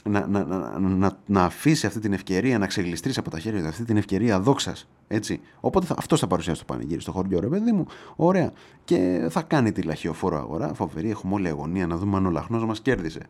να, 0.08 0.26
να, 0.26 0.44
να, 0.78 1.18
να, 1.26 1.44
αφήσει 1.44 1.86
αυτή 1.86 2.00
την 2.00 2.12
ευκαιρία 2.12 2.58
να 2.58 2.66
ξεγλιστρήσει 2.66 3.18
από 3.18 3.30
τα 3.30 3.38
χέρια 3.38 3.62
του 3.62 3.68
αυτή 3.68 3.84
την 3.84 3.96
ευκαιρία 3.96 4.40
δόξας. 4.40 4.88
Έτσι. 5.08 5.40
Οπότε 5.60 5.86
αυτός 5.96 6.20
θα 6.20 6.26
παρουσιάσει 6.26 6.60
το 6.60 6.74
πανηγύρι 6.74 7.00
στο 7.00 7.12
χωριό, 7.12 7.40
ρε 7.40 7.46
παιδί 7.46 7.72
μου. 7.72 7.86
Ωραία. 8.16 8.52
Και 8.84 9.26
θα 9.30 9.42
κάνει 9.42 9.72
τη 9.72 9.82
λαχιοφόρο 9.82 10.36
αγορά. 10.36 10.74
Φοβερή, 10.74 11.10
έχουμε 11.10 11.34
όλη 11.34 11.48
αγωνία 11.48 11.86
να 11.86 11.96
δούμε 11.96 12.16
αν 12.16 12.26
ο 12.26 12.30
λαχνός 12.30 12.64
μας 12.64 12.80
κέρδισε. 12.80 13.20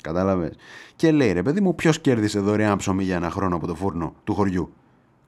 Κατάλαβες. 0.00 0.54
Και 0.96 1.10
λέει 1.10 1.32
ρε 1.32 1.42
παιδί 1.42 1.60
μου, 1.60 1.74
ποιος 1.74 2.00
κέρδισε 2.00 2.40
δωρεάν 2.40 2.76
ψωμί 2.76 3.04
για 3.04 3.16
ένα 3.16 3.30
χρόνο 3.30 3.56
από 3.56 3.66
το 3.66 3.74
φούρνο 3.74 4.14
του 4.24 4.34
χωριού. 4.34 4.72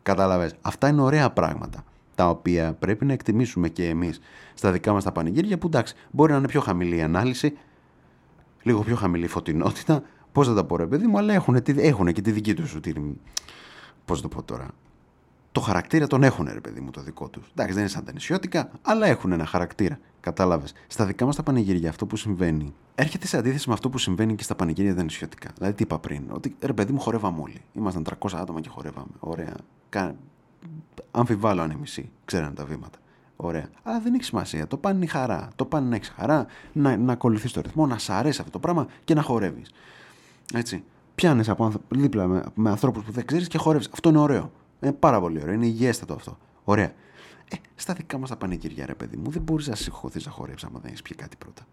Κατάλαβες. 0.02 0.54
Αυτά 0.60 0.88
είναι 0.88 1.00
ωραία 1.00 1.30
πράγματα. 1.30 1.84
Τα 2.14 2.28
οποία 2.28 2.72
πρέπει 2.72 3.04
να 3.04 3.12
εκτιμήσουμε 3.12 3.68
και 3.68 3.88
εμείς 3.88 4.20
στα 4.54 4.72
δικά 4.72 4.92
μας 4.92 5.04
τα 5.04 5.12
πανηγύρια 5.12 5.58
που 5.58 5.66
εντάξει, 5.66 5.94
μπορεί 6.10 6.32
να 6.32 6.38
είναι 6.38 6.46
πιο 6.46 6.60
χαμηλή 6.60 6.96
η 6.96 7.02
ανάλυση, 7.02 7.58
λίγο 8.62 8.80
πιο 8.80 8.96
χαμηλή 8.96 9.26
φωτεινότητα, 9.26 10.02
Πώς 10.36 10.46
θα 10.46 10.54
τα 10.54 10.64
πω, 10.64 10.76
ρε 10.76 10.86
παιδί 10.86 11.06
μου, 11.06 11.18
αλλά 11.18 11.32
έχουν, 11.34 11.62
έχουν 11.76 12.12
και 12.12 12.20
τη 12.20 12.30
δική 12.30 12.54
τους. 12.54 12.78
Πώς 14.04 14.20
το 14.20 14.28
πω 14.28 14.42
τώρα. 14.42 14.68
Το 15.52 15.60
χαρακτήρα 15.60 16.06
τον 16.06 16.22
έχουν, 16.22 16.48
ρε 16.52 16.60
παιδί 16.60 16.80
μου, 16.80 16.90
το 16.90 17.02
δικό 17.02 17.28
τους. 17.28 17.50
Εντάξει, 17.50 17.72
δεν 17.72 17.82
είναι 17.82 17.90
σαν 17.90 18.04
τα 18.04 18.12
νησιώτικα, 18.12 18.70
αλλά 18.82 19.06
έχουν 19.06 19.32
ένα 19.32 19.46
χαρακτήρα. 19.46 19.98
Κατάλαβες. 20.20 20.72
Στα 20.86 21.06
δικά 21.06 21.24
μας 21.24 21.36
τα 21.36 21.42
πανηγύρια 21.42 21.88
αυτό 21.88 22.06
που 22.06 22.16
συμβαίνει 22.16 22.74
έρχεται 22.94 23.26
σε 23.26 23.36
αντίθεση 23.36 23.68
με 23.68 23.74
αυτό 23.74 23.88
που 23.90 23.98
συμβαίνει 23.98 24.34
και 24.34 24.42
στα 24.42 24.54
πανηγύρια 24.54 24.94
τα 24.94 25.02
νησιώτικα. 25.02 25.50
Δηλαδή, 25.56 25.74
τι 25.74 25.82
είπα 25.82 25.98
πριν, 25.98 26.22
ότι 26.32 26.56
ρε 26.60 26.72
παιδί 26.72 26.92
μου 26.92 27.00
χορεύαμε 27.00 27.40
όλοι. 27.40 27.60
Ήμασταν 27.72 28.06
300 28.18 28.28
άτομα 28.34 28.60
και 28.60 28.68
χορεύαμε. 28.68 29.12
Ωραία. 29.18 29.54
Κα... 29.88 30.14
Αμφιβάλλω 31.10 31.62
αν 31.62 31.70
οι 31.70 31.76
μισοί 31.80 32.10
ξέρανε 32.24 32.54
τα 32.54 32.64
βήματα. 32.64 32.98
Ωραία. 33.36 33.68
Αλλά 33.82 34.00
δεν 34.00 34.14
έχει 34.14 34.24
σημασία. 34.24 34.66
Το 34.66 34.76
πάνε 34.76 35.04
η 35.04 35.08
χαρά. 35.08 35.48
Το 35.56 35.64
πάνε 35.64 35.88
να 35.88 35.94
έχεις 35.94 36.12
χαρά, 36.16 36.46
να, 36.72 36.96
να 36.96 37.12
ακολουθείς 37.12 37.52
το 37.52 37.60
ρυθμό, 37.60 37.86
να 37.86 37.98
σ' 37.98 38.10
αρέσει 38.10 38.38
αυτό 38.40 38.52
το 38.52 38.58
πράγμα 38.58 38.86
και 39.04 39.14
να 39.14 39.22
χορεύεις. 39.22 39.70
Έτσι. 40.54 40.84
Πιάνε 41.14 41.44
από 41.46 41.72
δίπλα 41.88 42.26
με, 42.26 42.44
με 42.54 42.70
ανθρώπους 42.70 43.04
που 43.04 43.12
δεν 43.12 43.26
ξέρεις 43.26 43.48
και 43.48 43.58
χόρευε. 43.58 43.84
Αυτό 43.92 44.08
είναι 44.08 44.18
ωραίο. 44.18 44.52
Είναι 44.80 44.92
πάρα 44.92 45.20
πολύ 45.20 45.40
ωραίο. 45.42 45.54
Είναι 45.54 45.66
υγιέστατο 45.66 46.14
αυτό. 46.14 46.38
Ωραία. 46.64 46.92
Ε, 47.50 47.56
στα 47.74 47.94
δικά 47.94 48.18
μας 48.18 48.28
τα 48.28 48.36
πανηγύρια, 48.36 48.86
ρε 48.86 48.94
παιδί 48.94 49.16
μου, 49.16 49.30
δεν 49.30 49.42
μπορείς 49.42 49.66
να 49.68 49.74
συγχωθεί 49.74 50.20
να 50.24 50.30
χορέψει 50.30 50.66
άμα 50.68 50.78
δεν 50.78 50.88
έχεις 50.88 51.02
πει 51.02 51.14
κάτι 51.14 51.36
πρώτα. 51.36 51.66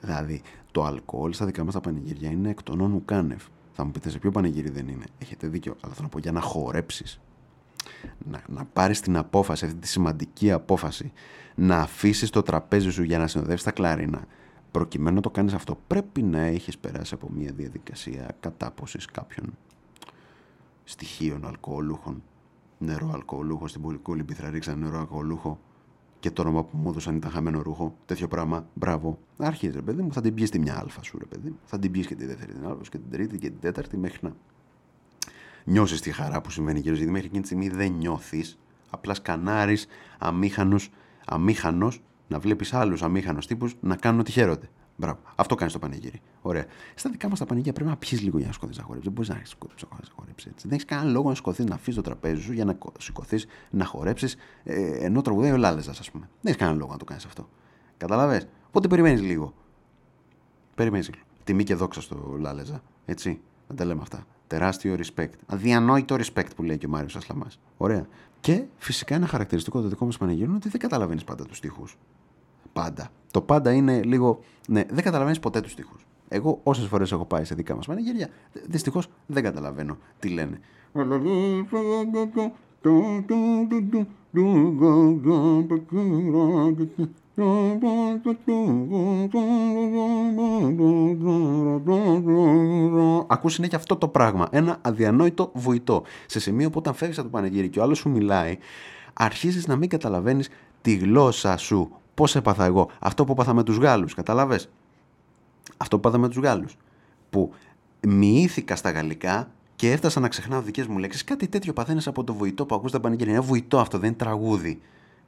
Δηλαδή, 0.00 0.42
το 0.72 0.84
αλκοόλ 0.84 1.32
στα 1.32 1.46
δικά 1.46 1.64
μας 1.64 1.74
τα 1.74 1.80
πανηγύρια 1.80 2.30
είναι 2.30 2.50
εκ 2.50 2.62
των 2.62 2.80
όνου 2.80 3.04
κάνευ. 3.04 3.42
Θα 3.72 3.84
μου 3.84 3.90
πείτε 3.90 4.10
σε 4.10 4.18
ποιο 4.18 4.30
πανηγύρι 4.30 4.70
δεν 4.70 4.88
είναι. 4.88 5.04
Έχετε 5.18 5.46
δίκιο. 5.46 5.76
Αλλά 5.80 5.92
θέλω 5.92 6.04
να 6.06 6.12
πω 6.12 6.18
για 6.18 6.32
να 6.32 6.40
χορέψεις. 6.40 7.20
Να, 8.30 8.42
να 8.46 8.64
πάρεις 8.64 9.00
την 9.00 9.16
απόφαση, 9.16 9.64
αυτή 9.64 9.76
τη 9.76 9.88
σημαντική 9.88 10.52
απόφαση, 10.52 11.12
να 11.54 11.78
αφήσεις 11.78 12.30
το 12.30 12.42
τραπέζι 12.42 12.90
σου 12.90 13.02
για 13.02 13.18
να 13.18 13.26
συνοδεύσει 13.26 13.64
τα 13.64 13.70
κλαρίνα 13.70 14.26
προκειμένου 14.70 15.16
να 15.16 15.22
το 15.22 15.30
κάνεις 15.30 15.52
αυτό 15.52 15.78
πρέπει 15.86 16.22
να 16.22 16.40
έχεις 16.40 16.78
περάσει 16.78 17.14
από 17.14 17.30
μια 17.30 17.52
διαδικασία 17.52 18.36
κατάποσης 18.40 19.04
κάποιων 19.04 19.56
στοιχείων 20.84 21.46
αλκοολούχων 21.46 22.22
νερό 22.78 23.10
αλκοολούχο 23.14 23.68
στην 23.68 23.80
πολιτική 23.80 24.12
λιμπήθρα 24.12 24.50
ρίξαν 24.50 24.78
νερό 24.78 24.98
αλκοολούχο 24.98 25.58
και 26.20 26.30
το 26.30 26.42
όνομα 26.42 26.64
που 26.64 26.76
μου 26.76 26.88
έδωσαν 26.88 27.16
ήταν 27.16 27.30
χαμένο 27.30 27.62
ρούχο. 27.62 27.96
Τέτοιο 28.06 28.28
πράγμα. 28.28 28.66
Μπράβο. 28.74 29.18
Άρχιζε, 29.36 29.72
ρε 29.72 29.82
παιδί 29.82 30.02
μου, 30.02 30.12
θα 30.12 30.20
την 30.20 30.34
πιεις 30.34 30.50
τη 30.50 30.58
μια 30.58 30.78
αλφα 30.78 31.02
σου, 31.02 31.18
ρε 31.18 31.24
παιδί 31.24 31.48
μου. 31.48 31.58
Θα 31.64 31.78
την 31.78 31.90
πιεις 31.90 32.06
και 32.06 32.14
τη 32.14 32.26
δεύτερη, 32.26 32.52
την 32.52 32.66
αλφα 32.66 32.82
και 32.82 32.98
την 32.98 33.10
τρίτη 33.10 33.38
και 33.38 33.48
την 33.48 33.60
τέταρτη 33.60 33.96
μέχρι 33.96 34.18
να 34.22 34.32
νιώσεις 35.64 36.00
τη 36.00 36.12
χαρά 36.12 36.40
που 36.40 36.50
συμβαίνει 36.50 36.78
γύρω. 36.78 36.94
Γιατί 36.94 37.10
μέχρι 37.10 37.26
εκείνη 37.26 37.40
τη 37.40 37.46
στιγμή 37.46 37.68
δεν 37.68 37.92
νιώθεις. 37.92 38.58
Απλά 38.90 39.14
σκανάρεις 39.14 39.86
αμήχανος 41.24 42.02
να 42.28 42.38
βλέπεις 42.38 42.72
άλλους 42.72 43.02
αμήχανους 43.02 43.46
τύπους 43.46 43.76
να 43.80 43.96
κάνουν 43.96 44.20
ότι 44.20 44.32
χαίρονται. 44.32 44.68
Μπράβο. 44.96 45.18
Αυτό 45.36 45.54
κάνεις 45.54 45.72
το 45.72 45.78
πανηγύρι. 45.78 46.20
Ωραία. 46.42 46.64
Στα 46.94 47.10
δικά 47.10 47.28
μας 47.28 47.38
τα 47.38 47.46
πανηγύρια 47.46 47.72
πρέπει 47.72 47.90
να 47.90 47.96
πιει 47.96 48.18
λίγο 48.22 48.38
για 48.38 48.46
να 48.46 48.52
σκοθεί 48.52 48.76
να 48.76 48.82
χορέψεις. 48.82 49.04
Δεν 49.04 49.12
μπορείς 49.12 49.28
να 49.90 50.14
χορέψεις 50.14 50.50
έτσι. 50.50 50.68
Δεν 50.68 50.72
έχεις 50.72 50.84
κανένα 50.84 51.10
λόγο 51.10 51.28
να 51.28 51.34
σκοθείς 51.34 51.64
να 51.64 51.74
αφήσεις 51.74 51.94
το 51.94 52.02
τραπέζι 52.02 52.42
σου 52.42 52.52
για 52.52 52.64
να 52.64 52.78
σηκωθείς 52.98 53.46
να 53.70 53.84
χορέψεις 53.84 54.36
ε, 54.64 55.04
ενώ 55.04 55.22
τραγουδάει 55.22 55.52
ο 55.52 55.56
Λάλεζας, 55.56 55.98
ας 55.98 56.10
πούμε. 56.10 56.24
Δεν 56.24 56.40
έχεις 56.42 56.56
κανένα 56.56 56.78
λόγο 56.78 56.92
να 56.92 56.98
το 56.98 57.04
κάνεις 57.04 57.24
αυτό. 57.24 57.48
Καταλαβέ. 57.96 58.48
Οπότε 58.68 58.88
περιμένεις 58.88 59.20
λίγο. 59.22 59.54
Περιμένεις 60.74 61.08
λίγο. 61.08 61.24
Τιμή 61.44 61.64
και 61.64 61.74
δόξα 61.74 62.00
στο 62.00 62.36
Λάλεζα. 62.38 62.82
Έτσι. 63.04 63.40
Να 63.68 63.74
τα 63.74 63.84
λέμε 63.84 64.02
αυτά. 64.02 64.26
Τεράστιο 64.46 64.96
respect. 64.98 65.30
Αδιανόητο 65.46 66.16
respect 66.18 66.50
που 66.56 66.62
λέει 66.62 66.78
και 66.78 66.86
ο 66.86 66.88
Μάριος 66.88 67.16
Ασλαμάς. 67.16 67.58
Ωραία. 67.76 68.06
Και 68.40 68.64
φυσικά 68.78 69.14
ένα 69.14 69.26
χαρακτηριστικό 69.26 69.80
το 69.80 69.88
δικό 69.88 70.04
μας 70.04 70.18
πανηγύρι 70.18 70.46
είναι 70.46 70.56
ότι 70.56 70.68
δεν 70.68 70.80
καταλαβαίνεις 70.80 71.24
πάντα 71.24 71.44
τους 71.44 71.60
τοίχου. 71.60 71.84
Πάντα. 72.72 73.08
Το 73.30 73.40
πάντα 73.40 73.72
είναι 73.72 74.02
λίγο. 74.02 74.40
Ναι, 74.68 74.84
δεν 74.90 75.04
καταλαβαίνεις 75.04 75.40
ποτέ 75.40 75.60
τους 75.60 75.74
τοίχου. 75.74 75.96
Εγώ 76.28 76.60
όσες 76.62 76.86
φορές 76.86 77.12
έχω 77.12 77.24
πάει 77.24 77.44
σε 77.44 77.54
δικά 77.54 77.74
μας 77.74 77.86
πανηγύρια, 77.86 78.28
δυστυχώς 78.66 79.08
δεν 79.26 79.42
καταλαβαίνω 79.42 79.98
τι 80.18 80.28
λένε. 80.28 80.60
Ακούς 93.26 93.52
συνέχεια 93.52 93.78
αυτό 93.78 93.96
το 93.96 94.08
πράγμα. 94.08 94.48
Ένα 94.50 94.78
αδιανόητο 94.80 95.50
βουητό. 95.54 96.02
Σε 96.26 96.40
σημείο 96.40 96.70
που 96.70 96.78
όταν 96.78 96.94
φεύγεις 96.94 97.18
από 97.18 97.26
το 97.26 97.32
πανηγύρι 97.32 97.68
και 97.68 97.78
ο 97.78 97.82
άλλος 97.82 97.98
σου 97.98 98.08
μιλάει, 98.08 98.58
αρχίζεις 99.12 99.66
να 99.66 99.76
μην 99.76 99.88
καταλαβαίνεις 99.88 100.48
τη 100.82 100.94
γλώσσα 100.94 101.56
σου. 101.56 101.90
Πώς 102.14 102.36
έπαθα 102.36 102.64
εγώ. 102.64 102.90
Αυτό 102.98 103.24
που 103.24 103.32
έπαθα 103.32 103.54
με 103.54 103.62
τους 103.62 103.76
Γάλλους. 103.76 104.14
Καταλαβες. 104.14 104.68
Αυτό 105.76 105.98
που 105.98 106.08
έπαθα 106.08 106.22
με 106.22 106.28
τους 106.28 106.38
Γάλλους. 106.38 106.76
Που 107.30 107.52
μοιήθηκα 108.00 108.76
στα 108.76 108.90
γαλλικά 108.90 109.50
Και 109.76 109.90
έφτασα 109.90 110.20
να 110.20 110.28
ξεχνάω 110.28 110.60
δικές 110.60 110.86
μου 110.86 110.98
λέξεις. 110.98 111.24
Κάτι 111.24 111.48
τέτοιο 111.48 111.72
παθαίνεις 111.72 112.06
από 112.06 112.24
το 112.24 112.34
βουητό 112.34 112.66
που 112.66 112.74
ακούς 112.74 112.90
τα 112.90 113.00
πανηγύρια. 113.00 113.32
Είναι 113.32 113.42
βουητό 113.42 113.78
αυτό, 113.78 113.98
δεν 113.98 114.08
είναι 114.08 114.16
τραγούδι. 114.16 114.80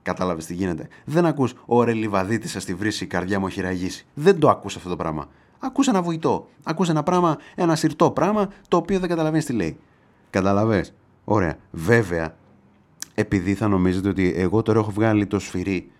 Κατάλαβες 0.08 0.46
τι 0.46 0.54
γίνεται. 0.54 0.88
Δεν 1.04 1.26
ακούς 1.26 1.54
ωρε 1.66 1.92
λιβαδίτη 1.92 2.48
σας 2.48 2.64
τη 2.64 2.74
βρύσει, 2.74 3.04
η 3.04 3.06
καρδιά 3.06 3.40
μου 3.40 3.46
έχει 3.46 3.60
ραγίσει. 3.60 4.06
Δεν 4.14 4.38
το 4.38 4.48
ακούς 4.48 4.76
αυτό 4.76 4.88
το 4.88 4.96
πράγμα. 4.96 5.28
Ακούς 5.58 5.88
ένα 5.88 6.02
βουητό. 6.02 6.48
Ακούς 6.62 6.88
ένα 6.88 7.02
πράγμα, 7.02 7.38
ένα 7.54 7.76
σιρτό 7.76 8.10
πράγμα, 8.10 8.48
το 8.68 8.76
οποίο 8.76 8.98
δεν 8.98 9.08
καταλαβαίνεις 9.08 9.44
τι 9.44 9.52
λέει. 9.52 9.78
Καταλαβέ. 10.30 10.86
Ωραία. 11.24 11.56
Βέβαια, 11.70 12.34
επειδή 13.14 13.54
θα 13.54 13.68
νομίζετε 13.68 14.08
ότι 14.08 14.32
εγώ 14.36 14.62
τώρα 14.62 14.78
έχω 14.78 14.90
βγάλει 14.90 15.26
το 15.26 15.38
σφυρί 15.38 15.90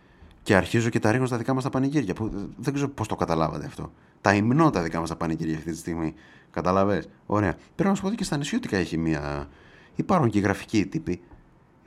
και 0.42 0.56
αρχίζω 0.56 0.88
και 0.88 0.98
τα 0.98 1.10
ρίχνω 1.10 1.26
στα 1.26 1.36
δικά 1.36 1.54
μας 1.54 1.62
τα 1.62 1.70
πανηγύρια. 1.70 2.14
Που 2.14 2.30
δεν 2.56 2.74
ξέρω 2.74 2.88
πώς 2.88 3.08
το 3.08 3.16
καταλάβατε 3.16 3.66
αυτό. 3.66 3.92
Τα 4.20 4.34
υμνώ 4.34 4.70
τα 4.70 4.82
δικά 4.82 5.00
μας 5.00 5.08
τα 5.08 5.16
πανηγύρια 5.16 5.56
αυτή 5.56 5.70
τη 5.70 5.76
στιγμή. 5.76 6.14
Καταλαβέ. 6.50 7.04
Ωραία. 7.26 7.54
Πρέπει 7.74 7.88
να 7.88 7.94
σου 7.94 8.00
πω 8.02 8.06
ότι 8.06 8.16
και 8.16 8.24
στα 8.24 8.36
νησιώτικα 8.36 8.76
έχει 8.76 8.96
μία. 8.96 9.48
Υπάρχουν 9.94 10.30
και 10.30 10.40
γραφικοί 10.40 10.86
τύποι. 10.86 11.20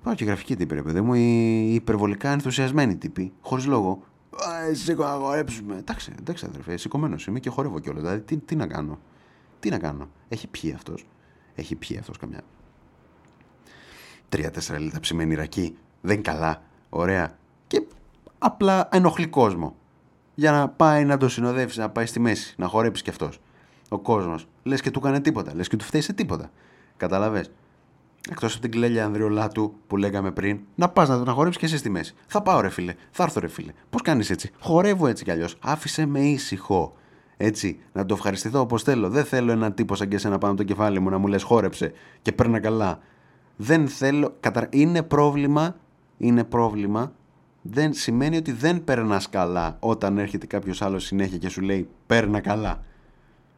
Υπάρχουν 0.01 0.15
και 0.21 0.25
γραφικοί 0.25 0.55
τύποι, 0.55 0.75
ρε 0.75 0.81
παιδί 0.81 1.01
μου. 1.01 1.13
Οι 1.13 1.73
υπερβολικά 1.73 2.29
ενθουσιασμένοι 2.29 2.95
τύποι. 2.95 3.33
Χωρίς 3.41 3.65
λόγο. 3.65 4.03
«Α, 4.35 4.73
Σήκω 4.73 5.03
να 5.03 5.09
χορέψουμε. 5.09 5.77
Εντάξει, 5.77 6.13
εντάξει, 6.19 6.45
αδερφέ. 6.45 6.77
Σηκωμένο 6.77 7.15
είμαι 7.27 7.39
και 7.39 7.49
χορεύω 7.49 7.79
κιόλας. 7.79 8.01
Δηλαδή, 8.01 8.21
τι, 8.21 8.37
τι 8.37 8.55
να 8.55 8.67
κάνω; 8.67 8.99
Τι 9.59 9.69
να 9.69 9.79
κάνω; 9.79 10.09
Έχει 10.27 10.47
πιει 10.47 10.73
αυτός. 10.73 11.05
Έχει 11.55 11.75
πιει 11.75 11.97
αυτός 11.97 12.17
καμιά. 12.17 12.41
Τρία-τέσσερα 14.29 14.79
λίτρα 14.79 14.99
ψημένη 14.99 15.35
ρακή. 15.35 15.77
Δεν 16.01 16.13
είναι 16.13 16.23
καλά. 16.23 16.61
Ωραία. 16.89 17.37
Και 17.67 17.83
απλά 18.39 18.89
ενοχλεί 18.91 19.27
κόσμο. 19.27 19.75
Για 20.35 20.51
να 20.51 20.69
πάει 20.69 21.05
να 21.05 21.17
το 21.17 21.29
συνοδεύσεις, 21.29 21.77
να 21.77 21.89
πάει 21.89 22.05
στη 22.05 22.19
μέση, 22.19 22.55
να 22.57 22.67
χορέψεις 22.67 23.03
κι 23.03 23.09
αυτός. 23.09 23.39
Ο 23.89 23.99
κόσμος. 23.99 24.47
Λες 24.63 24.81
και 24.81 24.91
του 24.91 24.99
έκανε 24.99 25.19
τίποτα. 25.19 25.55
Λες 25.55 25.67
και 25.67 25.75
του 25.75 25.85
φταίει 25.85 26.01
σε 26.01 26.13
τίποτα. 26.13 26.51
Καταλαβέ. 26.97 27.45
Εκτός 28.29 28.53
από 28.53 28.61
την 28.61 28.71
κλέλια 28.71 29.05
Ανδριολάτου 29.05 29.73
που 29.87 29.97
λέγαμε 29.97 30.31
πριν, 30.31 30.59
να 30.75 30.89
πας 30.89 31.09
να 31.09 31.17
τον 31.17 31.29
αγορέψεις 31.29 31.61
και 31.61 31.65
εσύ 31.65 31.77
στη 31.77 31.89
μέση. 31.89 32.13
Θα 32.27 32.41
πάω 32.41 32.61
ρε 32.61 32.69
φίλε, 32.69 32.93
θα 33.11 33.23
έρθω 33.23 33.39
ρε 33.39 33.47
φίλε. 33.47 33.71
Πώς 33.89 34.01
κάνεις 34.01 34.29
έτσι; 34.29 34.51
Χορεύω 34.59 35.07
έτσι 35.07 35.23
κι 35.23 35.31
αλλιώς. 35.31 35.55
Άφησε 35.61 36.05
με 36.05 36.19
ήσυχο. 36.19 36.93
Έτσι, 37.37 37.79
να 37.93 38.05
το 38.05 38.13
ευχαριστηθώ 38.13 38.59
όπως 38.59 38.83
θέλω. 38.83 39.09
Δεν 39.09 39.25
θέλω 39.25 39.51
έναν 39.51 39.73
τύπο 39.73 39.95
σαν 39.95 40.07
και 40.07 40.15
εσένα 40.15 40.37
πάνω 40.37 40.53
από 40.53 40.61
το 40.61 40.67
κεφάλι 40.67 40.99
μου 40.99 41.09
να 41.09 41.17
μου 41.17 41.27
λες 41.27 41.43
χόρεψε 41.43 41.91
και 42.21 42.31
παίρνα 42.31 42.59
καλά. 42.59 42.99
Δεν 43.55 43.87
θέλω. 43.87 44.35
Κατα... 44.39 44.67
Είναι 44.69 45.03
πρόβλημα. 45.03 45.75
Είναι 46.17 46.43
πρόβλημα. 46.43 47.13
Δεν 47.61 47.93
σημαίνει 47.93 48.37
ότι 48.37 48.51
δεν 48.51 48.83
περνάς 48.83 49.29
καλά 49.29 49.77
όταν 49.79 50.17
έρχεται 50.17 50.45
κάποιος 50.45 50.81
άλλος 50.81 51.03
συνέχεια 51.03 51.37
και 51.37 51.49
σου 51.49 51.61
λέει 51.61 51.89
παίρνα 52.07 52.39
καλά. 52.39 52.83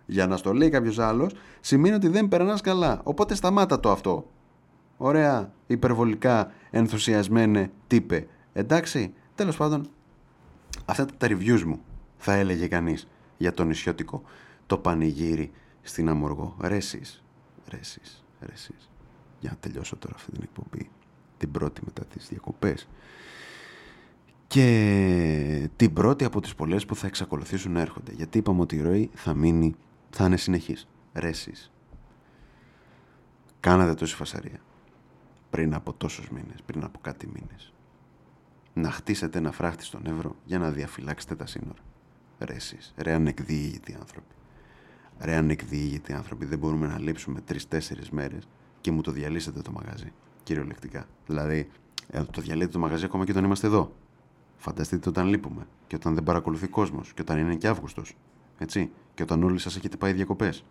Για 0.05 0.27
να 0.27 0.37
στο 0.37 0.53
λέει 0.53 0.69
κάποιος 0.69 0.99
άλλος, 0.99 1.33
σημαίνει 1.59 1.95
ότι 1.95 2.07
δεν 2.07 2.27
περνάς 2.27 2.61
καλά. 2.61 3.01
Οπότε 3.03 3.35
σταμάτα 3.35 3.79
το 3.79 3.91
αυτό. 3.91 4.25
Ωραία, 5.05 5.53
υπερβολικά 5.67 6.51
ενθουσιασμένε 6.71 7.71
τύπε. 7.87 8.27
Εντάξει, 8.53 9.13
τέλος 9.35 9.57
πάντων, 9.57 9.89
αυτά 10.85 11.05
τα 11.05 11.27
reviews 11.27 11.61
μου 11.61 11.81
θα 12.17 12.33
έλεγε 12.33 12.67
κανείς 12.67 13.07
για 13.37 13.53
το 13.53 13.63
νησιώτικο 13.63 14.21
το 14.65 14.77
πανηγύρι 14.77 15.51
στην 15.81 16.09
Αμοργό. 16.09 16.55
Ρε 16.61 16.75
εσείς, 16.75 17.23
ρε 17.69 17.77
εσείς, 17.77 18.23
ρε 18.39 18.51
εσείς. 18.53 18.89
Για 19.39 19.49
να 19.49 19.57
τελειώσω 19.57 19.95
τώρα 19.95 20.15
αυτή 20.15 20.31
την 20.31 20.43
εκπομπή, 20.43 20.89
την 21.37 21.51
πρώτη 21.51 21.81
μετά 21.85 22.05
τις 22.05 22.27
διακοπές. 22.27 22.87
Και 24.47 25.69
την 25.75 25.93
πρώτη 25.93 26.25
από 26.25 26.41
τις 26.41 26.55
πολλές 26.55 26.85
που 26.85 26.95
θα 26.95 27.07
εξακολουθήσουν 27.07 27.71
να 27.71 27.81
έρχονται. 27.81 28.11
Γιατί 28.11 28.37
είπαμε 28.37 28.61
ότι 28.61 28.75
η 28.75 28.81
ροή 28.81 29.09
θα 29.13 29.33
μείνει, 29.33 29.75
θα 30.09 30.25
είναι 30.25 30.37
συνεχής. 30.37 30.87
Ρε 31.13 31.27
εσείς. 31.27 31.71
Κάνατε 33.59 33.93
τόση 33.93 34.15
φασαρία 34.15 34.59
πριν 35.53 35.73
από 35.73 35.93
τόσους 35.93 36.29
μήνες, 36.29 36.61
πριν 36.65 36.83
από 36.83 36.99
κάτι 37.01 37.27
μήνες. 37.27 37.73
Να 38.73 38.91
χτίσετε 38.91 39.37
ένα 39.37 39.51
φράχτη 39.51 39.83
στον 39.83 40.01
Εύρο 40.05 40.35
για 40.45 40.59
να 40.59 40.71
διαφυλάξετε 40.71 41.35
τα 41.35 41.45
σύνορα. 41.45 41.81
Ρε 42.39 42.53
εσείς, 42.53 42.93
ρε 42.97 43.13
ανεκδίηγητοι 43.13 43.95
άνθρωποι. 43.99 44.35
Ρε 45.19 45.35
ανεκδίηγητοι 45.35 46.13
άνθρωποι, 46.13 46.45
δεν 46.45 46.59
μπορούμε 46.59 46.87
να 46.87 46.99
λείψουμε 46.99 47.41
τρει-τέσσερι 47.41 48.01
μέρες 48.11 48.47
και 48.81 48.91
μου 48.91 49.01
το 49.01 49.11
διαλύσετε 49.11 49.61
το 49.61 49.71
μαγαζί, 49.71 50.11
κυριολεκτικά. 50.43 51.05
Δηλαδή, 51.27 51.69
ε, 52.07 52.23
το 52.23 52.41
διαλύετε 52.41 52.71
το 52.71 52.79
μαγαζί 52.79 53.05
ακόμα 53.05 53.25
και 53.25 53.31
όταν 53.31 53.43
είμαστε 53.43 53.67
εδώ. 53.67 53.91
Φανταστείτε 54.57 55.09
όταν 55.09 55.27
λείπουμε 55.27 55.67
και 55.87 55.95
όταν 55.95 56.13
δεν 56.13 56.23
παρακολουθεί 56.23 56.67
κόσμος 56.67 57.13
και 57.13 57.21
όταν 57.21 57.37
είναι 57.37 57.55
και 57.55 57.67
Αύγουστος. 57.67 58.15
Έτσι. 58.57 58.91
Και 59.13 59.23
όταν 59.23 59.43
όλοι 59.43 59.59
σας 59.59 59.75
έχετε 59.75 59.97
πάει 59.97 60.13
διακοπές. 60.13 60.63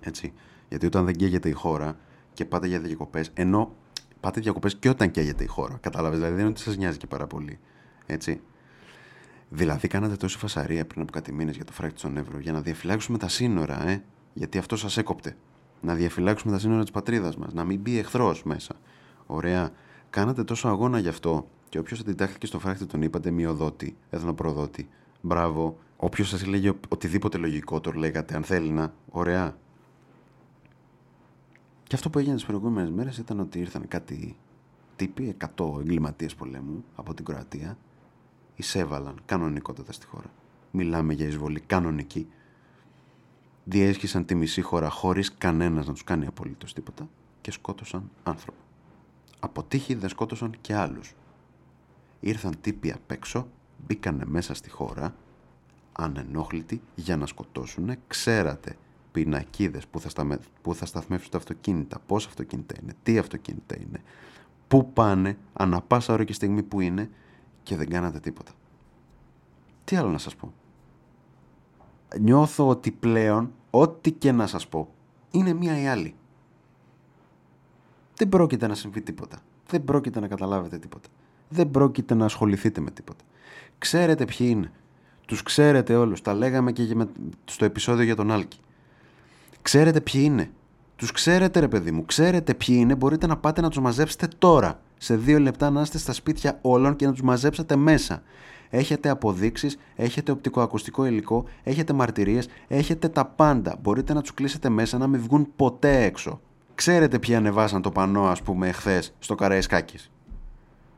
Έτσι. 0.00 0.32
Γιατί 0.68 0.86
όταν 0.86 1.04
δεν 1.04 1.14
καίγεται 1.16 1.48
η 1.48 1.52
χώρα, 1.52 1.96
και 2.34 2.44
πάτε 2.44 2.66
για 2.66 2.80
διακοπές, 2.80 3.30
ενώ 3.34 3.74
πάτε 4.20 4.40
διακοπές 4.40 4.76
και 4.76 4.88
όταν 4.88 5.10
καίγεται 5.10 5.44
η 5.44 5.46
χώρα. 5.46 5.78
Κατάλαβες, 5.80 6.18
δηλαδή 6.18 6.34
δεν 6.34 6.44
είναι 6.44 6.52
ότι 6.52 6.60
σας 6.60 6.76
νοιάζει 6.76 6.98
και 6.98 7.06
πάρα 7.06 7.26
πολύ. 7.26 7.58
Έτσι. 8.06 8.40
Δηλαδή, 9.48 9.88
κάνατε 9.88 10.16
τόση 10.16 10.38
φασαρία 10.38 10.86
πριν 10.86 11.02
από 11.02 11.12
κάτι 11.12 11.32
μήνες 11.32 11.56
για 11.56 11.64
το 11.64 11.72
φράκτη 11.72 11.98
στον 11.98 12.16
Εύρο 12.16 12.38
για 12.38 12.52
να 12.52 12.60
διαφυλάξουμε 12.60 13.18
τα 13.18 13.28
σύνορα, 13.28 13.88
ε. 13.88 14.02
Γιατί 14.32 14.58
αυτό 14.58 14.76
σας 14.76 14.96
έκοπτε. 14.96 15.36
Να 15.80 15.94
διαφυλάξουμε 15.94 16.52
τα 16.52 16.58
σύνορα 16.58 16.82
της 16.82 16.90
πατρίδας 16.90 17.36
μας. 17.36 17.52
Να 17.52 17.64
μην 17.64 17.80
μπει 17.80 17.98
εχθρός 17.98 18.42
μέσα. 18.42 18.74
Ωραία. 19.26 19.70
Κάνατε 20.10 20.44
τόσο 20.44 20.68
αγώνα 20.68 20.98
γι' 20.98 21.08
αυτό. 21.08 21.48
Και 21.68 21.78
όποιος 21.78 22.00
αντιτάχθηκε 22.00 22.46
στο 22.46 22.58
φράκτη 22.58 22.86
τον 22.86 23.02
είπατε 23.02 23.30
μειοδότη, 23.30 23.96
εθνοπροδότη. 24.10 24.88
Μπράβο. 25.20 25.78
Όποιος 25.96 26.28
σας 26.28 26.42
έλεγε 26.42 26.72
οτιδήποτε 26.88 27.38
λογικό, 27.38 27.80
το 27.80 27.92
λέγατε, 27.92 28.36
αν 28.36 28.42
θέλει 28.42 28.70
να. 28.70 28.94
Ωραία. 29.10 29.56
Και 31.94 32.00
αυτό 32.00 32.12
που 32.12 32.18
έγινε 32.18 32.34
τις 32.34 32.44
προηγούμενες 32.44 32.90
μέρες 32.90 33.18
ήταν 33.18 33.40
ότι 33.40 33.58
ήρθαν 33.58 33.88
κάτι 33.88 34.36
τύποι, 34.96 35.36
100 35.56 35.80
εγκληματίες 35.80 36.34
πολέμου 36.34 36.84
από 36.94 37.14
την 37.14 37.24
Κροατία, 37.24 37.78
εισέβαλαν 38.54 39.20
κανονικότατα 39.24 39.92
στη 39.92 40.06
χώρα. 40.06 40.30
Μιλάμε 40.70 41.12
για 41.12 41.26
εισβολή 41.26 41.60
κανονική. 41.60 42.28
Διέσχισαν 43.64 44.24
τη 44.24 44.34
μισή 44.34 44.60
χώρα 44.60 44.90
χωρίς 44.90 45.34
κανένας 45.34 45.86
να 45.86 45.92
τους 45.92 46.04
κάνει 46.04 46.26
απολύτως 46.26 46.72
τίποτα 46.72 47.08
και 47.40 47.50
σκότωσαν 47.50 48.10
άνθρωπο. 48.22 48.58
Από 49.40 49.62
τύχη 49.62 49.94
δεν 49.94 50.08
σκότωσαν 50.08 50.54
και 50.60 50.74
άλλους. 50.74 51.14
Ήρθαν 52.20 52.54
τύποι 52.60 52.92
απ' 52.92 53.10
έξω, 53.10 53.48
μπήκανε 53.86 54.24
μέσα 54.26 54.54
στη 54.54 54.70
χώρα, 54.70 55.14
ανενόχλητοι 55.92 56.82
για 56.94 57.16
να 57.16 57.26
σκοτώσουν. 57.26 57.96
Ξέρατε 58.06 58.76
πινακίδες 59.14 59.86
που, 59.86 60.00
θα 60.00 60.08
σταμε... 60.08 60.38
που 60.62 60.74
θα 60.74 60.86
σταθμεύσουν 60.86 61.30
τα 61.30 61.36
αυτοκίνητα, 61.36 61.98
πόσα 62.06 62.28
αυτοκίνητα 62.28 62.74
είναι, 62.82 62.92
τι 63.02 63.18
αυτοκίνητα 63.18 63.76
είναι, 63.80 64.02
πού 64.68 64.92
πάνε, 64.92 65.36
ανα 65.52 65.80
πάσα 65.80 66.12
ώρα 66.12 66.24
και 66.24 66.32
στιγμή 66.32 66.62
που 66.62 66.80
είναι 66.80 67.10
και 67.62 67.76
δεν 67.76 67.88
κάνατε 67.88 68.20
τίποτα. 68.20 68.52
Τι 69.84 69.96
άλλο 69.96 70.10
να 70.10 70.18
σας 70.18 70.36
πω; 70.36 70.52
Νιώθω 72.20 72.68
ότι 72.68 72.90
πλέον, 72.90 73.52
ό,τι 73.70 74.12
και 74.12 74.32
να 74.32 74.46
σας 74.46 74.68
πω, 74.68 74.88
είναι 75.30 75.52
μία 75.52 75.80
ή 75.80 75.86
άλλη. 75.86 76.14
Δεν 78.16 78.28
πρόκειται 78.28 78.66
να 78.66 78.74
συμβεί 78.74 79.02
τίποτα. 79.02 79.38
Δεν 79.66 79.84
πρόκειται 79.84 80.20
να 80.20 80.28
καταλάβετε 80.28 80.78
τίποτα. 80.78 81.08
Δεν 81.48 81.70
πρόκειται 81.70 82.14
να 82.14 82.24
ασχοληθείτε 82.24 82.80
με 82.80 82.90
τίποτα. 82.90 83.24
Ξέρετε 83.78 84.24
ποιοι 84.24 84.46
είναι. 84.50 84.72
Τους 85.26 85.42
ξέρετε 85.42 85.94
όλους. 85.96 86.20
Τα 86.20 86.34
λέγαμε 86.34 86.72
και 86.72 87.06
στο 87.44 87.64
επεισόδιο 87.64 88.04
για 88.04 88.16
τον 88.16 88.30
Άλκη. 88.30 88.58
Ξέρετε 89.64 90.00
ποιοι 90.00 90.20
είναι. 90.24 90.50
Τους 90.96 91.12
ξέρετε, 91.12 91.60
ρε 91.60 91.68
παιδί 91.68 91.90
μου. 91.90 92.04
Ξέρετε 92.04 92.54
ποιοι 92.54 92.76
είναι. 92.78 92.94
Μπορείτε 92.94 93.26
να 93.26 93.36
πάτε 93.36 93.60
να 93.60 93.68
τους 93.68 93.78
μαζέψετε 93.78 94.28
τώρα. 94.38 94.80
Σε 94.98 95.16
δύο 95.16 95.38
λεπτά 95.38 95.70
να 95.70 95.80
είστε 95.80 95.98
στα 95.98 96.12
σπίτια 96.12 96.58
όλων 96.62 96.96
και 96.96 97.06
να 97.06 97.12
τους 97.12 97.22
μαζέψετε 97.22 97.76
μέσα. 97.76 98.22
Έχετε 98.70 99.08
αποδείξεις, 99.08 99.78
έχετε 99.96 100.32
οπτικοακουστικό 100.32 101.04
υλικό, 101.04 101.44
έχετε 101.62 101.92
μαρτυρίες, 101.92 102.48
έχετε 102.68 103.08
τα 103.08 103.24
πάντα. 103.24 103.76
Μπορείτε 103.82 104.12
να 104.12 104.20
τους 104.20 104.34
κλείσετε 104.34 104.68
μέσα 104.68 104.98
να 104.98 105.06
μην 105.06 105.20
βγουν 105.20 105.48
ποτέ 105.56 106.02
έξω. 106.02 106.40
Ξέρετε 106.74 107.18
ποιοι 107.18 107.34
ανεβάσαν 107.34 107.82
το 107.82 107.90
πανό, 107.90 108.26
ας 108.26 108.42
πούμε, 108.42 108.68
εχθές 108.68 109.14
στο 109.18 109.34
Καραϊσκάκης. 109.34 110.10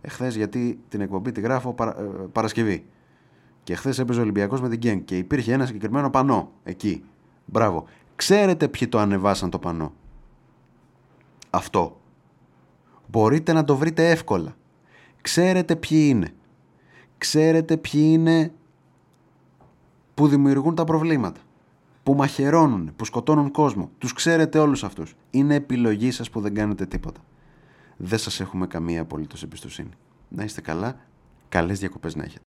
Εχθές, 0.01 0.37
γιατί 0.37 0.79
την 0.89 1.01
εκπομπή 1.01 1.33
τη 1.33 1.41
γράφω 1.41 1.73
παρα, 1.73 2.01
ε, 2.01 2.03
Παρασκευή. 2.33 2.85
Και 3.63 3.75
χθε 3.75 3.95
έπαιζε 3.99 4.19
ο 4.19 4.23
Ολυμπιακός 4.23 4.61
με 4.61 4.69
την 4.69 4.79
Γκένγκ 4.79 5.01
και 5.05 5.17
υπήρχε 5.17 5.53
ένα 5.53 5.67
συγκεκριμένο 5.67 6.11
πανό 6.11 6.53
εκεί. 6.65 7.05
Μπράβο. 7.45 7.85
Ξέρετε 8.17 8.69
ποιοι 8.69 8.89
το 8.89 8.99
ανεβάσαν 8.99 9.51
το 9.51 9.59
πανό. 9.59 9.93
Αυτό. 11.51 12.01
Μπορείτε 13.07 13.53
να 13.53 13.65
το 13.65 13.77
βρείτε 13.77 14.11
εύκολα. 14.11 14.57
Ξέρετε 15.21 15.77
ποιοι 15.77 16.07
είναι. 16.11 16.35
Ξέρετε 17.19 17.77
ποιοι 17.77 18.09
είναι 18.13 18.53
που 20.15 20.29
δημιουργούν 20.29 20.75
τα 20.75 20.85
προβλήματα. 20.85 21.41
Που 22.03 22.15
μαχαιρώνουν, 22.15 22.93
που 22.97 23.05
σκοτώνουν 23.05 23.51
κόσμο. 23.51 23.91
Τους 23.99 24.13
ξέρετε 24.13 24.59
όλους 24.59 24.85
αυτούς. 24.85 25.15
Είναι 25.31 25.55
επιλογή 25.55 26.11
σας 26.11 26.31
που 26.31 26.41
δεν 26.41 26.55
κάνετε 26.55 26.87
τίποτα. 26.87 27.21
Δεν 27.97 28.19
σας 28.19 28.41
έχουμε 28.41 28.67
καμία 28.67 29.01
απολύτως 29.01 29.43
εμπιστοσύνη. 29.43 29.91
Να 30.29 30.45
είστε 30.45 30.61
καλά. 30.61 30.97
Καλές 31.49 31.79
διακοπές 31.79 32.15
να 32.15 32.25
έχετε. 32.25 32.45